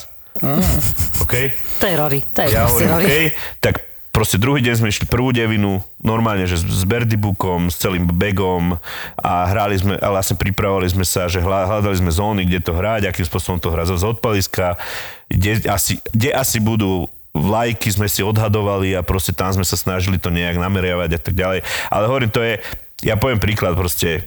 OK? 1.23 1.33
To 1.81 1.85
je 1.85 1.95
Rory. 1.97 2.19
To 2.33 2.45
je 2.45 2.47
Ja 2.53 2.69
hovorím. 2.69 2.93
OK, 2.93 3.11
tak 3.57 3.87
proste 4.13 4.41
druhý 4.41 4.65
deň 4.65 4.81
sme 4.81 4.89
išli 4.89 5.05
prvú 5.05 5.29
devinu, 5.29 5.81
normálne, 6.01 6.49
že 6.49 6.57
s, 6.57 6.83
Berdybookom, 6.85 7.69
s 7.69 7.77
celým 7.77 8.09
begom 8.09 8.81
a 9.17 9.33
hrali 9.49 9.77
sme, 9.77 9.93
a 9.97 10.07
vlastne 10.09 10.37
pripravovali 10.37 10.89
sme 10.89 11.05
sa, 11.05 11.29
že 11.29 11.37
hľa- 11.37 11.69
hľadali 11.69 11.97
sme 12.01 12.09
zóny, 12.09 12.41
kde 12.49 12.65
to 12.65 12.73
hrať, 12.73 13.09
akým 13.09 13.25
spôsobom 13.29 13.61
to 13.61 13.69
hrať 13.69 13.97
z 13.97 14.05
odpaliska, 14.09 14.81
kde 15.29 15.69
asi, 15.69 16.01
kde 16.13 16.33
asi 16.33 16.57
budú 16.57 17.09
vlajky 17.41 17.93
sme 17.93 18.09
si 18.09 18.25
odhadovali 18.25 18.97
a 18.97 19.05
proste 19.05 19.33
tam 19.33 19.53
sme 19.53 19.65
sa 19.65 19.77
snažili 19.77 20.17
to 20.17 20.33
nejak 20.33 20.57
nameriavať 20.57 21.09
a 21.15 21.19
tak 21.21 21.33
ďalej. 21.37 21.59
Ale 21.93 22.03
hovorím, 22.09 22.31
to 22.33 22.41
je, 22.41 22.59
ja 23.05 23.15
poviem 23.17 23.37
príklad 23.37 23.77
proste, 23.77 24.25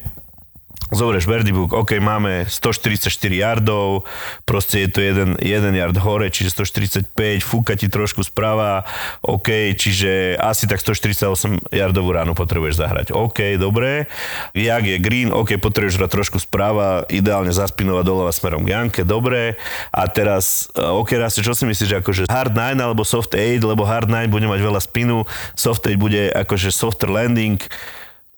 Zoberieš 0.91 1.30
Verdi 1.30 1.55
Book, 1.55 1.70
OK, 1.70 2.03
máme 2.03 2.51
144 2.51 3.07
yardov, 3.30 4.11
proste 4.43 4.82
je 4.82 4.88
to 4.91 4.99
jeden, 4.99 5.38
jeden 5.38 5.72
yard 5.78 5.95
hore, 6.03 6.26
čiže 6.34 6.59
145, 6.59 7.14
fúka 7.47 7.78
ti 7.78 7.86
trošku 7.86 8.26
sprava, 8.26 8.82
OK, 9.22 9.78
čiže 9.78 10.34
asi 10.34 10.66
tak 10.66 10.82
148 10.82 11.70
yardovú 11.70 12.11
ránu 12.11 12.34
potrebuješ 12.34 12.82
zahrať. 12.82 13.07
OK, 13.14 13.55
dobre. 13.55 14.11
Jak 14.51 14.82
je 14.82 14.99
green, 14.99 15.30
OK, 15.30 15.62
potrebuješ 15.62 16.03
hrať 16.03 16.11
trošku 16.11 16.43
sprava, 16.43 17.07
ideálne 17.07 17.55
zaspinovať 17.55 18.05
doľava 18.05 18.34
smerom 18.34 18.66
k 18.66 18.74
Janke, 18.74 19.03
dobre. 19.07 19.55
A 19.95 20.11
teraz, 20.11 20.66
eh, 20.74 20.82
OK, 20.82 21.14
raz, 21.14 21.38
čo 21.38 21.55
si 21.55 21.70
myslíš, 21.70 22.03
akože 22.03 22.26
hard 22.26 22.51
9 22.51 22.82
alebo 22.82 23.07
soft 23.07 23.38
8, 23.38 23.62
lebo 23.62 23.86
hard 23.86 24.11
9 24.11 24.26
bude 24.26 24.51
mať 24.51 24.59
veľa 24.59 24.80
spinu, 24.82 25.22
soft 25.55 25.86
8 25.86 25.95
bude 25.95 26.34
akože 26.34 26.74
softer 26.74 27.07
landing, 27.07 27.62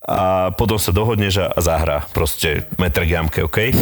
a 0.03 0.51
potom 0.59 0.83
sa 0.83 0.91
dohodneš 0.91 1.47
a 1.47 1.47
a 1.55 1.59
zahrá 1.63 2.03
proste 2.11 2.67
metr 2.75 3.07
k 3.07 3.15
jamke, 3.19 3.41
OK? 3.47 3.71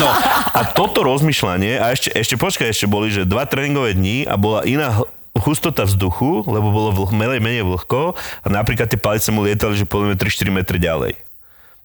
No 0.00 0.08
a 0.52 0.60
toto 0.72 1.04
rozmýšľanie, 1.04 1.76
a 1.76 1.92
ešte, 1.92 2.10
ešte 2.16 2.34
počkaj, 2.40 2.72
ešte 2.72 2.88
boli, 2.88 3.12
že 3.12 3.28
dva 3.28 3.44
tréningové 3.44 3.92
dní 3.92 4.24
a 4.24 4.40
bola 4.40 4.64
iná 4.64 5.04
hustota 5.36 5.84
vzduchu, 5.84 6.44
lebo 6.44 6.68
bolo 6.72 6.92
vlh, 6.92 7.10
menej, 7.12 7.40
menej 7.40 7.64
vlhko 7.64 8.16
a 8.16 8.46
napríklad 8.48 8.88
tie 8.88 9.00
palice 9.00 9.28
mu 9.32 9.44
lietali, 9.44 9.76
že 9.76 9.88
povedzme 9.88 10.16
3-4 10.16 10.48
metre 10.52 10.76
ďalej. 10.76 11.16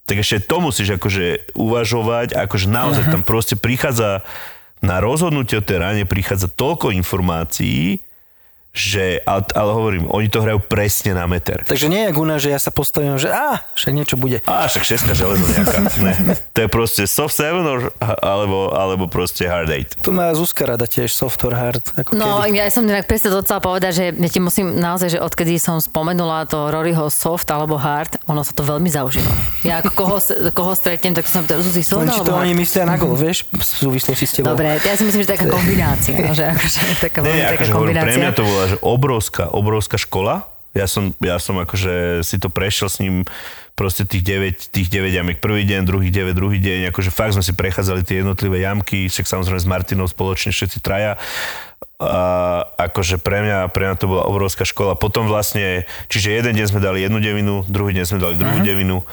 Tak 0.08 0.24
ešte 0.24 0.48
to 0.48 0.64
musíš 0.64 0.96
akože 0.96 1.52
uvažovať, 1.56 2.32
akože 2.36 2.68
naozaj 2.72 3.12
tam 3.12 3.24
proste 3.28 3.60
prichádza 3.60 4.24
na 4.80 5.04
rozhodnutie 5.04 5.60
o 5.60 5.66
tej 5.66 5.84
ráne 5.84 6.04
prichádza 6.08 6.48
toľko 6.48 6.96
informácií, 6.96 8.07
že, 8.78 9.06
ale, 9.24 9.42
ale 9.52 9.70
hovorím, 9.72 10.06
oni 10.08 10.28
to 10.28 10.40
hrajú 10.40 10.62
presne 10.62 11.12
na 11.12 11.26
meter. 11.26 11.66
Takže 11.66 11.88
nie 11.88 12.06
je 12.06 12.14
u 12.14 12.24
nás, 12.24 12.38
že 12.38 12.50
ja 12.50 12.58
sa 12.58 12.70
postavím, 12.70 13.18
že 13.18 13.28
á, 13.28 13.66
však 13.74 13.92
niečo 13.92 14.16
bude. 14.16 14.46
A 14.46 14.66
však 14.66 14.84
šestka 14.86 15.12
železo 15.12 15.42
nejaká. 15.44 15.80
Ne. 15.98 16.14
To 16.54 16.60
je 16.60 16.70
proste 16.70 17.04
soft 17.04 17.34
7 17.34 17.58
or, 17.60 17.90
alebo, 18.22 18.70
alebo 18.70 19.08
proste 19.08 19.44
hard 19.44 19.66
8. 19.66 19.98
Tu 19.98 20.12
má 20.12 20.30
Zuzka 20.32 20.62
rada 20.64 20.86
tiež 20.86 21.10
software 21.10 21.58
hard. 21.58 21.82
Ako 21.96 22.14
No, 22.14 22.40
kedy. 22.40 22.54
ja 22.54 22.70
som 22.70 22.84
inak 22.84 23.06
presne 23.06 23.30
to 23.30 23.42
chcela 23.42 23.58
povedať, 23.58 23.92
že 23.92 24.04
ja 24.12 24.30
ti 24.30 24.38
musím 24.38 24.76
naozaj, 24.76 25.18
že 25.18 25.20
odkedy 25.20 25.58
som 25.58 25.80
spomenula 25.80 26.46
to 26.46 26.70
Roryho 26.70 27.10
soft 27.10 27.48
alebo 27.48 27.76
hard, 27.76 28.22
ono 28.24 28.42
sa 28.42 28.52
to 28.52 28.62
veľmi 28.62 28.86
zaužíva. 28.86 29.32
Ja 29.64 29.80
ako 29.80 29.90
koho, 29.92 30.18
koho 30.58 30.74
stretnem, 30.74 31.12
tak 31.12 31.26
sa 31.26 31.42
pýtam, 31.42 31.60
Zuzi, 31.60 31.82
soft 31.82 32.04
Len 32.04 32.12
či 32.12 32.20
to 32.20 32.30
alebo 32.30 32.38
oni 32.38 32.54
hard? 32.54 32.62
myslia 32.62 32.84
na 32.84 32.96
gol, 32.96 33.16
vieš, 33.16 33.38
v 33.48 33.64
súvislosti 33.64 34.26
s 34.28 34.34
tebou. 34.36 34.54
Dobre, 34.54 34.78
ja 34.78 34.94
si 34.94 35.02
myslím, 35.02 35.22
že 35.24 35.30
taká 35.30 35.46
kombinácia. 35.48 36.14
že 36.38 36.44
akože, 36.48 36.80
taká 37.00 37.20
veľmi 37.20 37.34
Nie, 37.34 37.46
taká 37.48 37.56
akože 37.58 37.72
hovorím, 37.74 37.96
pre 37.96 38.02
kombinácia. 38.06 38.22
mňa 38.22 38.32
to 38.34 38.44
bola 38.44 38.64
že 38.68 38.78
obrovská, 38.84 39.50
obrovská 39.50 39.96
škola. 39.96 40.48
Ja 40.76 40.86
som, 40.86 41.16
ja 41.24 41.42
som 41.42 41.58
akože 41.58 42.22
si 42.22 42.38
to 42.38 42.54
prešiel 42.54 42.92
s 42.92 43.02
ním 43.02 43.26
proste 43.78 44.10
tých 44.10 44.26
9, 44.26 44.74
tých 44.74 44.90
9 44.90 45.14
jamek 45.14 45.38
prvý 45.38 45.62
deň, 45.66 45.86
druhý 45.86 46.10
9, 46.10 46.34
druhý 46.34 46.58
deň, 46.58 46.90
akože 46.90 47.14
fakt 47.14 47.38
sme 47.38 47.46
si 47.46 47.54
prechádzali 47.54 48.02
tie 48.02 48.26
jednotlivé 48.26 48.66
jamky, 48.66 49.06
však 49.06 49.30
samozrejme 49.30 49.62
s 49.62 49.70
Martinou 49.70 50.10
spoločne 50.10 50.50
všetci 50.50 50.82
traja. 50.82 51.22
A 51.98 52.62
akože 52.78 53.22
pre 53.22 53.42
mňa, 53.42 53.74
pre 53.74 53.90
mňa 53.90 53.96
to 53.98 54.10
bola 54.10 54.26
obrovská 54.26 54.66
škola. 54.66 54.94
Potom 54.98 55.26
vlastne, 55.30 55.86
čiže 56.10 56.30
jeden 56.42 56.54
deň 56.58 56.66
sme 56.74 56.82
dali 56.82 57.06
jednu 57.06 57.22
devinu, 57.22 57.66
druhý 57.70 57.94
deň 57.94 58.06
sme 58.06 58.20
dali 58.22 58.38
druhú 58.38 58.62
devinu, 58.62 59.06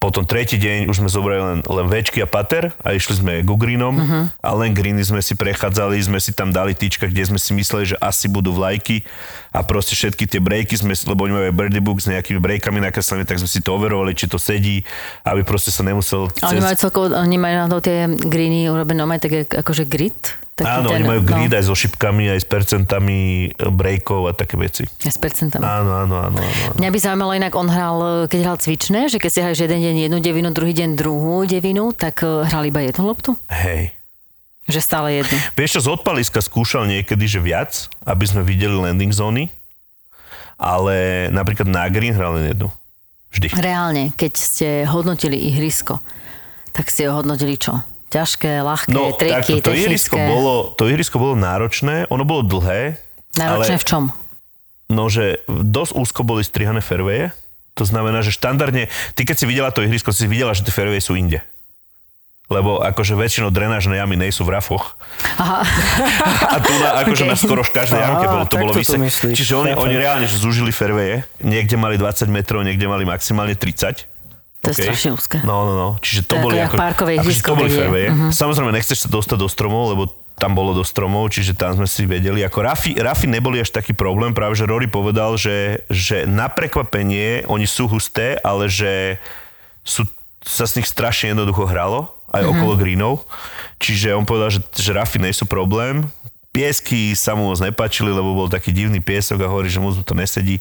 potom 0.00 0.24
tretí 0.24 0.56
deň 0.56 0.88
už 0.88 1.04
sme 1.04 1.12
zobrali 1.12 1.44
len, 1.44 1.58
len 1.60 1.86
večky 1.86 2.24
a 2.24 2.26
pater 2.26 2.72
a 2.80 2.96
išli 2.96 3.20
sme 3.20 3.44
ku 3.44 3.60
greenom 3.60 4.00
uh-huh. 4.00 4.24
a 4.40 4.50
len 4.56 4.72
greeny 4.72 5.04
sme 5.04 5.20
si 5.20 5.36
prechádzali, 5.36 6.00
sme 6.00 6.16
si 6.16 6.32
tam 6.32 6.48
dali 6.48 6.72
tyčka, 6.72 7.04
kde 7.04 7.28
sme 7.28 7.36
si 7.36 7.52
mysleli, 7.52 7.92
že 7.92 8.00
asi 8.00 8.24
budú 8.32 8.56
vlajky 8.56 9.04
a 9.52 9.60
proste 9.60 9.92
všetky 9.92 10.24
tie 10.24 10.40
breaky 10.40 10.72
sme, 10.80 10.96
lebo 10.96 11.28
oni 11.28 11.32
majú 11.36 11.44
aj 11.52 11.54
birdie 11.54 11.84
book 11.84 12.00
s 12.00 12.08
nejakými 12.08 12.40
breakami 12.40 12.80
nakreslené, 12.80 13.28
tak 13.28 13.44
sme 13.44 13.50
si 13.52 13.60
to 13.60 13.76
overovali, 13.76 14.16
či 14.16 14.24
to 14.24 14.40
sedí, 14.40 14.80
aby 15.28 15.44
proste 15.44 15.68
sa 15.68 15.84
nemusel... 15.84 16.32
A 16.40 16.48
Oni 16.48 16.64
majú 16.64 16.76
celkovo, 16.80 17.12
oni 17.12 17.36
majú 17.36 17.56
na 17.60 17.68
to 17.68 17.84
tie 17.84 18.08
greeny 18.08 18.72
urobené 18.72 19.04
také 19.20 19.44
akože 19.44 19.84
grit. 19.84 20.32
Taký 20.60 20.76
Áno, 20.76 20.92
ten, 20.92 21.00
oni 21.00 21.04
majú 21.08 21.22
no, 21.24 21.28
grid 21.32 21.52
aj 21.56 21.64
so 21.64 21.72
šipkami, 21.72 22.36
aj 22.36 22.44
s 22.44 22.46
percentami 22.46 23.48
breakov 23.56 24.28
a 24.28 24.36
také 24.36 24.60
veci. 24.60 24.84
S 25.00 25.16
percentami. 25.16 25.64
Áno, 25.64 26.04
áno, 26.04 26.16
áno. 26.20 26.36
áno. 26.36 26.52
áno. 26.68 26.76
Mňa 26.76 26.90
by 26.92 26.98
zaujímalo 27.00 27.32
inak, 27.32 27.56
on 27.56 27.72
hral, 27.72 28.28
keď 28.28 28.38
hral 28.44 28.58
cvičné, 28.60 29.08
že 29.08 29.16
keď 29.16 29.30
si 29.32 29.40
hráš 29.40 29.58
jeden 29.64 29.80
deň 29.80 29.96
jednu 30.04 30.18
devinu, 30.20 30.48
druhý 30.52 30.76
deň 30.76 31.00
druhú 31.00 31.48
devinu, 31.48 31.96
tak 31.96 32.20
eh, 32.20 32.44
hral 32.44 32.68
iba 32.68 32.84
jednu 32.84 33.08
loptu? 33.08 33.40
Hej. 33.48 33.96
Že 34.68 34.80
stále 34.84 35.08
jednu. 35.24 35.36
Vieš 35.56 35.80
čo, 35.80 35.80
z 35.80 35.88
odpaliska 35.96 36.44
skúšal 36.44 36.84
niekedy, 36.84 37.24
že 37.24 37.40
viac, 37.40 37.88
aby 38.04 38.28
sme 38.28 38.44
videli 38.44 38.76
landing 38.76 39.16
zóny, 39.16 39.48
ale 40.60 41.26
napríklad 41.32 41.72
na 41.72 41.88
green 41.88 42.12
hral 42.12 42.36
len 42.36 42.52
jednu. 42.52 42.68
Vždy. 43.32 43.48
Reálne, 43.56 44.12
keď 44.12 44.32
ste 44.36 44.68
hodnotili 44.84 45.40
ihrisko, 45.40 46.04
tak 46.76 46.92
ste 46.92 47.08
ho 47.08 47.16
hodnotili 47.16 47.56
čo? 47.56 47.80
Ťažké, 48.10 48.60
ľahké, 48.60 48.90
No, 48.90 49.14
triky, 49.14 49.62
takto, 49.62 49.70
to 49.70 49.72
ihrisko, 49.72 50.18
technické. 50.18 50.34
bolo, 50.34 50.54
to 50.74 50.90
ihrisko 50.90 51.16
bolo 51.16 51.38
náročné, 51.38 52.10
ono 52.10 52.26
bolo 52.26 52.42
dlhé, 52.42 52.98
Náročné 53.38 53.74
ale 53.74 53.82
v 53.82 53.86
čom? 53.86 54.02
no, 54.90 55.06
že 55.06 55.38
dosť 55.46 55.92
úzko 55.94 56.20
boli 56.26 56.42
strihané 56.42 56.82
fairwaye, 56.82 57.30
to 57.78 57.86
znamená, 57.86 58.20
že 58.20 58.34
štandardne, 58.34 58.90
ty 59.14 59.22
keď 59.22 59.36
si 59.38 59.46
videla 59.46 59.70
to 59.70 59.86
ihrisko, 59.86 60.10
si 60.10 60.26
videla, 60.26 60.50
že 60.50 60.66
tie 60.66 60.74
fairwaye 60.74 60.98
sú 60.98 61.14
inde. 61.14 61.38
Lebo 62.50 62.82
akože 62.82 63.14
väčšinou 63.14 63.54
drenážne 63.54 63.94
jamy 63.94 64.18
nejsú 64.18 64.42
v 64.42 64.58
rafoch. 64.58 64.98
Aha. 65.38 65.62
A 66.54 66.58
tu 66.58 66.74
na, 66.82 66.98
akože 66.98 67.22
Okay. 67.22 67.30
na 67.30 67.38
skoro 67.38 67.62
každej 67.62 67.94
jamke 67.94 68.26
bolo, 68.26 68.42
to 68.50 68.58
bolo 68.58 68.74
myslíš. 68.74 69.38
Čiže 69.38 69.54
oni, 69.54 69.72
oni 69.78 69.94
reálne 69.94 70.26
že 70.26 70.34
zúžili 70.34 70.74
fairwaye. 70.74 71.22
Niekde 71.38 71.78
mali 71.78 71.94
20 71.94 72.26
metrov, 72.26 72.66
niekde 72.66 72.90
mali 72.90 73.06
maximálne 73.06 73.54
30. 73.54 74.09
To 74.60 74.76
je 74.76 74.76
strašne 74.76 75.16
úzke. 75.16 75.40
No, 75.40 75.64
no, 75.64 75.72
no. 75.72 75.88
Čiže 76.04 76.28
to, 76.28 76.36
To 76.36 76.44
boli 76.44 76.60
ako 76.60 76.76
jak 76.76 76.82
parkové 76.84 77.12
akože 77.16 77.40
to 77.40 77.54
boli 77.56 77.70
fairwaye. 77.72 78.08
Mhm. 78.12 78.28
Samozrejme, 78.32 78.70
nechceš 78.76 78.98
sa 79.04 79.08
dostať 79.08 79.38
do 79.40 79.48
stromov, 79.48 79.96
lebo 79.96 80.02
tam 80.40 80.56
bolo 80.56 80.72
do 80.72 80.80
stromov, 80.80 81.28
čiže 81.28 81.52
tam 81.52 81.76
sme 81.76 81.84
si 81.84 82.08
vedeli. 82.08 82.40
Ako 82.40 82.64
Rafi, 82.64 82.96
Rafi 82.96 83.28
neboli 83.28 83.60
až 83.60 83.76
taký 83.76 83.92
problém, 83.92 84.32
práve 84.32 84.56
že 84.56 84.64
Rory 84.64 84.88
povedal, 84.88 85.36
že, 85.36 85.84
že 85.92 86.24
na 86.24 86.48
prekvapenie 86.48 87.44
oni 87.44 87.68
sú 87.68 87.84
husté, 87.92 88.40
ale 88.40 88.72
že 88.72 89.20
sú, 89.84 90.08
sa 90.40 90.64
z 90.64 90.80
nich 90.80 90.88
strašne 90.88 91.36
jednoducho 91.36 91.68
hralo, 91.68 92.08
aj 92.32 92.40
mm-hmm. 92.40 92.56
okolo 92.56 92.72
greenov. 92.80 93.14
Čiže 93.76 94.16
on 94.16 94.24
povedal, 94.24 94.48
že, 94.48 94.60
že 94.72 94.96
Rafi 94.96 95.20
nie 95.20 95.36
sú 95.36 95.44
problém. 95.44 96.08
Piesky 96.50 97.12
sa 97.14 97.36
mu 97.36 97.52
moc 97.52 97.60
nepáčili, 97.60 98.08
lebo 98.08 98.32
bol 98.32 98.48
taký 98.48 98.72
divný 98.72 98.98
piesok 98.98 99.44
a 99.44 99.50
hovorí, 99.52 99.68
že 99.68 99.78
mu 99.78 99.92
to 99.92 100.16
nesedí. 100.16 100.58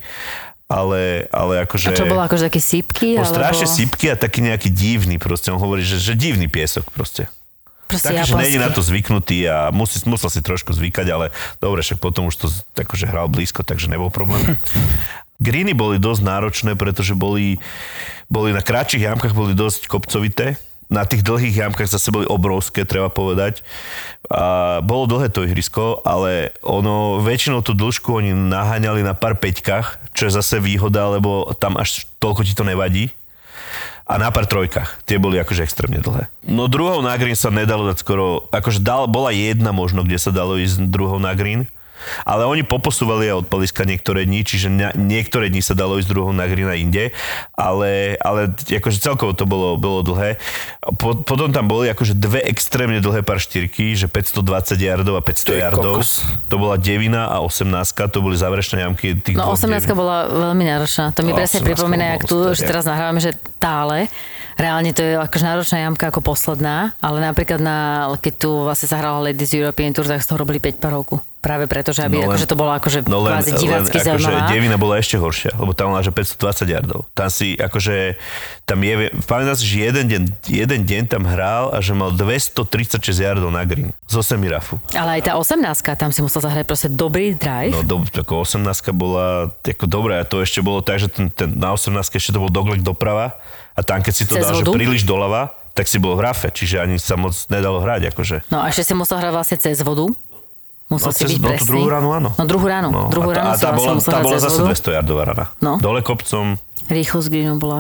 Ale, 0.70 1.26
ale 1.34 1.66
akože... 1.66 1.90
A 1.90 1.98
čo 1.98 2.06
bolo 2.06 2.22
akože 2.22 2.46
také 2.46 2.62
sípky? 2.62 3.18
Bol 3.18 3.26
alebo... 3.26 3.42
strašne 3.42 3.66
sypky 3.66 4.14
a 4.14 4.16
taký 4.16 4.46
nejaký 4.46 4.70
divný 4.70 5.18
proste. 5.18 5.50
On 5.50 5.58
hovorí, 5.58 5.82
že, 5.82 5.98
že 5.98 6.14
divný 6.14 6.46
piesok 6.46 6.94
proste. 6.94 7.26
Proste 7.90 8.14
Taký, 8.14 8.22
že 8.22 8.34
japonský. 8.38 8.62
na 8.62 8.70
to 8.70 8.82
zvyknutý 8.86 9.38
a 9.50 9.74
musí, 9.74 9.98
musel 10.06 10.30
si 10.30 10.46
trošku 10.46 10.70
zvykať, 10.78 11.10
ale 11.10 11.34
dobre, 11.58 11.82
však 11.82 11.98
potom 11.98 12.30
už 12.30 12.38
to 12.38 12.46
akože 12.78 13.10
hral 13.10 13.26
blízko, 13.26 13.66
takže 13.66 13.90
nebol 13.90 14.14
problém. 14.14 14.46
Greeny 15.42 15.74
boli 15.74 15.98
dosť 15.98 16.22
náročné, 16.22 16.72
pretože 16.78 17.18
boli, 17.18 17.58
boli 18.30 18.54
na 18.54 18.62
kratších 18.62 19.10
jamkách 19.10 19.34
boli 19.34 19.58
dosť 19.58 19.90
kopcovité. 19.90 20.62
Na 20.90 21.06
tých 21.06 21.22
dlhých 21.22 21.54
jamkách 21.54 21.86
zase 21.86 22.10
boli 22.10 22.26
obrovské, 22.26 22.82
treba 22.82 23.14
povedať. 23.14 23.62
A 24.26 24.82
bolo 24.82 25.06
dlhé 25.06 25.30
to 25.30 25.46
ihrisko, 25.46 26.02
ale 26.02 26.50
ono, 26.66 27.22
väčšinou 27.22 27.62
tú 27.62 27.78
dĺžku 27.78 28.10
oni 28.10 28.34
naháňali 28.34 29.06
na 29.06 29.14
pár 29.14 29.38
peťkách, 29.38 30.18
čo 30.18 30.26
je 30.26 30.34
zase 30.34 30.58
výhoda, 30.58 31.14
lebo 31.14 31.54
tam 31.62 31.78
až 31.78 32.10
toľko 32.18 32.42
ti 32.42 32.58
to 32.58 32.66
nevadí 32.66 33.14
a 34.10 34.18
na 34.18 34.34
pár 34.34 34.50
trojkách. 34.50 35.06
Tie 35.06 35.22
boli 35.22 35.38
akože 35.38 35.62
extrémne 35.62 36.02
dlhé. 36.02 36.26
No 36.42 36.66
druhou 36.66 37.06
na 37.06 37.14
green 37.22 37.38
sa 37.38 37.54
nedalo 37.54 37.86
dať 37.86 38.02
skoro, 38.02 38.50
akože 38.50 38.82
dal, 38.82 39.06
bola 39.06 39.30
jedna 39.30 39.70
možno, 39.70 40.02
kde 40.02 40.18
sa 40.18 40.34
dalo 40.34 40.58
ísť 40.58 40.90
druhou 40.90 41.22
na 41.22 41.38
green, 41.38 41.70
Ale 42.24 42.44
oni 42.44 42.62
poposúvali 42.62 43.28
aj 43.28 43.46
odpaliska 43.46 43.84
niektoré 43.84 44.24
dni, 44.24 44.42
čiže 44.42 44.68
na, 44.68 44.90
niektoré 44.92 45.48
dni 45.48 45.60
sa 45.60 45.72
dalo 45.72 45.96
ísť 45.96 46.08
druhou 46.08 46.30
na 46.30 46.46
green 46.46 46.66
a 46.66 46.74
inde, 46.74 47.12
ale, 47.54 48.16
ale 48.18 48.48
akože 48.52 48.98
celkovo 48.98 49.32
to 49.32 49.44
bolo, 49.44 49.76
bolo 49.76 50.02
dlhé. 50.02 50.38
Po, 50.96 51.16
potom 51.16 51.50
tam 51.50 51.66
boli 51.66 51.88
akože 51.88 52.14
dve 52.14 52.42
extrémne 52.42 52.98
dlhé 52.98 53.22
par 53.22 53.38
štyrky, 53.38 53.94
že 53.94 54.06
520 54.06 54.42
yardov 54.76 55.16
a 55.16 55.22
500 55.22 55.46
Ty 55.46 55.54
yardov. 55.60 56.00
kokos. 56.00 56.24
To 56.48 56.56
bola 56.56 56.76
devina 56.76 57.28
a 57.28 57.40
18, 57.40 57.68
to 58.08 58.20
boli 58.20 58.34
záverečné 58.34 58.82
jamky 58.82 59.14
tých 59.16 59.36
No 59.36 59.52
dvoch 59.52 59.58
18 59.58 59.84
devín. 59.84 59.96
bola 59.96 60.18
veľmi 60.26 60.64
náročná. 60.64 61.12
To 61.12 61.22
mi 61.22 61.32
No, 61.32 61.38
presne 61.38 61.60
18 61.60 61.68
pripomína, 61.68 62.06
jak 62.12 62.24
tu, 62.26 62.38
že 62.52 62.64
teraz 62.64 62.84
nahrávame, 62.84 63.20
že 63.20 63.32
tále. 63.58 64.10
Reálne 64.56 64.92
to 64.92 65.00
je 65.00 65.16
akože 65.16 65.46
náročná 65.46 65.78
jamka 65.80 66.08
ako 66.08 66.20
posledná, 66.22 66.92
ale 67.00 67.22
napríklad 67.22 67.58
na, 67.58 67.78
keď 68.16 68.34
tu 68.38 68.50
vlastne 68.62 68.86
sa 68.86 69.00
hrala 69.00 69.24
Ladies 69.24 69.52
European 69.52 69.90
Tour, 69.90 70.04
tak 70.04 70.20
z 70.20 70.28
toho 70.28 70.36
robili 70.38 70.60
5 70.60 70.76
parovku. 70.78 71.16
Práve 71.40 71.72
preto, 71.72 71.96
že 71.96 72.04
aby 72.04 72.20
No 72.20 72.28
len- 72.28 72.36
akože 72.36 72.46
to 72.46 72.56
bolo 72.60 72.72
akože 72.76 73.00
No 73.08 73.24
len, 73.24 73.32
kvázi 73.32 73.52
len 73.56 73.60
divácky 73.64 73.96
akože 73.96 74.08
zaujímavá. 74.12 74.52
Devina 74.52 74.76
bola 74.76 75.00
ešte 75.00 75.16
horšia, 75.16 75.56
lebo 75.56 75.72
tam 75.72 75.96
mala 75.96 76.04
že 76.04 76.12
520 76.12 76.68
yardov. 76.68 77.00
Tam 77.16 77.32
si 77.32 77.56
akože, 77.56 78.20
tam 78.68 78.84
je, 78.84 79.08
pamätám 79.24 79.56
si, 79.56 79.64
že 79.64 79.78
jeden 79.88 80.06
deň, 80.06 80.22
jeden 80.46 80.82
deň 80.84 81.04
tam 81.08 81.24
hral 81.24 81.72
a 81.72 81.80
že 81.80 81.96
mal 81.96 82.12
236 82.12 83.00
yardov 83.16 83.50
na 83.50 83.64
green 83.64 83.96
z 84.06 84.14
8 84.20 84.36
rafu. 84.46 84.84
Ale 84.92 85.24
aj 85.24 85.32
tá 85.32 85.34
18 85.40 85.64
tam 85.96 86.12
si 86.12 86.20
musel 86.20 86.44
zahrať 86.44 86.68
proste 86.68 86.92
dobrý 86.92 87.32
drive. 87.32 87.72
No 87.72 87.88
do, 87.88 87.96
ako 88.04 88.44
18 88.44 88.60
bola 88.92 89.48
ako 89.64 89.86
dobré 89.88 90.20
a 90.20 90.28
to 90.28 90.44
ešte 90.44 90.60
bolo 90.60 90.84
tak, 90.84 91.00
že 91.00 91.08
ten, 91.08 91.32
ten, 91.32 91.48
na 91.56 91.72
18 91.72 91.96
ešte 92.04 92.36
to 92.36 92.44
bol 92.44 92.52
doglek 92.52 92.84
doprava 92.84 93.40
a 93.72 93.80
tam 93.80 94.04
keď 94.04 94.12
si 94.12 94.28
to 94.28 94.36
Cez 94.36 94.44
dal, 94.44 94.60
že 94.60 94.68
príliš 94.68 95.08
doľava, 95.08 95.56
tak 95.72 95.88
si 95.88 95.96
bol 95.96 96.20
v 96.20 96.28
rafe, 96.28 96.52
čiže 96.52 96.84
ani 96.84 97.00
sa 97.00 97.16
moc 97.16 97.32
nedalo 97.48 97.80
hrať. 97.80 98.12
Akože. 98.12 98.44
No 98.52 98.60
a 98.60 98.68
ešte 98.68 98.84
si 98.84 98.92
musel 98.92 99.24
hrať 99.24 99.32
vlastne 99.32 99.56
cez 99.56 99.80
vodu. 99.80 100.12
Musel 100.90 101.10
No, 101.10 101.14
si 101.14 101.22
cez- 101.22 101.32
byť 101.38 101.42
no, 101.42 101.50
presný. 101.54 101.70
druhú 101.70 101.88
ránu 101.88 102.10
áno. 102.10 102.30
No 102.34 102.44
druhú 102.50 102.66
ránu. 102.66 102.90
No, 102.90 103.02
druhú 103.14 103.30
a 103.30 103.34
tá, 103.34 103.40
ránu 103.40 103.50
a 103.50 103.54
tá 103.54 103.70
vlastne 103.70 103.78
bola, 103.78 103.94
musel 104.02 104.12
tá 104.12 104.20
bola 104.26 104.38
zase 104.42 104.60
vodu. 104.60 104.74
200 104.74 104.98
yardová 104.98 105.24
rana. 105.30 105.46
No. 105.62 105.72
Dole 105.78 106.02
kopcom 106.02 106.58
Rýchlosť 106.90 107.30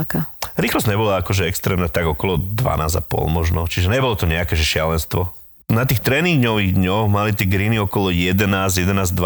aká. 0.05 0.30
Rýchlosť 0.53 0.86
nebola 0.86 1.18
akože 1.26 1.49
extrémna, 1.49 1.89
tak 1.89 2.05
okolo 2.05 2.38
12,5 2.38 3.01
možno, 3.26 3.66
čiže 3.66 3.89
nebolo 3.89 4.14
to 4.14 4.30
nejaké 4.30 4.53
že 4.53 4.62
šialenstvo. 4.62 5.34
Na 5.74 5.89
tých 5.89 6.05
tréningových 6.05 6.78
dňoch 6.78 7.10
mali 7.10 7.34
tie 7.34 7.49
greeny 7.49 7.82
okolo 7.82 8.14
11, 8.14 8.38
11, 8.45 8.86
2, 8.86 9.18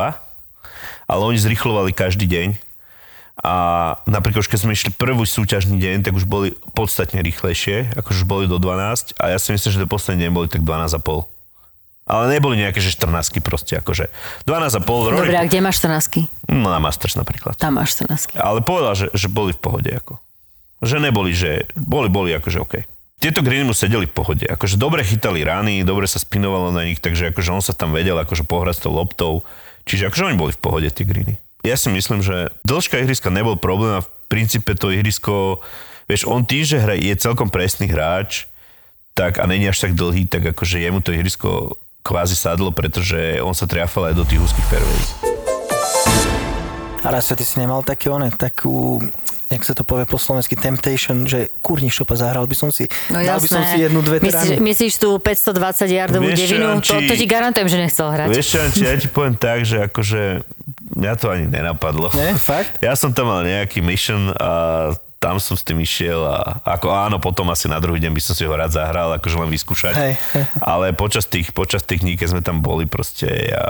ale 1.12 1.22
oni 1.24 1.36
zrychlovali 1.36 1.92
každý 1.92 2.32
deň. 2.32 2.56
A 3.44 3.56
napríklad 4.08 4.46
keď 4.48 4.60
sme 4.62 4.72
išli 4.72 4.94
prvý 4.96 5.26
súťažný 5.28 5.76
deň, 5.76 6.08
tak 6.08 6.14
už 6.16 6.24
boli 6.24 6.56
podstatne 6.78 7.20
rýchlejšie, 7.20 7.98
akože 7.98 8.24
už 8.24 8.28
boli 8.30 8.46
do 8.48 8.56
12 8.62 9.18
a 9.20 9.34
ja 9.34 9.38
si 9.42 9.52
myslím, 9.52 9.70
že 9.74 9.82
ten 9.84 9.90
posledný 9.90 10.30
deň 10.30 10.32
boli 10.32 10.48
tak 10.48 10.62
12,5. 10.64 11.33
Ale 12.04 12.28
neboli 12.36 12.60
nejaké, 12.60 12.84
že 12.84 12.92
14 12.92 13.40
proste, 13.40 13.80
akože 13.80 14.12
12,5. 14.44 14.84
Dobre, 14.84 15.32
a 15.32 15.40
Rory, 15.40 15.48
kde 15.48 15.64
máš 15.64 15.80
14 15.80 16.28
no 16.52 16.68
na 16.68 16.80
Masters 16.84 17.16
napríklad. 17.16 17.56
Tam 17.56 17.80
máš 17.80 17.96
14 17.96 18.36
Ale 18.36 18.60
povedal, 18.60 18.94
že, 18.96 19.08
že 19.16 19.32
boli 19.32 19.56
v 19.56 19.62
pohode. 19.64 19.88
Ako. 19.88 20.20
Že 20.84 21.00
neboli, 21.00 21.32
že 21.32 21.72
boli, 21.80 22.12
boli 22.12 22.36
akože 22.36 22.60
OK. 22.60 22.76
Tieto 23.24 23.40
greeny 23.40 23.64
mu 23.64 23.72
sedeli 23.72 24.04
v 24.04 24.12
pohode. 24.12 24.44
Akože 24.44 24.76
dobre 24.76 25.00
chytali 25.08 25.48
rany, 25.48 25.88
dobre 25.88 26.12
sa 26.12 26.20
spinovalo 26.20 26.76
na 26.76 26.84
nich, 26.84 27.00
takže 27.00 27.32
akože 27.32 27.56
on 27.56 27.64
sa 27.64 27.72
tam 27.72 27.96
vedel 27.96 28.20
akože 28.20 28.44
pohrať 28.44 28.76
s 28.76 28.84
tou 28.84 28.92
loptou. 28.92 29.48
Čiže 29.88 30.12
akože 30.12 30.28
oni 30.28 30.36
boli 30.36 30.52
v 30.52 30.60
pohode, 30.60 30.88
tie 30.92 31.08
greeny. 31.08 31.40
Ja 31.64 31.80
si 31.80 31.88
myslím, 31.88 32.20
že 32.20 32.52
dĺžka 32.68 33.00
ihriska 33.00 33.32
nebol 33.32 33.56
problém 33.56 33.96
a 33.96 34.04
v 34.04 34.12
princípe 34.28 34.76
to 34.76 34.92
ihrisko, 34.92 35.64
vieš, 36.12 36.28
on 36.28 36.44
tým, 36.44 36.68
že 36.68 36.84
hra, 36.84 37.00
je 37.00 37.16
celkom 37.16 37.48
presný 37.48 37.88
hráč, 37.88 38.52
tak 39.16 39.40
a 39.40 39.48
není 39.48 39.72
až 39.72 39.88
tak 39.88 39.96
dlhý, 39.96 40.28
tak 40.28 40.44
akože 40.52 40.84
jemu 40.84 41.00
to 41.00 41.16
ihrisko 41.16 41.80
kvázi 42.04 42.36
sadlo, 42.36 42.76
pretože 42.76 43.40
on 43.40 43.56
sa 43.56 43.64
triafal 43.64 44.12
aj 44.12 44.16
do 44.20 44.28
tých 44.28 44.44
úzkých 44.44 44.68
fairways. 44.68 45.10
A 47.04 47.08
raz 47.12 47.28
ty 47.32 47.44
si 47.44 47.60
nemal 47.60 47.84
také 47.84 48.08
one, 48.08 48.32
takú, 48.32 49.00
jak 49.52 49.64
sa 49.64 49.76
to 49.76 49.84
povie 49.84 50.08
po 50.08 50.16
slovensky, 50.16 50.56
temptation, 50.56 51.28
že 51.28 51.52
kurní 51.60 51.92
šopa, 51.92 52.16
zahral 52.16 52.48
by 52.48 52.56
som 52.56 52.72
si, 52.72 52.88
No 53.12 53.20
dal 53.20 53.44
by 53.44 53.48
som 53.48 53.64
si 53.68 53.84
jednu, 53.84 54.00
dve 54.00 54.24
myslíš, 54.24 54.60
myslíš 54.60 54.94
tú 55.04 55.20
520 55.20 55.84
yardovú 55.92 56.32
Vieš 56.32 56.40
čo, 56.48 56.56
devinu? 56.56 56.80
To, 56.80 56.96
to 57.04 57.16
ti 57.20 57.28
garantujem, 57.28 57.68
že 57.68 57.78
nechcel 57.80 58.08
hrať. 58.08 58.28
Vieš 58.32 58.48
čo, 58.48 58.58
Janči, 58.64 58.82
ja 58.88 58.96
ti 58.96 59.08
poviem 59.12 59.36
tak, 59.36 59.68
že 59.68 59.84
akože 59.92 60.48
mňa 60.96 61.14
to 61.20 61.28
ani 61.28 61.46
nenapadlo. 61.52 62.08
Ne, 62.16 62.40
fakt? 62.40 62.80
Ja 62.80 62.96
som 62.96 63.12
tam 63.12 63.28
mal 63.32 63.44
nejaký 63.44 63.84
mission 63.84 64.32
a 64.40 64.96
tam 65.24 65.40
som 65.40 65.56
s 65.56 65.64
tým 65.64 65.80
išiel 65.80 66.20
a 66.20 66.60
ako 66.68 66.92
áno, 66.92 67.16
potom 67.18 67.48
asi 67.48 67.66
na 67.66 67.80
druhý 67.80 67.98
deň 67.98 68.12
by 68.12 68.20
som 68.20 68.36
si 68.36 68.44
ho 68.44 68.52
rád 68.52 68.76
zahral, 68.76 69.16
akože 69.16 69.40
len 69.40 69.48
vyskúšať. 69.48 69.94
Hej, 69.96 70.14
hej. 70.36 70.44
Ale 70.76 70.92
počas 70.92 71.24
tých, 71.24 71.56
počas 71.56 71.80
tých 71.82 72.04
dní, 72.04 72.20
keď 72.20 72.28
sme 72.30 72.42
tam 72.44 72.60
boli, 72.60 72.84
proste 72.84 73.32
ja... 73.48 73.64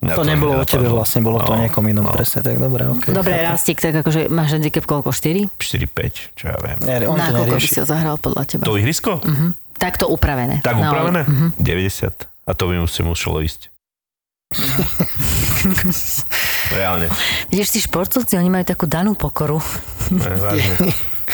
mňa 0.00 0.14
To 0.16 0.24
ani 0.24 0.32
nebolo 0.32 0.52
o 0.56 0.64
tebe 0.64 0.88
vlastne, 0.88 1.20
bolo 1.20 1.38
to 1.38 1.52
o 1.52 1.56
No, 1.56 1.62
niekom 1.62 1.84
inom, 1.84 2.08
no. 2.08 2.10
presne 2.10 2.40
tak, 2.40 2.56
dobre, 2.56 2.88
ok. 2.88 3.12
Dobre, 3.12 3.36
chápem. 3.36 3.48
Rastík, 3.48 3.78
tak 3.78 3.92
akože 4.00 4.20
máš 4.26 4.56
handicap 4.56 4.84
koľko? 4.84 5.12
4? 5.12 5.52
4-5, 5.60 6.32
čo 6.32 6.44
ja 6.48 6.56
viem. 6.58 6.78
Nie, 6.80 7.04
on 7.04 7.14
Na 7.14 7.28
to 7.28 7.44
koľko 7.44 7.54
by 7.54 7.68
si 7.68 7.78
ho 7.78 7.86
zahral 7.86 8.16
podľa 8.16 8.42
teba? 8.48 8.64
To 8.64 8.74
ihrisko? 8.74 9.20
Mhm. 9.20 9.52
Takto 9.76 10.06
upravené. 10.06 10.62
Tak 10.62 10.78
No, 10.78 10.88
upravené? 10.88 11.26
mhm. 11.26 11.46
90. 11.58 12.30
A 12.42 12.50
to 12.54 12.64
by 12.66 12.78
musí 12.78 13.02
muselo 13.02 13.38
ísť. 13.38 13.71
Reálne. 16.76 17.08
Vidíš, 17.48 17.70
tí 17.70 17.80
športovci, 17.80 18.38
oni 18.38 18.50
majú 18.50 18.64
takú 18.66 18.86
danú 18.88 19.14
pokoru. 19.14 19.62
Ne, 20.10 20.38
Vážne. 20.38 20.74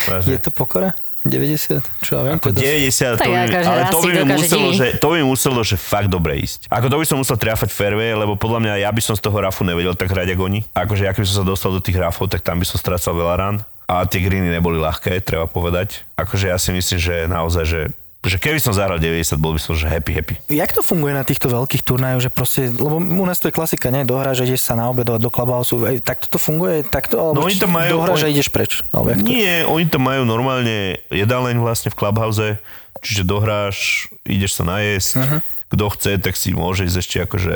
Vážne. 0.06 0.32
Je 0.34 0.38
to 0.38 0.50
pokora? 0.50 0.94
90? 1.26 1.82
Čo 2.00 2.10
ja 2.14 2.22
viem? 2.24 2.36
Ako 2.38 2.54
to 2.54 2.62
je 2.62 2.88
90, 2.88 2.88
dosť- 2.88 3.18
to 3.18 3.28
by, 3.28 3.36
akože 3.44 3.68
ale 3.68 3.82
to 3.90 3.98
by, 4.00 4.08
mi 4.08 4.24
muselo, 4.32 4.68
že, 4.72 4.86
to 4.96 5.06
by 5.10 5.14
mi 5.18 5.26
muselo, 5.26 5.60
že 5.60 5.76
fakt 5.76 6.08
dobre 6.08 6.40
ísť. 6.40 6.70
Ako 6.70 6.86
to 6.88 6.96
by 6.96 7.04
som 7.04 7.18
musel 7.20 7.36
triafať 7.36 7.68
fairway, 7.68 8.14
lebo 8.14 8.38
podľa 8.38 8.58
mňa 8.64 8.72
ja 8.86 8.90
by 8.94 9.02
som 9.02 9.18
z 9.18 9.22
toho 9.26 9.36
rafu 9.36 9.66
nevedel 9.66 9.92
tak 9.98 10.08
hrať 10.08 10.32
ako 10.32 10.42
oni. 10.46 10.60
Akože 10.72 11.04
ja 11.04 11.12
keby 11.12 11.26
som 11.28 11.42
sa 11.42 11.44
dostal 11.44 11.74
do 11.74 11.82
tých 11.82 11.98
rafov, 11.98 12.30
tak 12.30 12.40
tam 12.40 12.62
by 12.62 12.64
som 12.64 12.78
strácal 12.78 13.18
veľa 13.18 13.34
ran. 13.34 13.56
A 13.88 14.04
tie 14.04 14.20
greeny 14.20 14.52
neboli 14.52 14.76
ľahké, 14.78 15.16
treba 15.24 15.48
povedať. 15.48 16.04
Akože 16.14 16.52
ja 16.52 16.60
si 16.60 16.76
myslím, 16.76 16.98
že 17.00 17.24
naozaj, 17.24 17.64
že 17.64 17.80
že 18.18 18.36
keby 18.36 18.58
som 18.58 18.74
zahral 18.74 18.98
90, 18.98 19.38
bol 19.38 19.54
by 19.54 19.60
som 19.62 19.78
že 19.78 19.86
happy, 19.86 20.10
happy. 20.10 20.34
Jak 20.50 20.74
to 20.74 20.82
funguje 20.82 21.14
na 21.14 21.22
týchto 21.22 21.46
veľkých 21.46 21.86
turnajoch, 21.86 22.26
že 22.26 22.30
proste, 22.30 22.60
lebo 22.68 22.98
u 22.98 23.24
nás 23.24 23.38
to 23.38 23.46
je 23.46 23.54
klasika, 23.54 23.88
nie? 23.88 24.02
Dohráš, 24.02 24.42
že 24.42 24.52
ideš 24.52 24.66
sa 24.66 24.74
naobedovať 24.74 25.20
do 25.22 25.30
clubhouse, 25.30 25.70
Ej, 25.70 26.02
takto 26.02 26.26
to 26.26 26.38
funguje, 26.38 26.82
takto, 26.82 27.14
alebo 27.14 27.40
No 27.40 27.46
oni 27.46 27.56
to 27.56 27.70
majú- 27.70 28.02
dohráš 28.02 28.22
a 28.22 28.26
oni- 28.26 28.34
ideš 28.34 28.48
preč, 28.50 28.82
alebo 28.90 29.14
to? 29.14 29.22
Nie, 29.22 29.62
oni 29.62 29.86
to 29.86 30.02
majú 30.02 30.26
normálne 30.26 30.98
jedáleň 31.08 31.62
vlastne 31.62 31.94
v 31.94 31.96
Clubhouse, 31.96 32.58
čiže 32.98 33.22
dohráš, 33.22 34.10
ideš 34.26 34.58
sa 34.58 34.66
najesť, 34.66 35.10
uh-huh. 35.14 35.38
kto 35.70 35.84
chce, 35.94 36.10
tak 36.18 36.34
si 36.34 36.50
môže 36.50 36.90
ísť 36.90 36.98
ešte 36.98 37.16
akože, 37.22 37.54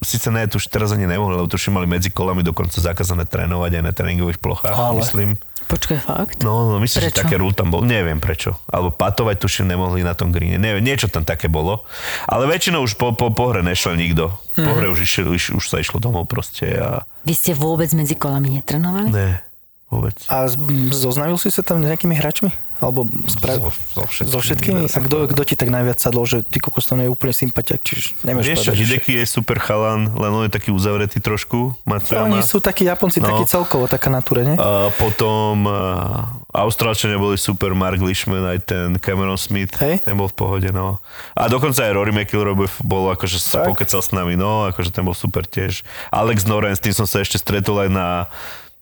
síce 0.00 0.32
ne, 0.32 0.48
tu 0.48 0.56
už 0.56 0.72
teraz 0.72 0.96
ani 0.96 1.04
nemohli, 1.04 1.36
lebo 1.36 1.46
tuším 1.46 1.76
mali 1.76 1.84
medzi 1.84 2.08
kolami 2.08 2.40
dokonca 2.40 2.80
zakázané 2.80 3.28
trénovať 3.28 3.78
aj 3.78 3.84
na 3.84 3.92
tréningových 3.92 4.40
plochách, 4.40 4.72
Ale. 4.72 5.04
myslím. 5.04 5.36
Počkaj, 5.64 5.98
fakt? 5.98 6.36
No, 6.40 6.68
no 6.68 6.76
myslím, 6.78 7.00
Prečo? 7.02 7.10
že 7.10 7.20
také 7.20 7.36
rule 7.36 7.50
tam 7.50 7.68
bol, 7.68 7.80
neviem 7.80 8.16
prečo. 8.16 8.60
Alebo 8.66 8.90
patovať 8.90 9.36
tuším 9.38 9.66
nemohli 9.66 10.00
na 10.00 10.12
tom 10.12 10.28
greene, 10.28 10.56
neviem, 10.56 10.80
niečo 10.80 11.06
tam 11.06 11.22
také 11.22 11.46
bolo. 11.46 11.82
Ale 12.24 12.44
väčšinou 12.46 12.80
už 12.80 12.94
po, 12.94 13.10
po, 13.10 13.28
po 13.28 13.44
hre 13.48 13.60
nešiel 13.60 13.94
nikto. 13.94 14.28
Po 14.54 14.70
hre 14.70 14.86
už, 14.86 15.00
išiel, 15.00 15.28
už, 15.28 15.52
už 15.52 15.64
sa 15.64 15.76
išlo 15.76 15.98
domov 15.98 16.24
proste 16.24 16.68
a 16.70 17.02
Vy 17.22 17.32
ste 17.32 17.52
vôbec 17.52 17.88
medzi 17.90 18.14
kolami 18.14 18.52
netrenovali? 18.52 19.08
ne, 19.08 19.40
vôbec. 19.88 20.14
A 20.26 20.44
z- 20.44 20.56
m, 20.56 20.88
zoznamil 20.88 21.36
si 21.36 21.48
sa 21.48 21.60
tam 21.60 21.80
s 21.80 21.86
nejakými 21.86 22.14
hráčmi? 22.14 22.52
Alebo 22.84 23.00
spra- 23.26 23.56
So, 23.56 23.72
so 23.94 24.02
všetkými. 24.04 24.28
so 24.28 24.38
všetkými? 24.38 24.80
A 24.84 24.98
kto, 25.00 25.16
kto 25.26 25.42
ti 25.42 25.54
tak 25.54 25.68
najviac 25.68 25.96
sadol, 25.96 26.24
že 26.24 26.42
ty 26.42 26.58
kokos 26.58 26.84
to 26.84 26.94
nie 26.94 27.06
je 27.06 27.10
úplne 27.10 27.32
sympatiak, 27.32 27.80
čiže 27.80 28.20
nemáš 28.22 28.44
Vieš 28.46 28.60
čo, 28.60 28.72
Hideki 28.72 29.12
je 29.14 29.24
super 29.24 29.56
chalan, 29.56 30.10
len 30.10 30.30
on 30.30 30.44
je 30.44 30.52
taký 30.52 30.68
uzavretý 30.68 31.16
trošku, 31.16 31.72
Matsuyama. 31.82 32.28
Oni 32.28 32.40
sú 32.40 32.58
takí 32.58 32.84
Japonci, 32.84 33.18
No. 33.18 33.30
takí 33.30 33.44
celkovo, 33.44 33.86
taká 33.86 34.08
natúre, 34.08 34.44
nie? 34.44 34.54
A 34.54 34.92
potom 34.92 35.64
uh, 35.64 36.28
Austrálčania 36.52 37.16
boli 37.16 37.34
super, 37.34 37.72
Mark 37.72 37.96
Leishman, 37.96 38.44
aj 38.44 38.58
ten 38.62 38.88
Cameron 38.96 39.34
Smith, 39.36 39.72
Hej. 39.76 40.02
ten 40.02 40.12
bol 40.12 40.26
v 40.26 40.36
pohode, 40.36 40.68
no. 40.68 41.00
A 41.32 41.48
dokonca 41.48 41.80
aj 41.80 41.92
Rory 41.92 42.12
McIlroy 42.12 42.52
bol 42.80 43.08
akože 43.08 43.38
sa 43.38 43.62
Tak. 43.62 43.72
pokecal 43.72 44.00
s 44.00 44.10
nami, 44.10 44.34
no, 44.34 44.66
akože 44.66 44.90
ten 44.90 45.00
bol 45.00 45.14
super 45.14 45.42
tiež. 45.42 45.80
Alex 46.10 46.44
Noren, 46.44 46.74
s 46.74 46.82
tým 46.82 46.92
som 46.92 47.06
sa 47.06 47.18
ešte 47.18 47.38
stretol 47.38 47.80
aj 47.80 47.90
na 47.90 48.06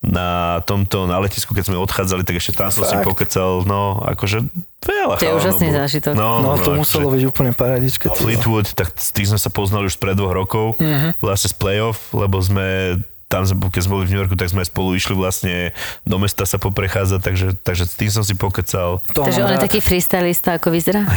na 0.02 0.28
tomto, 0.60 1.06
na 1.06 1.16
letisku, 1.16 1.50
keď 1.50 1.64
sme 1.64 1.78
odchádzali, 1.78 2.22
tak 2.22 2.36
ešte 2.36 2.52
tam 2.52 2.68
som 2.68 2.82
si 2.82 2.96
pokecal, 2.98 3.62
no, 3.62 4.02
akože 4.04 4.42
veľa 4.80 5.14
To 5.14 5.24
je 5.24 5.32
úžasný 5.32 5.68
bolo. 5.68 5.78
zážitok. 5.78 6.12
No, 6.12 6.28
No, 6.38 6.48
to 6.56 6.74
akože- 6.74 6.80
muselo 6.82 7.08
byť 7.08 7.22
úplne 7.24 7.52
paradička. 7.52 8.10
Fleetwood, 8.12 8.66
tak 8.68 8.90
s 8.92 9.10
tým 9.10 9.24
sme 9.24 9.38
sa 9.38 9.46
poznali 9.46 9.86
už 9.86 9.96
pred 9.96 10.12
dvoch 10.12 10.34
rokov, 10.34 10.74
Mhm. 10.76 11.18
vlastne 11.18 11.48
z 11.48 11.56
playoff, 11.56 12.10
lebo 12.10 12.34
sme 12.36 12.98
tam, 13.32 13.48
sme- 13.48 13.72
keď 13.72 13.80
sme 13.80 13.92
boli 13.96 14.04
v 14.04 14.10
New 14.12 14.20
Yorku, 14.20 14.36
tak 14.36 14.52
sme 14.52 14.60
aj 14.60 14.68
spolu 14.68 14.92
išli 14.92 15.16
vlastne 15.16 15.72
do 16.04 16.20
mesta 16.20 16.44
sa 16.44 16.60
poprechádzať, 16.60 17.20
takže, 17.24 17.46
takže 17.56 17.84
s 17.88 17.94
tým 17.96 18.10
som 18.12 18.20
si 18.20 18.36
pokecal. 18.36 19.00
To 19.16 19.24
Takže 19.24 19.40
on 19.40 19.56
je 19.56 19.64
taký 19.64 19.80
freestylista, 19.80 20.60
ako 20.60 20.68
vyzerá? 20.68 21.08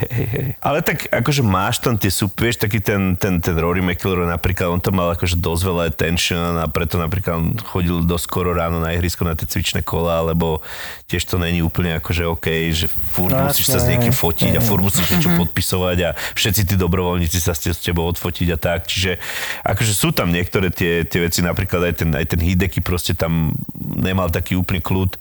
Ale 0.66 0.82
tak 0.82 1.06
akože 1.06 1.46
máš 1.46 1.78
tam 1.78 1.94
tie 1.94 2.10
vieš, 2.10 2.58
taký 2.58 2.82
ten, 2.82 3.14
ten, 3.14 3.38
ten 3.38 3.54
Rory 3.54 3.78
McIlroy 3.78 4.26
napríklad, 4.26 4.74
on 4.74 4.82
tam 4.82 4.98
mal 4.98 5.14
akože 5.14 5.38
dosť 5.38 5.62
veľa 5.62 5.82
attention 5.86 6.58
a 6.58 6.66
preto 6.66 6.98
napríklad 6.98 7.34
on 7.38 7.46
chodil 7.62 8.02
do 8.02 8.18
skoro 8.18 8.50
ráno 8.50 8.82
na 8.82 8.90
ihrisko 8.90 9.22
na 9.22 9.38
tie 9.38 9.46
cvičné 9.46 9.86
kola, 9.86 10.18
lebo 10.24 10.58
tiež 11.06 11.22
to 11.28 11.36
není 11.38 11.62
úplne 11.62 11.94
akože 12.00 12.26
OK, 12.26 12.46
že 12.72 12.88
furt 12.88 13.30
No, 13.32 13.46
musíš 13.46 13.68
sa 13.68 13.78
s 13.78 13.86
niekým 13.86 14.10
fotiť 14.10 14.56
a 14.56 14.64
furt 14.64 14.82
musíš 14.82 15.08
niečo 15.08 15.30
podpisovať 15.36 15.98
a 16.04 16.08
všetci 16.34 16.62
tí 16.64 16.74
dobrovoľníci 16.74 17.38
sa 17.38 17.52
s 17.52 17.62
te- 17.62 17.70
s 17.72 17.80
tebou 17.80 18.08
odfotiť 18.08 18.48
a 18.52 18.58
tak. 18.58 18.88
Čiže 18.88 19.20
akože 19.62 19.92
sú 19.92 20.10
tam 20.10 20.32
niektoré 20.32 20.72
tie, 20.72 21.04
tie 21.04 21.20
veci, 21.22 21.40
napríklad 21.52 21.92
aj 21.92 21.94
ten, 22.00 22.10
aj 22.10 22.26
ten 22.32 22.40
Hideki 22.40 22.80
proste 22.80 23.12
tam 23.12 23.52
nemal 23.76 24.32
taký 24.32 24.56
úplný 24.56 24.80
kľud. 24.80 25.20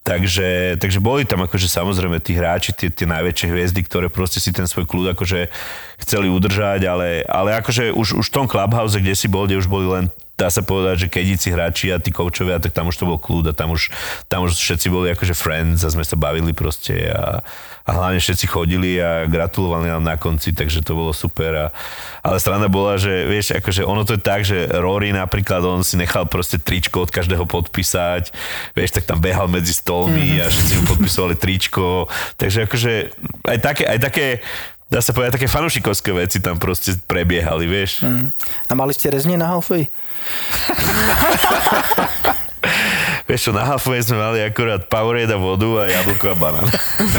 Takže, 0.00 0.80
takže 0.80 0.96
boli 0.96 1.28
tam 1.28 1.44
akože 1.44 1.68
samozrejme 1.68 2.24
tí 2.24 2.32
hráči, 2.32 2.72
tie, 2.72 2.88
tie 2.88 3.04
najväčšie 3.04 3.52
hviezdy, 3.52 3.80
ktoré 3.84 4.08
proste 4.08 4.40
si 4.40 4.48
ten 4.48 4.64
svoj 4.64 4.88
kľud 4.88 5.12
akože 5.12 5.52
chceli 6.00 6.32
udržať, 6.32 6.88
ale, 6.88 7.20
ale 7.28 7.52
akože 7.60 7.92
už, 7.92 8.16
už 8.16 8.26
v 8.32 8.34
tom 8.34 8.48
clubhouse, 8.48 8.96
kde 8.96 9.12
si 9.12 9.28
bol, 9.28 9.44
kde 9.44 9.60
už 9.60 9.68
boli 9.68 9.84
len 9.84 10.08
dá 10.40 10.48
sa 10.48 10.64
povedať, 10.64 11.04
že 11.04 11.12
kedíci 11.12 11.52
hráči 11.52 11.92
a 11.92 12.00
tí 12.00 12.08
koučovia, 12.08 12.56
tak 12.56 12.72
tam 12.72 12.88
už 12.88 12.96
to 12.96 13.04
bol 13.04 13.20
kľud 13.20 13.52
a 13.52 13.54
tam 13.54 13.76
už, 13.76 13.92
tam 14.24 14.48
už 14.48 14.56
všetci 14.56 14.88
boli 14.88 15.12
akože 15.12 15.36
friends 15.36 15.84
a 15.84 15.92
sme 15.92 16.00
sa 16.00 16.16
bavili 16.16 16.56
proste 16.56 17.12
a, 17.12 17.44
a 17.84 17.90
hlavne 17.92 18.16
všetci 18.16 18.48
chodili 18.48 18.96
a 18.96 19.28
gratulovali 19.28 19.92
nám 19.92 20.00
na 20.00 20.16
konci, 20.16 20.56
takže 20.56 20.80
to 20.80 20.96
bolo 20.96 21.12
super. 21.12 21.52
A, 21.52 21.66
ale 22.24 22.40
strana 22.40 22.72
bola, 22.72 22.96
že 22.96 23.28
vieš, 23.28 23.52
akože 23.60 23.84
ono 23.84 24.08
to 24.08 24.16
je 24.16 24.22
tak, 24.24 24.48
že 24.48 24.64
Rory 24.72 25.12
napríklad, 25.12 25.60
on 25.60 25.84
si 25.84 26.00
nechal 26.00 26.24
proste 26.24 26.56
tričko 26.56 27.04
od 27.04 27.12
každého 27.12 27.44
podpísať, 27.44 28.32
vieš, 28.72 28.96
tak 28.96 29.04
tam 29.04 29.20
behal 29.20 29.44
medzi 29.44 29.76
stolmi 29.76 30.40
a 30.40 30.48
všetci 30.48 30.72
mu 30.80 30.84
podpisovali 30.96 31.36
tričko, 31.36 32.08
takže 32.40 32.64
akože 32.64 32.92
aj 33.44 33.58
také, 33.60 33.84
aj 33.84 33.98
také 34.00 34.26
dá 34.90 34.98
sa 34.98 35.14
povedať, 35.14 35.38
také 35.38 35.46
fanušikovské 35.46 36.10
veci 36.10 36.42
tam 36.42 36.58
proste 36.58 36.98
prebiehali, 37.06 37.64
vieš. 37.64 38.02
A 38.66 38.72
mali 38.74 38.90
ste 38.92 39.08
reznie 39.08 39.38
na 39.38 39.54
halfej? 39.54 39.86
Vieš 43.24 43.46
čo, 43.46 43.52
na 43.54 43.62
halfway 43.62 44.02
sme 44.02 44.18
mali 44.18 44.42
akurát 44.42 44.90
Powerade 44.90 45.30
a 45.30 45.38
vodu 45.38 45.86
a 45.86 45.86
jablko 45.86 46.34
a 46.34 46.36
banán. 46.36 46.66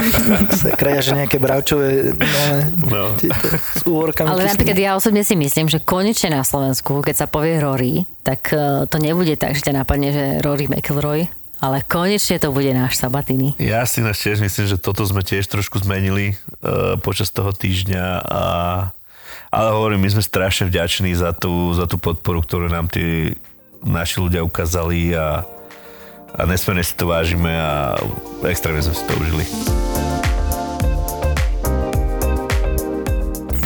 Sakra, 0.60 1.00
že 1.00 1.16
nejaké 1.16 1.40
bravčové 1.40 2.12
no, 2.12 2.44
No. 2.92 3.04
tieto 3.16 3.48
s. 3.56 3.80
Ale 3.88 4.12
kyslými. 4.12 4.52
napríklad 4.52 4.78
ja 4.78 4.92
osobne 5.00 5.24
si 5.24 5.40
myslím, 5.40 5.72
že 5.72 5.80
konečne 5.80 6.36
na 6.36 6.44
Slovensku, 6.44 7.00
keď 7.00 7.16
sa 7.16 7.28
povie 7.32 7.64
Rory, 7.64 8.04
tak 8.28 8.52
eh, 8.52 8.84
to 8.92 8.98
nebude 9.00 9.40
tak, 9.40 9.56
že 9.56 9.72
ťa 9.72 9.82
napadne, 9.82 10.12
že 10.12 10.26
Rory 10.44 10.68
McIlroy, 10.68 11.32
ale 11.62 11.86
konečne 11.86 12.42
to 12.42 12.50
bude 12.50 12.74
náš 12.74 12.98
Sabatini. 12.98 13.54
Ja 13.62 13.86
si 13.86 14.02
na 14.02 14.18
tiež 14.18 14.42
myslím, 14.42 14.66
že 14.66 14.82
toto 14.82 15.06
sme 15.06 15.22
tiež 15.22 15.46
trošku 15.46 15.78
zmenili 15.80 16.34
uh, 16.66 16.98
počas 16.98 17.30
toho 17.30 17.54
týždňa 17.54 18.06
a 18.26 18.42
ale 19.52 19.68
hovorím, 19.76 20.08
my 20.08 20.10
sme 20.16 20.24
strašne 20.24 20.72
vďační 20.72 21.12
za 21.12 21.36
tú, 21.36 21.76
za 21.76 21.84
tú 21.84 22.00
podporu, 22.00 22.40
ktorú 22.40 22.72
nám 22.72 22.88
tí 22.88 23.36
naši 23.84 24.24
ľudia 24.24 24.48
ukázali 24.48 25.12
a, 25.12 25.44
a 26.40 26.42
nesmierne 26.48 26.88
si 26.88 26.96
to 26.96 27.12
vážime 27.12 27.52
a 27.52 28.00
extrémne 28.48 28.80
sme 28.80 28.96
si 28.96 29.04
to 29.04 29.14
užili. 29.20 29.44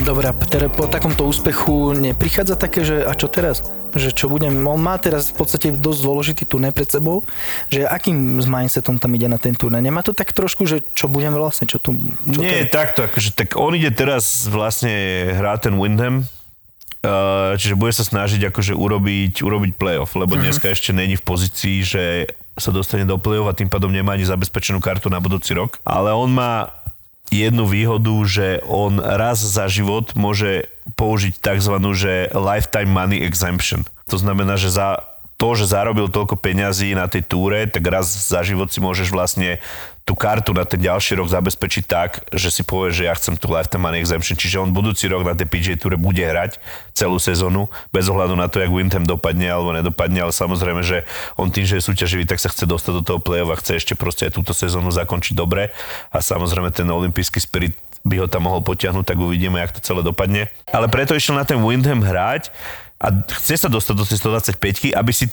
Dobre, 0.06 0.30
teda 0.46 0.70
po 0.70 0.86
takomto 0.86 1.26
úspechu 1.26 1.98
neprichádza 1.98 2.54
také, 2.54 2.86
že 2.86 3.02
a 3.02 3.18
čo 3.18 3.26
teraz? 3.26 3.66
Že 3.90 4.14
čo 4.14 4.26
budem, 4.30 4.54
on 4.62 4.78
má 4.78 5.02
teraz 5.02 5.34
v 5.34 5.42
podstate 5.42 5.74
dosť 5.74 6.00
dôležitý 6.06 6.44
turné 6.46 6.70
pred 6.70 6.86
sebou, 6.86 7.26
že 7.74 7.90
akým 7.90 8.38
s 8.38 8.46
mindsetom 8.46 9.02
tam 9.02 9.18
ide 9.18 9.26
na 9.26 9.42
ten 9.42 9.58
turné? 9.58 9.82
Nemá 9.82 10.06
to 10.06 10.14
tak 10.14 10.30
trošku, 10.30 10.70
že 10.70 10.86
čo 10.94 11.10
budem 11.10 11.34
vlastne, 11.34 11.66
čo 11.66 11.82
tu... 11.82 11.98
Čo 11.98 12.38
Nie, 12.38 12.70
teraz? 12.70 12.86
takto, 12.86 13.00
akože, 13.10 13.34
tak 13.34 13.58
on 13.58 13.74
ide 13.74 13.90
teraz 13.90 14.46
vlastne 14.46 14.94
hrať 15.42 15.74
ten 15.74 15.76
Windham, 15.82 16.22
uh, 16.22 17.58
čiže 17.58 17.74
bude 17.74 17.98
sa 17.98 18.06
snažiť 18.06 18.54
akože 18.54 18.78
urobiť, 18.78 19.42
urobiť 19.42 19.74
playoff, 19.74 20.14
lebo 20.14 20.38
uh-huh. 20.38 20.46
dneska 20.46 20.70
ešte 20.70 20.94
není 20.94 21.18
v 21.18 21.26
pozícii, 21.26 21.82
že 21.82 22.30
sa 22.54 22.70
dostane 22.70 23.10
do 23.10 23.18
playoff 23.18 23.50
a 23.50 23.58
tým 23.58 23.74
pádom 23.74 23.90
nemá 23.90 24.14
ani 24.14 24.30
zabezpečenú 24.30 24.78
kartu 24.86 25.10
na 25.10 25.18
budúci 25.18 25.58
rok. 25.58 25.82
Ale 25.82 26.14
on 26.14 26.30
má 26.30 26.85
jednu 27.34 27.66
výhodu, 27.66 28.14
že 28.26 28.62
on 28.66 29.02
raz 29.02 29.42
za 29.42 29.66
život 29.66 30.14
môže 30.14 30.70
použiť 30.94 31.42
tzv. 31.42 31.76
že 31.98 32.30
lifetime 32.34 32.92
money 32.92 33.22
exemption. 33.26 33.86
To 34.10 34.22
znamená, 34.22 34.58
že 34.58 34.70
za 34.70 35.15
to, 35.36 35.50
že 35.60 35.68
zarobil 35.68 36.08
toľko 36.08 36.40
peňazí 36.40 36.96
na 36.96 37.12
tej 37.12 37.28
túre, 37.28 37.68
tak 37.68 37.84
raz 37.84 38.08
za 38.08 38.40
život 38.42 38.72
si 38.72 38.80
môžeš 38.80 39.12
vlastne 39.12 39.60
tú 40.06 40.14
kartu 40.14 40.54
na 40.54 40.70
ten 40.70 40.78
ďalší 40.78 41.18
rok 41.18 41.34
zabezpečiť 41.34 41.84
tak, 41.90 42.30
že 42.30 42.54
si 42.54 42.62
povieš, 42.62 42.94
že 42.94 43.04
ja 43.10 43.14
chcem 43.18 43.34
tú 43.42 43.50
lifetime 43.50 43.90
money 43.90 43.98
exemption, 43.98 44.38
čiže 44.38 44.62
on 44.62 44.70
budúci 44.70 45.10
rok 45.10 45.26
na 45.26 45.34
tej 45.34 45.50
PGA 45.50 45.82
túre 45.82 45.98
bude 45.98 46.22
hrať 46.22 46.62
celú 46.94 47.18
sezónu, 47.18 47.74
bez 47.90 48.06
ohľadu 48.06 48.38
na 48.38 48.46
to, 48.46 48.62
jak 48.62 48.70
Windham 48.70 49.02
dopadne 49.02 49.50
alebo 49.50 49.74
nedopadne, 49.74 50.22
ale 50.22 50.30
samozrejme, 50.30 50.86
že 50.86 51.10
on 51.42 51.50
tým, 51.50 51.66
že 51.66 51.82
je 51.82 51.90
súťaživý, 51.90 52.30
tak 52.30 52.38
sa 52.38 52.54
chce 52.54 52.70
dostať 52.70 53.02
do 53.02 53.04
toho 53.04 53.20
play-off 53.20 53.50
a 53.50 53.58
chce 53.58 53.82
ešte 53.82 53.94
proste 53.98 54.30
aj 54.30 54.38
túto 54.38 54.54
sezónu 54.54 54.94
zakončiť 54.94 55.34
dobre. 55.34 55.74
A 56.14 56.22
samozrejme 56.22 56.70
ten 56.70 56.86
olimpijský 56.86 57.42
spirit 57.42 57.74
by 58.06 58.22
ho 58.22 58.28
tam 58.30 58.46
mohol 58.46 58.62
potiahnuť, 58.62 59.02
tak 59.02 59.18
uvidíme, 59.18 59.58
jak 59.58 59.74
to 59.74 59.82
celé 59.82 60.06
dopadne. 60.06 60.54
Ale 60.70 60.86
preto 60.86 61.18
išiel 61.18 61.34
na 61.34 61.50
ten 61.50 61.58
Windham 61.58 62.06
hrať 62.06 62.54
a 63.02 63.08
chce 63.12 63.60
sa 63.60 63.70
dostať 63.70 63.96
do 63.96 64.06
tej 64.08 64.18
125 64.22 64.96
aby 64.96 65.12
si 65.12 65.28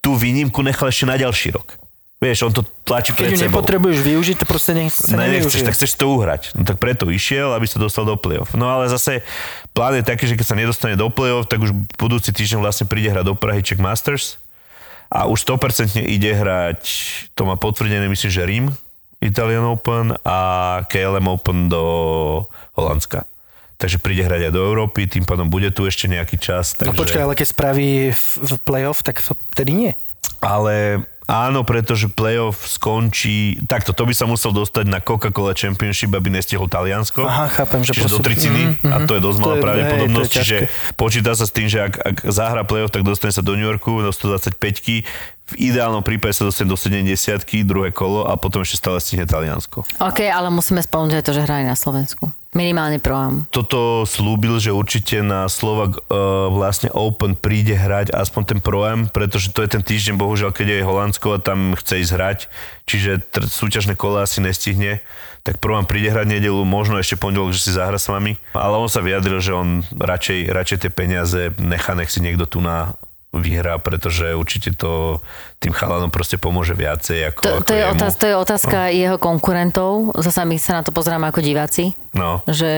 tú 0.00 0.16
výnimku 0.16 0.64
nechal 0.64 0.88
ešte 0.88 1.04
na 1.04 1.16
ďalší 1.20 1.52
rok. 1.54 1.76
Vieš, 2.20 2.44
on 2.44 2.52
to 2.52 2.60
tlačí 2.84 3.16
Keď 3.16 3.16
pred 3.16 3.32
sebou. 3.32 3.64
nepotrebuješ 3.64 3.98
využiť, 4.04 4.36
to 4.44 4.44
proste 4.44 4.76
nech 4.76 4.92
sa 4.92 5.16
Ne, 5.16 5.40
nechceš, 5.40 5.64
tak 5.64 5.72
chceš 5.72 5.96
to 5.96 6.04
uhrať. 6.04 6.52
No 6.52 6.68
tak 6.68 6.76
preto 6.76 7.08
išiel, 7.08 7.56
aby 7.56 7.64
sa 7.64 7.80
dostal 7.80 8.04
do 8.04 8.12
play-off. 8.20 8.52
No 8.52 8.68
ale 8.68 8.92
zase 8.92 9.24
plán 9.72 9.96
je 9.96 10.04
taký, 10.04 10.28
že 10.28 10.36
keď 10.36 10.46
sa 10.52 10.56
nedostane 10.56 11.00
do 11.00 11.08
play-off, 11.08 11.48
tak 11.48 11.64
už 11.64 11.72
budúci 11.96 12.28
týždeň 12.36 12.60
vlastne 12.60 12.84
príde 12.84 13.08
hrať 13.08 13.24
do 13.24 13.32
Prahy 13.32 13.64
Czech 13.64 13.80
Masters 13.80 14.36
a 15.08 15.32
už 15.32 15.48
100% 15.48 15.96
ide 16.04 16.36
hrať, 16.36 16.84
to 17.32 17.48
má 17.48 17.56
potvrdené, 17.56 18.04
myslím, 18.12 18.30
že 18.30 18.44
Rím, 18.44 18.66
Italian 19.24 19.64
Open 19.64 20.12
a 20.20 20.38
KLM 20.92 21.24
Open 21.24 21.72
do 21.72 21.82
Holandska. 22.76 23.24
Takže 23.80 23.96
príde 23.96 24.20
hrať 24.28 24.48
aj 24.48 24.52
do 24.52 24.60
Európy, 24.60 25.08
tým 25.08 25.24
pádom 25.24 25.48
bude 25.48 25.72
tu 25.72 25.88
ešte 25.88 26.04
nejaký 26.04 26.36
čas. 26.36 26.76
No 26.76 26.92
Takže... 26.92 27.00
počkaj, 27.00 27.22
ale 27.24 27.34
keď 27.34 27.46
spraví 27.48 27.90
v, 28.12 28.52
play-off, 28.60 29.00
tak 29.00 29.24
vtedy 29.24 29.72
nie. 29.72 29.92
Ale 30.44 31.04
áno, 31.24 31.64
pretože 31.64 32.12
playoff 32.12 32.68
skončí... 32.68 33.56
Takto, 33.64 33.96
to 33.96 34.04
by 34.04 34.12
sa 34.12 34.28
musel 34.28 34.52
dostať 34.52 34.84
na 34.84 35.00
Coca-Cola 35.00 35.56
Championship, 35.56 36.12
aby 36.12 36.28
nestihol 36.28 36.68
Taliansko. 36.68 37.24
Aha, 37.24 37.48
chápem, 37.48 37.80
že 37.80 37.96
Čiže 37.96 38.08
do 38.12 38.18
proste- 38.20 38.84
30 38.84 38.84
a 38.84 38.96
to 39.08 39.12
je 39.16 39.22
dosť 39.24 39.38
malá 39.40 39.56
pravdepodobnosť, 39.60 40.32
hej, 40.32 40.36
čiže 40.36 40.56
počíta 41.00 41.32
sa 41.32 41.48
s 41.48 41.52
tým, 41.52 41.68
že 41.72 41.88
ak, 41.88 41.94
ak 41.96 42.16
zahra 42.28 42.68
playoff, 42.68 42.92
tak 42.92 43.04
dostane 43.04 43.32
sa 43.32 43.40
do 43.40 43.56
New 43.56 43.64
Yorku 43.64 44.04
do 44.04 44.12
125 44.12 45.08
v 45.50 45.74
ideálnom 45.74 46.06
prípade 46.06 46.30
sa 46.38 46.46
dostane 46.46 46.70
do 46.70 46.78
70 46.78 47.10
druhé 47.66 47.90
kolo 47.90 48.22
a 48.22 48.38
potom 48.38 48.62
ešte 48.62 48.78
stále 48.78 49.02
stihne 49.02 49.26
Taliansko. 49.26 49.82
OK, 49.98 50.22
ale 50.30 50.46
musíme 50.46 50.78
spomenúť 50.78 51.18
aj 51.18 51.24
to, 51.26 51.32
že 51.34 51.42
hrajú 51.42 51.64
na 51.66 51.74
Slovensku. 51.74 52.30
Minimálne 52.50 52.98
proám. 52.98 53.46
Toto 53.54 54.02
slúbil, 54.02 54.58
že 54.58 54.74
určite 54.74 55.22
na 55.22 55.46
Slovak 55.46 56.02
uh, 56.02 56.50
vlastne 56.50 56.90
Open 56.90 57.38
príde 57.38 57.78
hrať 57.78 58.10
aspoň 58.10 58.42
ten 58.42 58.58
Pro-Am, 58.58 59.06
pretože 59.06 59.54
to 59.54 59.62
je 59.62 59.70
ten 59.70 59.86
týždeň, 59.86 60.18
bohužiaľ, 60.18 60.50
keď 60.50 60.66
je 60.66 60.86
Holandsko 60.86 61.38
a 61.38 61.42
tam 61.42 61.78
chce 61.78 62.02
ísť 62.02 62.12
hrať, 62.18 62.38
čiže 62.90 63.22
tr- 63.30 63.46
súťažné 63.46 63.94
kola 63.94 64.26
asi 64.26 64.42
nestihne, 64.42 64.98
tak 65.46 65.62
Pro-Am 65.62 65.86
príde 65.86 66.10
hrať 66.10 66.26
nedelu, 66.26 66.58
možno 66.66 66.98
ešte 66.98 67.14
pondelok, 67.14 67.54
že 67.54 67.62
si 67.62 67.70
zahra 67.70 68.02
s 68.02 68.10
vami, 68.10 68.34
ale 68.50 68.82
on 68.82 68.90
sa 68.90 68.98
vyjadril, 68.98 69.38
že 69.38 69.54
on 69.54 69.86
radšej, 69.94 70.50
radšej 70.50 70.78
tie 70.82 70.90
peniaze 70.90 71.54
nechá, 71.54 71.94
nech 71.94 72.10
si 72.10 72.18
niekto 72.18 72.50
tu 72.50 72.58
na 72.58 72.98
vyhrá, 73.30 73.78
pretože 73.78 74.34
určite 74.34 74.74
to 74.74 75.22
tým 75.62 75.70
chalanom 75.70 76.10
proste 76.10 76.34
pomôže 76.34 76.74
viacej 76.74 77.30
ako, 77.30 77.42
To, 77.46 77.52
ako 77.62 77.68
to, 77.70 77.74
je, 77.78 77.82
jemu. 77.86 77.92
otáz, 77.94 78.14
to 78.18 78.26
je 78.26 78.34
otázka 78.34 78.78
no. 78.90 78.94
jeho 78.94 79.16
konkurentov. 79.22 79.90
Zasa 80.18 80.42
my 80.42 80.58
sa 80.58 80.78
na 80.78 80.82
to 80.82 80.90
pozeráme 80.90 81.30
ako 81.30 81.38
diváci. 81.38 81.94
No. 82.10 82.42
Že 82.50 82.70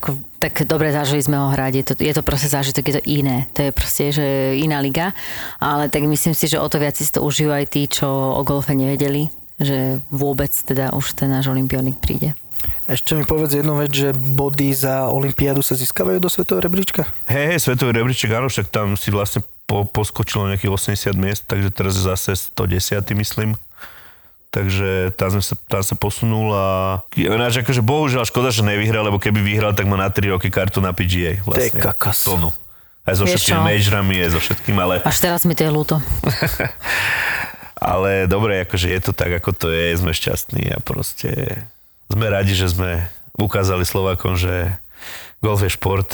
ako, 0.00 0.08
tak 0.40 0.64
dobre, 0.64 0.96
zažili 0.96 1.20
sme 1.20 1.36
ho 1.36 1.52
hrať, 1.52 1.72
je 1.76 1.84
to, 1.84 1.92
je 2.00 2.12
to 2.16 2.22
proste 2.24 2.48
zážitok, 2.48 2.84
je 2.88 2.94
to 2.96 3.04
iné. 3.04 3.52
To 3.52 3.68
je 3.68 3.70
proste, 3.70 4.04
že 4.16 4.56
iná 4.56 4.80
liga. 4.80 5.12
Ale 5.60 5.92
tak 5.92 6.08
myslím 6.08 6.32
si, 6.32 6.48
že 6.48 6.56
o 6.56 6.68
to 6.72 6.80
viac 6.80 6.96
si 6.96 7.04
to 7.04 7.20
užijú 7.20 7.52
aj 7.52 7.68
tí, 7.68 7.84
čo 7.84 8.08
o 8.08 8.40
golfe 8.48 8.72
nevedeli 8.72 9.28
že 9.58 9.98
vôbec 10.14 10.54
teda 10.54 10.94
už 10.94 11.18
ten 11.18 11.34
náš 11.34 11.50
olimpionik 11.50 11.98
príde. 11.98 12.34
Ešte 12.86 13.14
mi 13.14 13.22
povedz 13.22 13.54
jednu 13.58 13.78
vec, 13.78 13.92
že 13.92 14.10
body 14.14 14.70
za 14.74 15.10
Olympiádu 15.10 15.62
sa 15.62 15.78
získavajú 15.78 16.18
do 16.18 16.30
svetového 16.30 16.66
rebríčka? 16.66 17.06
Hej, 17.30 17.54
hej, 17.54 17.58
svetový 17.62 17.94
rebríček, 17.94 18.32
áno, 18.34 18.50
však 18.50 18.66
tam 18.72 18.98
si 18.98 19.12
vlastne 19.14 19.44
po, 19.68 19.84
poskočilo 19.84 20.48
nejakých 20.48 20.72
80 20.72 21.12
miest, 21.20 21.44
takže 21.44 21.68
teraz 21.68 22.00
je 22.00 22.08
zase 22.08 22.32
110, 22.56 23.04
myslím. 23.20 23.52
Takže 24.48 25.12
tam, 25.12 25.28
sme 25.36 25.44
sa, 25.44 25.54
tam 25.68 25.84
sa 25.84 25.92
posunul 25.92 26.56
a 26.56 26.66
ináč 27.12 27.60
akože 27.60 27.84
bohužiaľ 27.84 28.24
škoda, 28.24 28.48
že 28.48 28.64
nevyhral, 28.64 29.04
lebo 29.04 29.20
keby 29.20 29.44
vyhral, 29.44 29.76
tak 29.76 29.84
má 29.84 30.00
na 30.00 30.08
3 30.08 30.32
roky 30.32 30.48
kartu 30.48 30.80
na 30.80 30.96
PGA. 30.96 31.44
Vlastne, 31.44 31.76
kakas. 31.76 32.24
Plnú. 32.24 32.48
Aj 33.04 33.12
so 33.12 33.28
Vieš 33.28 33.44
všetkými 33.44 33.60
majorami, 33.60 34.14
aj 34.24 34.30
so 34.32 34.40
všetkým, 34.40 34.76
ale, 34.80 34.94
Až 35.04 35.16
teraz 35.20 35.44
mi 35.44 35.52
to 35.52 35.68
je 35.68 35.72
ľúto. 35.72 36.00
ale 37.92 38.24
dobre, 38.24 38.64
akože 38.64 38.88
je 38.88 39.00
to 39.04 39.12
tak, 39.12 39.36
ako 39.36 39.52
to 39.52 39.68
je, 39.68 40.00
sme 40.00 40.16
šťastní 40.16 40.72
a 40.72 40.80
proste 40.80 41.60
sme 42.08 42.26
radi, 42.32 42.56
že 42.56 42.72
sme 42.72 43.04
ukázali 43.36 43.84
Slovakom, 43.84 44.36
že 44.40 44.76
golf 45.44 45.60
je 45.60 45.72
šport 45.72 46.08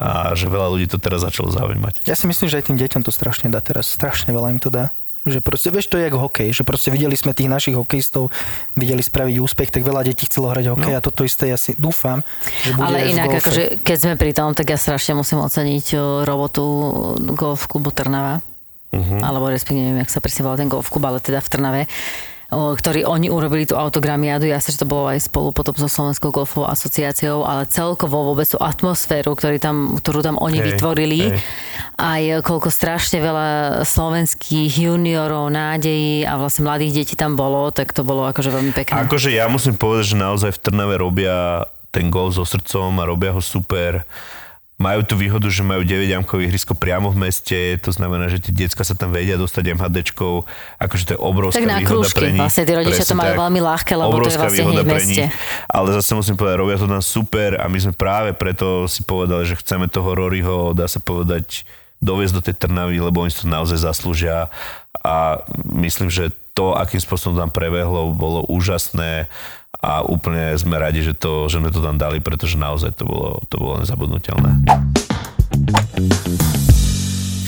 a 0.00 0.32
že 0.32 0.48
veľa 0.48 0.68
ľudí 0.74 0.86
to 0.88 0.98
teraz 0.98 1.22
začalo 1.22 1.52
zaujímať. 1.52 2.08
Ja 2.08 2.16
si 2.16 2.24
myslím, 2.26 2.48
že 2.48 2.58
aj 2.58 2.72
tým 2.72 2.78
deťom 2.80 3.02
to 3.04 3.12
strašne 3.12 3.52
dá 3.52 3.60
teraz. 3.60 3.92
Strašne 3.92 4.32
veľa 4.32 4.56
im 4.56 4.60
to 4.60 4.72
dá. 4.72 4.90
Že 5.24 5.40
proste, 5.40 5.72
vieš, 5.72 5.88
to 5.88 5.96
je 5.96 6.04
ako 6.04 6.28
hokej, 6.28 6.52
že 6.52 6.68
proste 6.68 6.92
videli 6.92 7.16
sme 7.16 7.32
tých 7.32 7.48
našich 7.48 7.72
hokejistov, 7.72 8.28
videli 8.76 9.00
spraviť 9.00 9.40
úspech, 9.40 9.72
tak 9.72 9.80
veľa 9.80 10.04
detí 10.04 10.28
chcelo 10.28 10.52
hrať 10.52 10.76
hokej 10.76 10.92
no. 10.92 10.98
a 11.00 11.00
toto 11.00 11.24
isté 11.24 11.48
ja 11.48 11.56
si 11.56 11.72
dúfam, 11.80 12.20
že 12.60 12.76
bude 12.76 12.92
Ale 12.92 13.08
inak, 13.08 13.40
akože, 13.40 13.80
keď 13.80 13.96
sme 13.96 14.14
pri 14.20 14.36
tom, 14.36 14.52
tak 14.52 14.68
ja 14.68 14.76
strašne 14.76 15.16
musím 15.16 15.40
oceniť 15.40 15.96
robotu 16.28 16.64
golf 17.32 17.64
klubu 17.72 17.88
Trnava. 17.88 18.44
Uh-huh. 18.92 19.18
Alebo 19.24 19.48
respektíve 19.48 19.80
neviem, 19.80 20.04
jak 20.04 20.12
sa 20.12 20.20
presne 20.20 20.44
volá 20.44 20.60
ten 20.60 20.68
golf 20.68 20.92
klub, 20.92 21.08
ale 21.08 21.24
teda 21.24 21.40
v 21.40 21.48
Trnave 21.48 21.82
ktorí 22.54 23.02
oni 23.02 23.28
urobili 23.28 23.66
tú 23.66 23.74
autogramiádu. 23.74 24.46
Ja 24.46 24.62
sa, 24.62 24.70
že 24.70 24.80
to 24.80 24.88
bolo 24.88 25.10
aj 25.10 25.26
spolu 25.26 25.50
potom 25.50 25.74
so 25.74 25.90
Slovenskou 25.90 26.30
golfovou 26.30 26.70
asociáciou, 26.70 27.42
ale 27.42 27.66
celkovo 27.66 28.32
vôbec 28.32 28.46
tú 28.46 28.58
atmosféru, 28.62 29.34
ktorý 29.34 29.58
tam, 29.58 29.98
ktorú 29.98 30.22
tam 30.22 30.36
oni 30.38 30.62
Hej, 30.62 30.66
vytvorili. 30.74 31.20
hej. 31.34 31.40
Aj 31.94 32.22
koľko 32.42 32.74
strašne 32.74 33.22
veľa 33.22 33.48
slovenských 33.86 34.72
juniorov, 34.82 35.50
nádejí 35.50 36.26
a 36.26 36.34
vlastne 36.38 36.66
mladých 36.66 37.04
detí 37.04 37.14
tam 37.14 37.38
bolo, 37.38 37.70
tak 37.70 37.94
to 37.94 38.02
bolo 38.02 38.26
akože 38.26 38.50
veľmi 38.50 38.72
pekné. 38.74 38.98
Akože 39.06 39.30
ja 39.30 39.46
musím 39.46 39.78
povedať, 39.78 40.14
že 40.14 40.16
naozaj 40.18 40.50
v 40.54 40.62
Trnave 40.62 40.98
robia 40.98 41.66
ten 41.94 42.10
gol 42.10 42.34
so 42.34 42.42
srdcom 42.42 42.90
a 42.98 43.04
robia 43.06 43.30
ho 43.30 43.38
super. 43.38 44.02
Majú 44.74 45.06
tú 45.06 45.14
výhodu, 45.14 45.46
že 45.46 45.62
majú 45.62 45.86
9-jamkové 45.86 46.50
ihrisko 46.50 46.74
priamo 46.74 47.06
v 47.06 47.30
meste, 47.30 47.78
to 47.78 47.94
znamená, 47.94 48.26
že 48.26 48.42
tie 48.42 48.66
decka 48.66 48.82
sa 48.82 48.98
tam 48.98 49.14
vedia 49.14 49.38
dostať 49.38 49.70
MHDčkou, 49.78 50.42
akože 50.82 51.02
to 51.06 51.12
je 51.14 51.20
obrovská 51.22 51.62
Tak 51.62 51.70
na 51.70 51.78
výhoda 51.78 52.02
krúžky, 52.02 52.18
pre 52.18 52.28
nich. 52.34 52.42
vlastne 52.42 52.64
tí 52.66 52.72
rodičia 52.74 53.06
to 53.06 53.14
majú 53.14 53.32
tak. 53.32 53.42
veľmi 53.46 53.60
ľahké, 53.62 53.92
lebo 53.94 54.14
to 54.18 54.26
je 54.26 54.34
vlastne 54.34 54.66
výhoda 54.66 54.82
hneď 54.82 54.90
v 54.90 54.90
meste. 54.90 55.22
nich. 55.30 55.32
Ale 55.70 55.86
zase 55.94 56.10
musím 56.18 56.34
povedať, 56.34 56.56
robia 56.58 56.76
to 56.82 56.90
tam 56.90 57.04
super 57.06 57.50
a 57.54 57.64
my 57.70 57.78
sme 57.78 57.94
práve 57.94 58.30
preto 58.34 58.90
si 58.90 59.06
povedali, 59.06 59.46
že 59.46 59.54
chceme 59.62 59.86
toho 59.86 60.10
Roryho, 60.10 60.74
dá 60.74 60.90
sa 60.90 60.98
povedať, 60.98 61.62
doviesť 62.02 62.34
do 62.34 62.42
tej 62.42 62.54
Trnavy, 62.58 62.98
lebo 62.98 63.22
oni 63.22 63.30
si 63.30 63.46
to 63.46 63.48
naozaj 63.48 63.78
zaslúžia 63.78 64.50
a 65.06 65.38
myslím, 65.70 66.10
že 66.10 66.34
to, 66.50 66.74
akým 66.74 66.98
spôsobom 66.98 67.38
tam 67.38 67.50
prebehlo, 67.50 68.14
bolo 68.14 68.46
úžasné 68.46 69.26
a 69.80 70.02
úplne 70.06 70.54
sme 70.58 70.78
radi, 70.78 71.02
že, 71.02 71.14
to, 71.16 71.50
že 71.50 71.58
sme 71.58 71.70
to 71.70 71.80
tam 71.82 71.98
dali, 71.98 72.20
pretože 72.20 72.58
naozaj 72.58 72.94
to 72.94 73.04
bolo, 73.06 73.42
to 73.48 73.56
bolo 73.58 73.80
nezabudnutelné. 73.82 74.50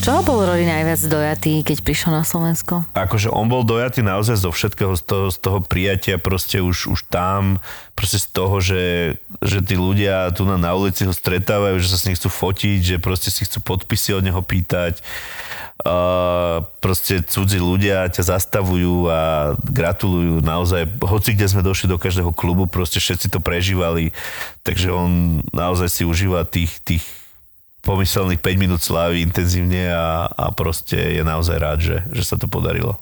Čo 0.06 0.22
bol 0.22 0.46
Rory 0.46 0.62
najviac 0.62 1.02
dojatý, 1.02 1.66
keď 1.66 1.82
prišiel 1.82 2.14
na 2.14 2.22
Slovensko? 2.22 2.86
akože 2.94 3.26
on 3.26 3.50
bol 3.50 3.66
dojatý 3.66 4.06
naozaj 4.06 4.38
zo 4.38 4.54
všetkého, 4.54 4.94
z 4.94 5.02
toho, 5.02 5.26
z 5.34 5.38
toho 5.42 5.58
prijatia, 5.58 6.14
proste 6.14 6.62
už, 6.62 6.94
už 6.94 7.10
tam, 7.10 7.58
proste 7.98 8.22
z 8.22 8.30
toho, 8.30 8.62
že, 8.62 9.18
že 9.42 9.58
tí 9.66 9.74
ľudia 9.74 10.30
tu 10.30 10.46
na, 10.46 10.62
na 10.62 10.78
ulici 10.78 11.02
ho 11.02 11.10
stretávajú, 11.10 11.82
že 11.82 11.90
sa 11.90 11.98
s 11.98 12.06
ním 12.06 12.14
chcú 12.14 12.30
fotiť, 12.30 12.78
že 12.86 12.96
proste 13.02 13.34
si 13.34 13.42
chcú 13.50 13.58
podpisy 13.66 14.14
od 14.14 14.22
neho 14.22 14.38
pýtať. 14.46 15.02
Uh, 15.82 16.62
proste 16.78 17.26
cudzí 17.26 17.58
ľudia 17.58 18.06
ťa 18.06 18.30
zastavujú 18.30 19.10
a 19.10 19.58
gratulujú 19.58 20.38
naozaj, 20.38 20.86
hoci 21.02 21.34
kde 21.34 21.50
sme 21.50 21.66
došli 21.66 21.90
do 21.90 21.98
každého 21.98 22.30
klubu, 22.30 22.70
proste 22.70 23.02
všetci 23.02 23.26
to 23.26 23.42
prežívali, 23.42 24.14
takže 24.62 24.86
on 24.86 25.42
naozaj 25.50 25.90
si 25.90 26.02
užíva 26.06 26.46
tých, 26.46 26.78
tých 26.86 27.02
pomyselných 27.86 28.42
5 28.42 28.58
minút 28.58 28.82
slávy 28.82 29.22
intenzívne 29.22 29.94
a, 29.94 30.26
a 30.26 30.50
proste 30.50 30.98
je 30.98 31.22
naozaj 31.22 31.56
rád, 31.56 31.78
že, 31.78 31.96
že 32.10 32.22
sa 32.26 32.34
to 32.34 32.50
podarilo. 32.50 32.98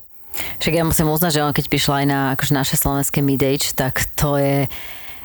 Však 0.61 0.75
ja 0.77 0.85
musím 0.85 1.09
uznať, 1.09 1.33
že 1.33 1.45
on 1.47 1.57
keď 1.57 1.67
prišla 1.73 1.95
aj 2.05 2.07
na 2.07 2.21
akože 2.37 2.53
naše 2.53 2.77
slovenské 2.77 3.25
midage, 3.25 3.73
tak 3.73 4.05
to 4.13 4.37
je... 4.37 4.69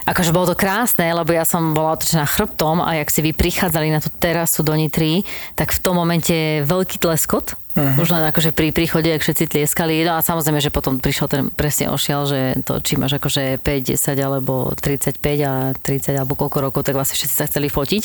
Akože 0.10 0.34
bolo 0.34 0.49
to 0.49 0.57
krásne, 0.57 1.05
lebo 1.14 1.30
ja 1.30 1.45
som 1.45 1.78
bola 1.78 1.93
otočená 1.93 2.26
chrbtom 2.26 2.82
a 2.82 2.97
jak 2.97 3.14
si 3.14 3.22
vy 3.22 3.30
prichádzali 3.30 3.93
na 3.93 4.01
tú 4.01 4.10
terasu 4.10 4.66
do 4.66 4.74
Nitry, 4.74 5.22
tak 5.53 5.70
v 5.70 5.82
tom 5.86 6.01
momente 6.01 6.66
veľký 6.66 6.97
tleskot. 6.97 7.53
Uh-huh. 7.78 8.01
Už 8.01 8.09
len 8.09 8.26
akože 8.26 8.49
pri 8.49 8.74
príchode, 8.74 9.13
ak 9.13 9.22
všetci 9.22 9.45
tlieskali. 9.45 10.01
No 10.01 10.17
a 10.17 10.26
samozrejme, 10.26 10.57
že 10.57 10.74
potom 10.74 10.97
prišiel 10.97 11.30
ten 11.30 11.43
presne 11.53 11.93
ošiel, 11.93 12.26
že 12.26 12.39
to 12.65 12.82
či 12.82 12.97
máš 12.97 13.22
akože 13.22 13.61
5, 13.61 13.93
10 13.93 14.17
alebo 14.17 14.74
35 14.74 15.22
a 15.45 15.53
30 15.78 16.17
alebo 16.17 16.34
koľko 16.34 16.65
rokov, 16.65 16.82
tak 16.82 16.97
vlastne 16.97 17.13
všetci 17.13 17.36
sa 17.38 17.45
chceli 17.45 17.70
fotiť. 17.70 18.03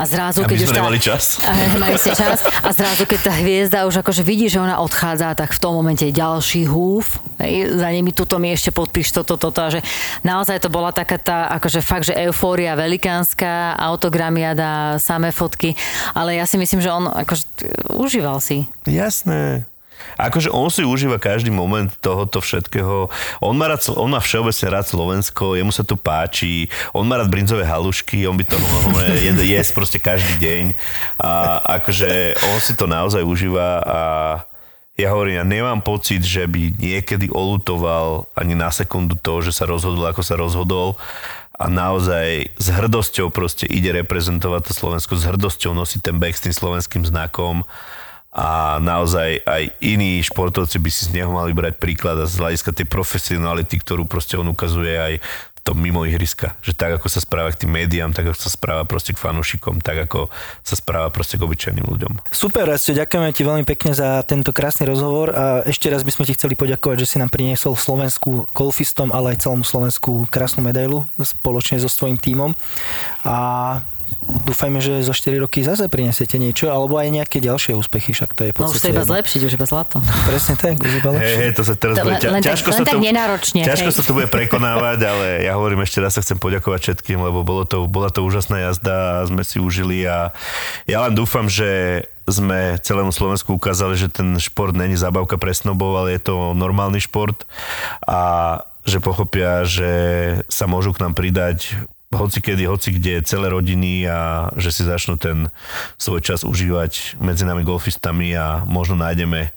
A 0.00 0.08
zrazu, 0.08 0.40
A 0.40 0.48
my 0.48 0.56
keď 0.56 0.58
sme 0.64 0.80
už 0.80 0.96
tá, 0.96 1.12
čas. 1.12 1.24
A 1.44 1.50
mali 1.76 1.96
ste 2.00 2.16
čas. 2.16 2.40
A 2.64 2.72
zrazu, 2.72 3.04
keď 3.04 3.20
tá 3.28 3.32
hviezda 3.36 3.84
už 3.84 4.00
akože 4.00 4.24
vidí, 4.24 4.48
že 4.48 4.56
ona 4.56 4.80
odchádza, 4.80 5.36
tak 5.36 5.52
v 5.52 5.60
tom 5.60 5.76
momente 5.76 6.08
je 6.08 6.16
ďalší 6.16 6.64
húf. 6.64 7.20
Hej, 7.36 7.76
za 7.76 7.88
nimi 7.92 8.16
tuto 8.16 8.40
mi 8.40 8.48
ešte 8.48 8.72
podpíš 8.72 9.12
toto, 9.12 9.36
toto. 9.36 9.60
A 9.60 9.68
že 9.68 9.84
naozaj 10.24 10.56
to 10.64 10.72
bola 10.72 10.88
taká 10.88 11.20
tá, 11.20 11.52
akože 11.60 11.84
fakt, 11.84 12.08
že 12.08 12.16
eufória 12.16 12.72
velikánska, 12.80 13.76
autogramiada, 13.76 14.96
samé 14.96 15.36
fotky. 15.36 15.76
Ale 16.16 16.40
ja 16.40 16.48
si 16.48 16.56
myslím, 16.56 16.80
že 16.80 16.88
on 16.88 17.04
akože 17.04 17.44
užíval 17.92 18.40
si. 18.40 18.70
Jasné. 18.88 19.68
Akože 20.16 20.48
on 20.48 20.72
si 20.72 20.80
užíva 20.80 21.20
každý 21.20 21.52
moment 21.52 21.92
tohoto 22.00 22.40
všetkého. 22.40 23.12
On 23.44 23.52
má, 23.52 23.68
rád, 23.68 23.84
on 23.92 24.08
má 24.08 24.20
všeobecne 24.20 24.66
rád 24.72 24.88
Slovensko, 24.88 25.56
jemu 25.56 25.72
sa 25.72 25.84
tu 25.84 25.96
páči, 25.96 26.72
on 26.96 27.04
má 27.04 27.20
rád 27.20 27.28
brinzové 27.28 27.68
halušky, 27.68 28.24
on 28.24 28.36
by 28.36 28.44
to 28.48 28.56
mohol 28.56 28.96
jed, 29.16 29.36
jesť 29.36 29.72
proste 29.76 29.98
každý 30.00 30.40
deň. 30.40 30.64
A 31.20 31.60
akože 31.80 32.36
on 32.52 32.58
si 32.64 32.72
to 32.76 32.88
naozaj 32.88 33.20
užíva 33.20 33.68
a 33.84 34.00
ja 35.00 35.16
hovorím, 35.16 35.40
ja 35.40 35.46
nemám 35.48 35.80
pocit, 35.80 36.20
že 36.20 36.44
by 36.44 36.76
niekedy 36.76 37.32
olutoval 37.32 38.28
ani 38.36 38.52
na 38.52 38.68
sekundu 38.68 39.16
to, 39.16 39.40
že 39.40 39.56
sa 39.56 39.64
rozhodol, 39.64 40.04
ako 40.04 40.20
sa 40.20 40.36
rozhodol 40.36 41.00
a 41.56 41.68
naozaj 41.72 42.52
s 42.56 42.66
hrdosťou 42.68 43.32
proste 43.32 43.64
ide 43.64 43.92
reprezentovať 43.96 44.60
to 44.68 44.72
Slovensko, 44.76 45.16
s 45.16 45.24
hrdosťou 45.24 45.72
nosí 45.72 46.00
ten 46.00 46.20
back 46.20 46.36
s 46.36 46.44
tým 46.44 46.52
slovenským 46.56 47.04
znakom 47.08 47.64
a 48.30 48.78
naozaj 48.78 49.42
aj 49.42 49.62
iní 49.82 50.22
športovci 50.22 50.78
by 50.78 50.90
si 50.90 51.10
z 51.10 51.18
neho 51.18 51.34
mali 51.34 51.50
brať 51.50 51.82
príklad 51.82 52.14
a 52.14 52.30
z 52.30 52.38
hľadiska 52.38 52.70
tej 52.70 52.86
profesionality, 52.86 53.82
ktorú 53.82 54.06
proste 54.06 54.38
on 54.38 54.46
ukazuje 54.46 54.94
aj 54.94 55.14
v 55.20 55.60
tom 55.66 55.76
mimo 55.76 56.06
ihriska. 56.06 56.54
Že 56.62 56.72
tak, 56.78 56.90
ako 56.96 57.10
sa 57.10 57.20
správa 57.20 57.50
k 57.50 57.66
tým 57.66 57.74
médiám, 57.74 58.14
tak 58.14 58.30
ako 58.30 58.38
sa 58.38 58.48
správa 58.48 58.86
proste 58.86 59.12
k 59.12 59.20
fanúšikom, 59.20 59.82
tak 59.82 60.06
ako 60.06 60.30
sa 60.62 60.78
správa 60.78 61.10
proste 61.10 61.36
k 61.36 61.44
obyčajným 61.44 61.84
ľuďom. 61.84 62.32
Super, 62.32 62.70
Rastio, 62.70 62.94
ďakujeme 62.96 63.34
ti 63.34 63.42
veľmi 63.42 63.66
pekne 63.66 63.92
za 63.98 64.22
tento 64.22 64.54
krásny 64.54 64.86
rozhovor 64.86 65.34
a 65.34 65.66
ešte 65.66 65.90
raz 65.90 66.06
by 66.06 66.14
sme 66.14 66.24
ti 66.30 66.38
chceli 66.38 66.54
poďakovať, 66.54 67.02
že 67.02 67.10
si 67.10 67.16
nám 67.18 67.34
priniesol 67.34 67.74
Slovensku 67.74 68.46
golfistom, 68.54 69.10
ale 69.10 69.34
aj 69.34 69.44
celému 69.44 69.66
Slovensku 69.66 70.24
krásnu 70.30 70.62
medailu 70.62 71.04
spoločne 71.18 71.82
so 71.82 71.90
svojím 71.90 72.16
tímom. 72.16 72.54
A 73.26 73.82
dúfajme, 74.20 74.78
že 74.78 75.00
zo 75.00 75.10
4 75.10 75.40
roky 75.40 75.60
zase 75.60 75.86
prinesiete 75.86 76.36
niečo, 76.36 76.68
alebo 76.68 76.96
aj 76.96 77.08
nejaké 77.08 77.38
ďalšie 77.38 77.72
úspechy, 77.72 78.12
však 78.12 78.30
to 78.32 78.44
je 78.44 78.50
No 78.52 78.68
už 78.68 78.76
sa 78.76 78.88
iba 78.88 79.00
zlepšiť, 79.02 79.40
už 79.42 79.52
iba 79.54 79.64
zlato. 79.64 79.98
Presne 80.28 80.54
tak, 80.54 80.76
už 80.76 80.92
iba 80.96 81.10
Hej, 81.10 81.16
lepšie. 81.16 81.38
hej, 81.40 81.50
to 81.52 81.62
sa 81.62 81.74
teraz 81.74 81.94
To 81.96 82.04
bude 82.04 82.12
len- 82.12 82.20
ťa, 82.20 82.28
len 82.28 82.40
tak- 82.40 82.50
ťažko 82.52 82.68
len 82.68 82.76
sa 82.76 82.84
tak 82.84 82.92
to, 82.92 83.00
nenáročne, 83.00 83.60
ťažko 83.64 83.88
hej. 83.88 83.96
sa 83.96 84.02
to 84.04 84.12
bude 84.12 84.28
prekonávať, 84.28 84.98
ale 85.02 85.26
ja 85.42 85.52
hovorím 85.54 85.80
ešte 85.80 85.98
raz 85.98 86.12
sa 86.12 86.20
chcem 86.20 86.36
poďakovať 86.36 86.80
všetkým, 86.82 87.18
lebo 87.18 87.40
bolo 87.40 87.64
to, 87.64 87.84
bola 87.84 88.08
to 88.08 88.20
úžasná 88.20 88.60
jazda 88.62 89.24
sme 89.24 89.40
si 89.40 89.56
užili 89.56 90.04
a 90.04 90.30
ja 90.84 90.98
len 91.02 91.12
dúfam, 91.12 91.48
že 91.48 92.02
sme 92.24 92.78
celému 92.78 93.10
Slovensku 93.10 93.50
ukázali, 93.52 93.96
že 93.96 94.06
ten 94.06 94.38
šport 94.38 94.70
není 94.70 94.94
zabavka 94.94 95.34
pre 95.34 95.50
snobov, 95.50 95.96
ale 95.96 96.14
je 96.14 96.22
to 96.22 96.54
normálny 96.54 97.00
šport 97.00 97.42
a 98.04 98.20
že 98.80 98.96
pochopia, 98.96 99.66
že 99.66 99.90
sa 100.46 100.64
môžu 100.64 100.94
k 100.94 101.02
nám 101.02 101.12
pridať 101.12 101.74
hoci 102.10 102.42
kedy, 102.42 102.66
hoci 102.66 102.90
kde, 102.90 103.22
celé 103.22 103.46
rodiny 103.48 104.02
a 104.02 104.50
že 104.58 104.72
si 104.72 104.82
začnú 104.82 105.14
ten 105.14 105.46
svoj 105.94 106.18
čas 106.18 106.42
užívať 106.42 107.14
medzi 107.22 107.46
nami 107.46 107.62
golfistami 107.62 108.34
a 108.34 108.66
možno 108.66 108.98
nájdeme 108.98 109.54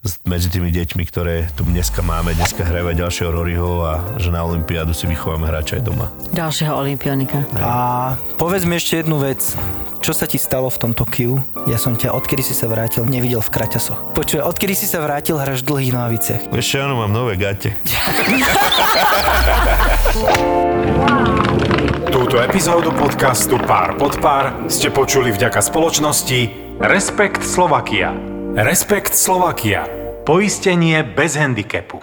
s- 0.00 0.16
medzi 0.22 0.48
tými 0.48 0.70
deťmi, 0.70 1.02
ktoré 1.02 1.50
tu 1.50 1.66
dneska 1.66 2.00
máme, 2.00 2.32
dneska 2.32 2.62
hrajú 2.62 2.86
aj 2.86 2.96
ďalšieho 2.96 3.30
Roryho 3.34 3.70
a 3.82 3.92
že 4.16 4.30
na 4.30 4.40
Olympiádu 4.40 4.94
si 4.94 5.04
vychováme 5.04 5.44
hráča 5.44 5.76
aj 5.76 5.82
doma. 5.82 6.06
Ďalšieho 6.30 6.72
olimpionika. 6.72 7.42
A 7.58 8.14
povedz 8.38 8.62
mi 8.62 8.78
ešte 8.78 9.02
jednu 9.02 9.18
vec. 9.18 9.42
Čo 10.00 10.14
sa 10.14 10.24
ti 10.24 10.38
stalo 10.38 10.70
v 10.70 10.78
tom 10.78 10.92
Tokiu? 10.94 11.42
Ja 11.66 11.76
som 11.76 11.92
ťa, 11.92 12.14
odkedy 12.14 12.40
si 12.40 12.54
sa 12.54 12.64
vrátil, 12.64 13.02
nevidel 13.02 13.42
v 13.42 13.50
kraťasoch. 13.50 14.14
Počuj, 14.14 14.40
odkedy 14.40 14.72
si 14.72 14.86
sa 14.86 15.02
vrátil, 15.02 15.36
hráš 15.36 15.60
v 15.60 15.74
dlhých 15.74 15.92
nohaviciach. 15.92 16.42
Čo, 16.48 16.76
áno, 16.80 16.96
mám 16.96 17.10
nové 17.10 17.34
gate. 17.34 17.74
Túto 22.10 22.42
epizódu 22.42 22.90
podcastu 22.90 23.54
Pár 23.54 23.94
pod 23.94 24.18
pár 24.18 24.66
ste 24.66 24.90
počuli 24.90 25.30
vďaka 25.30 25.62
spoločnosti 25.62 26.50
Respekt 26.82 27.46
Slovakia. 27.46 28.10
Respekt 28.58 29.14
Slovakia. 29.14 29.86
Poistenie 30.26 31.06
bez 31.06 31.38
handicapu. 31.38 32.02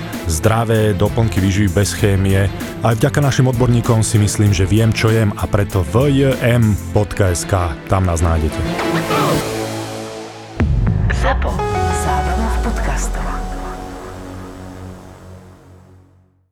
zdravé 0.27 0.93
doplnky 0.93 1.41
výživy 1.41 1.69
bez 1.71 1.95
chémie. 1.95 2.51
Aj 2.85 2.93
vďaka 2.93 3.21
našim 3.21 3.47
odborníkom 3.49 4.05
si 4.05 4.19
myslím, 4.19 4.51
že 4.51 4.67
viem, 4.67 4.91
čo 4.93 5.09
jem 5.09 5.33
a 5.37 5.47
preto 5.47 5.81
vjm.sk, 5.81 7.53
tam 7.87 8.03
nás 8.05 8.19
nájdete. 8.19 8.59
ZAPO. 11.21 11.70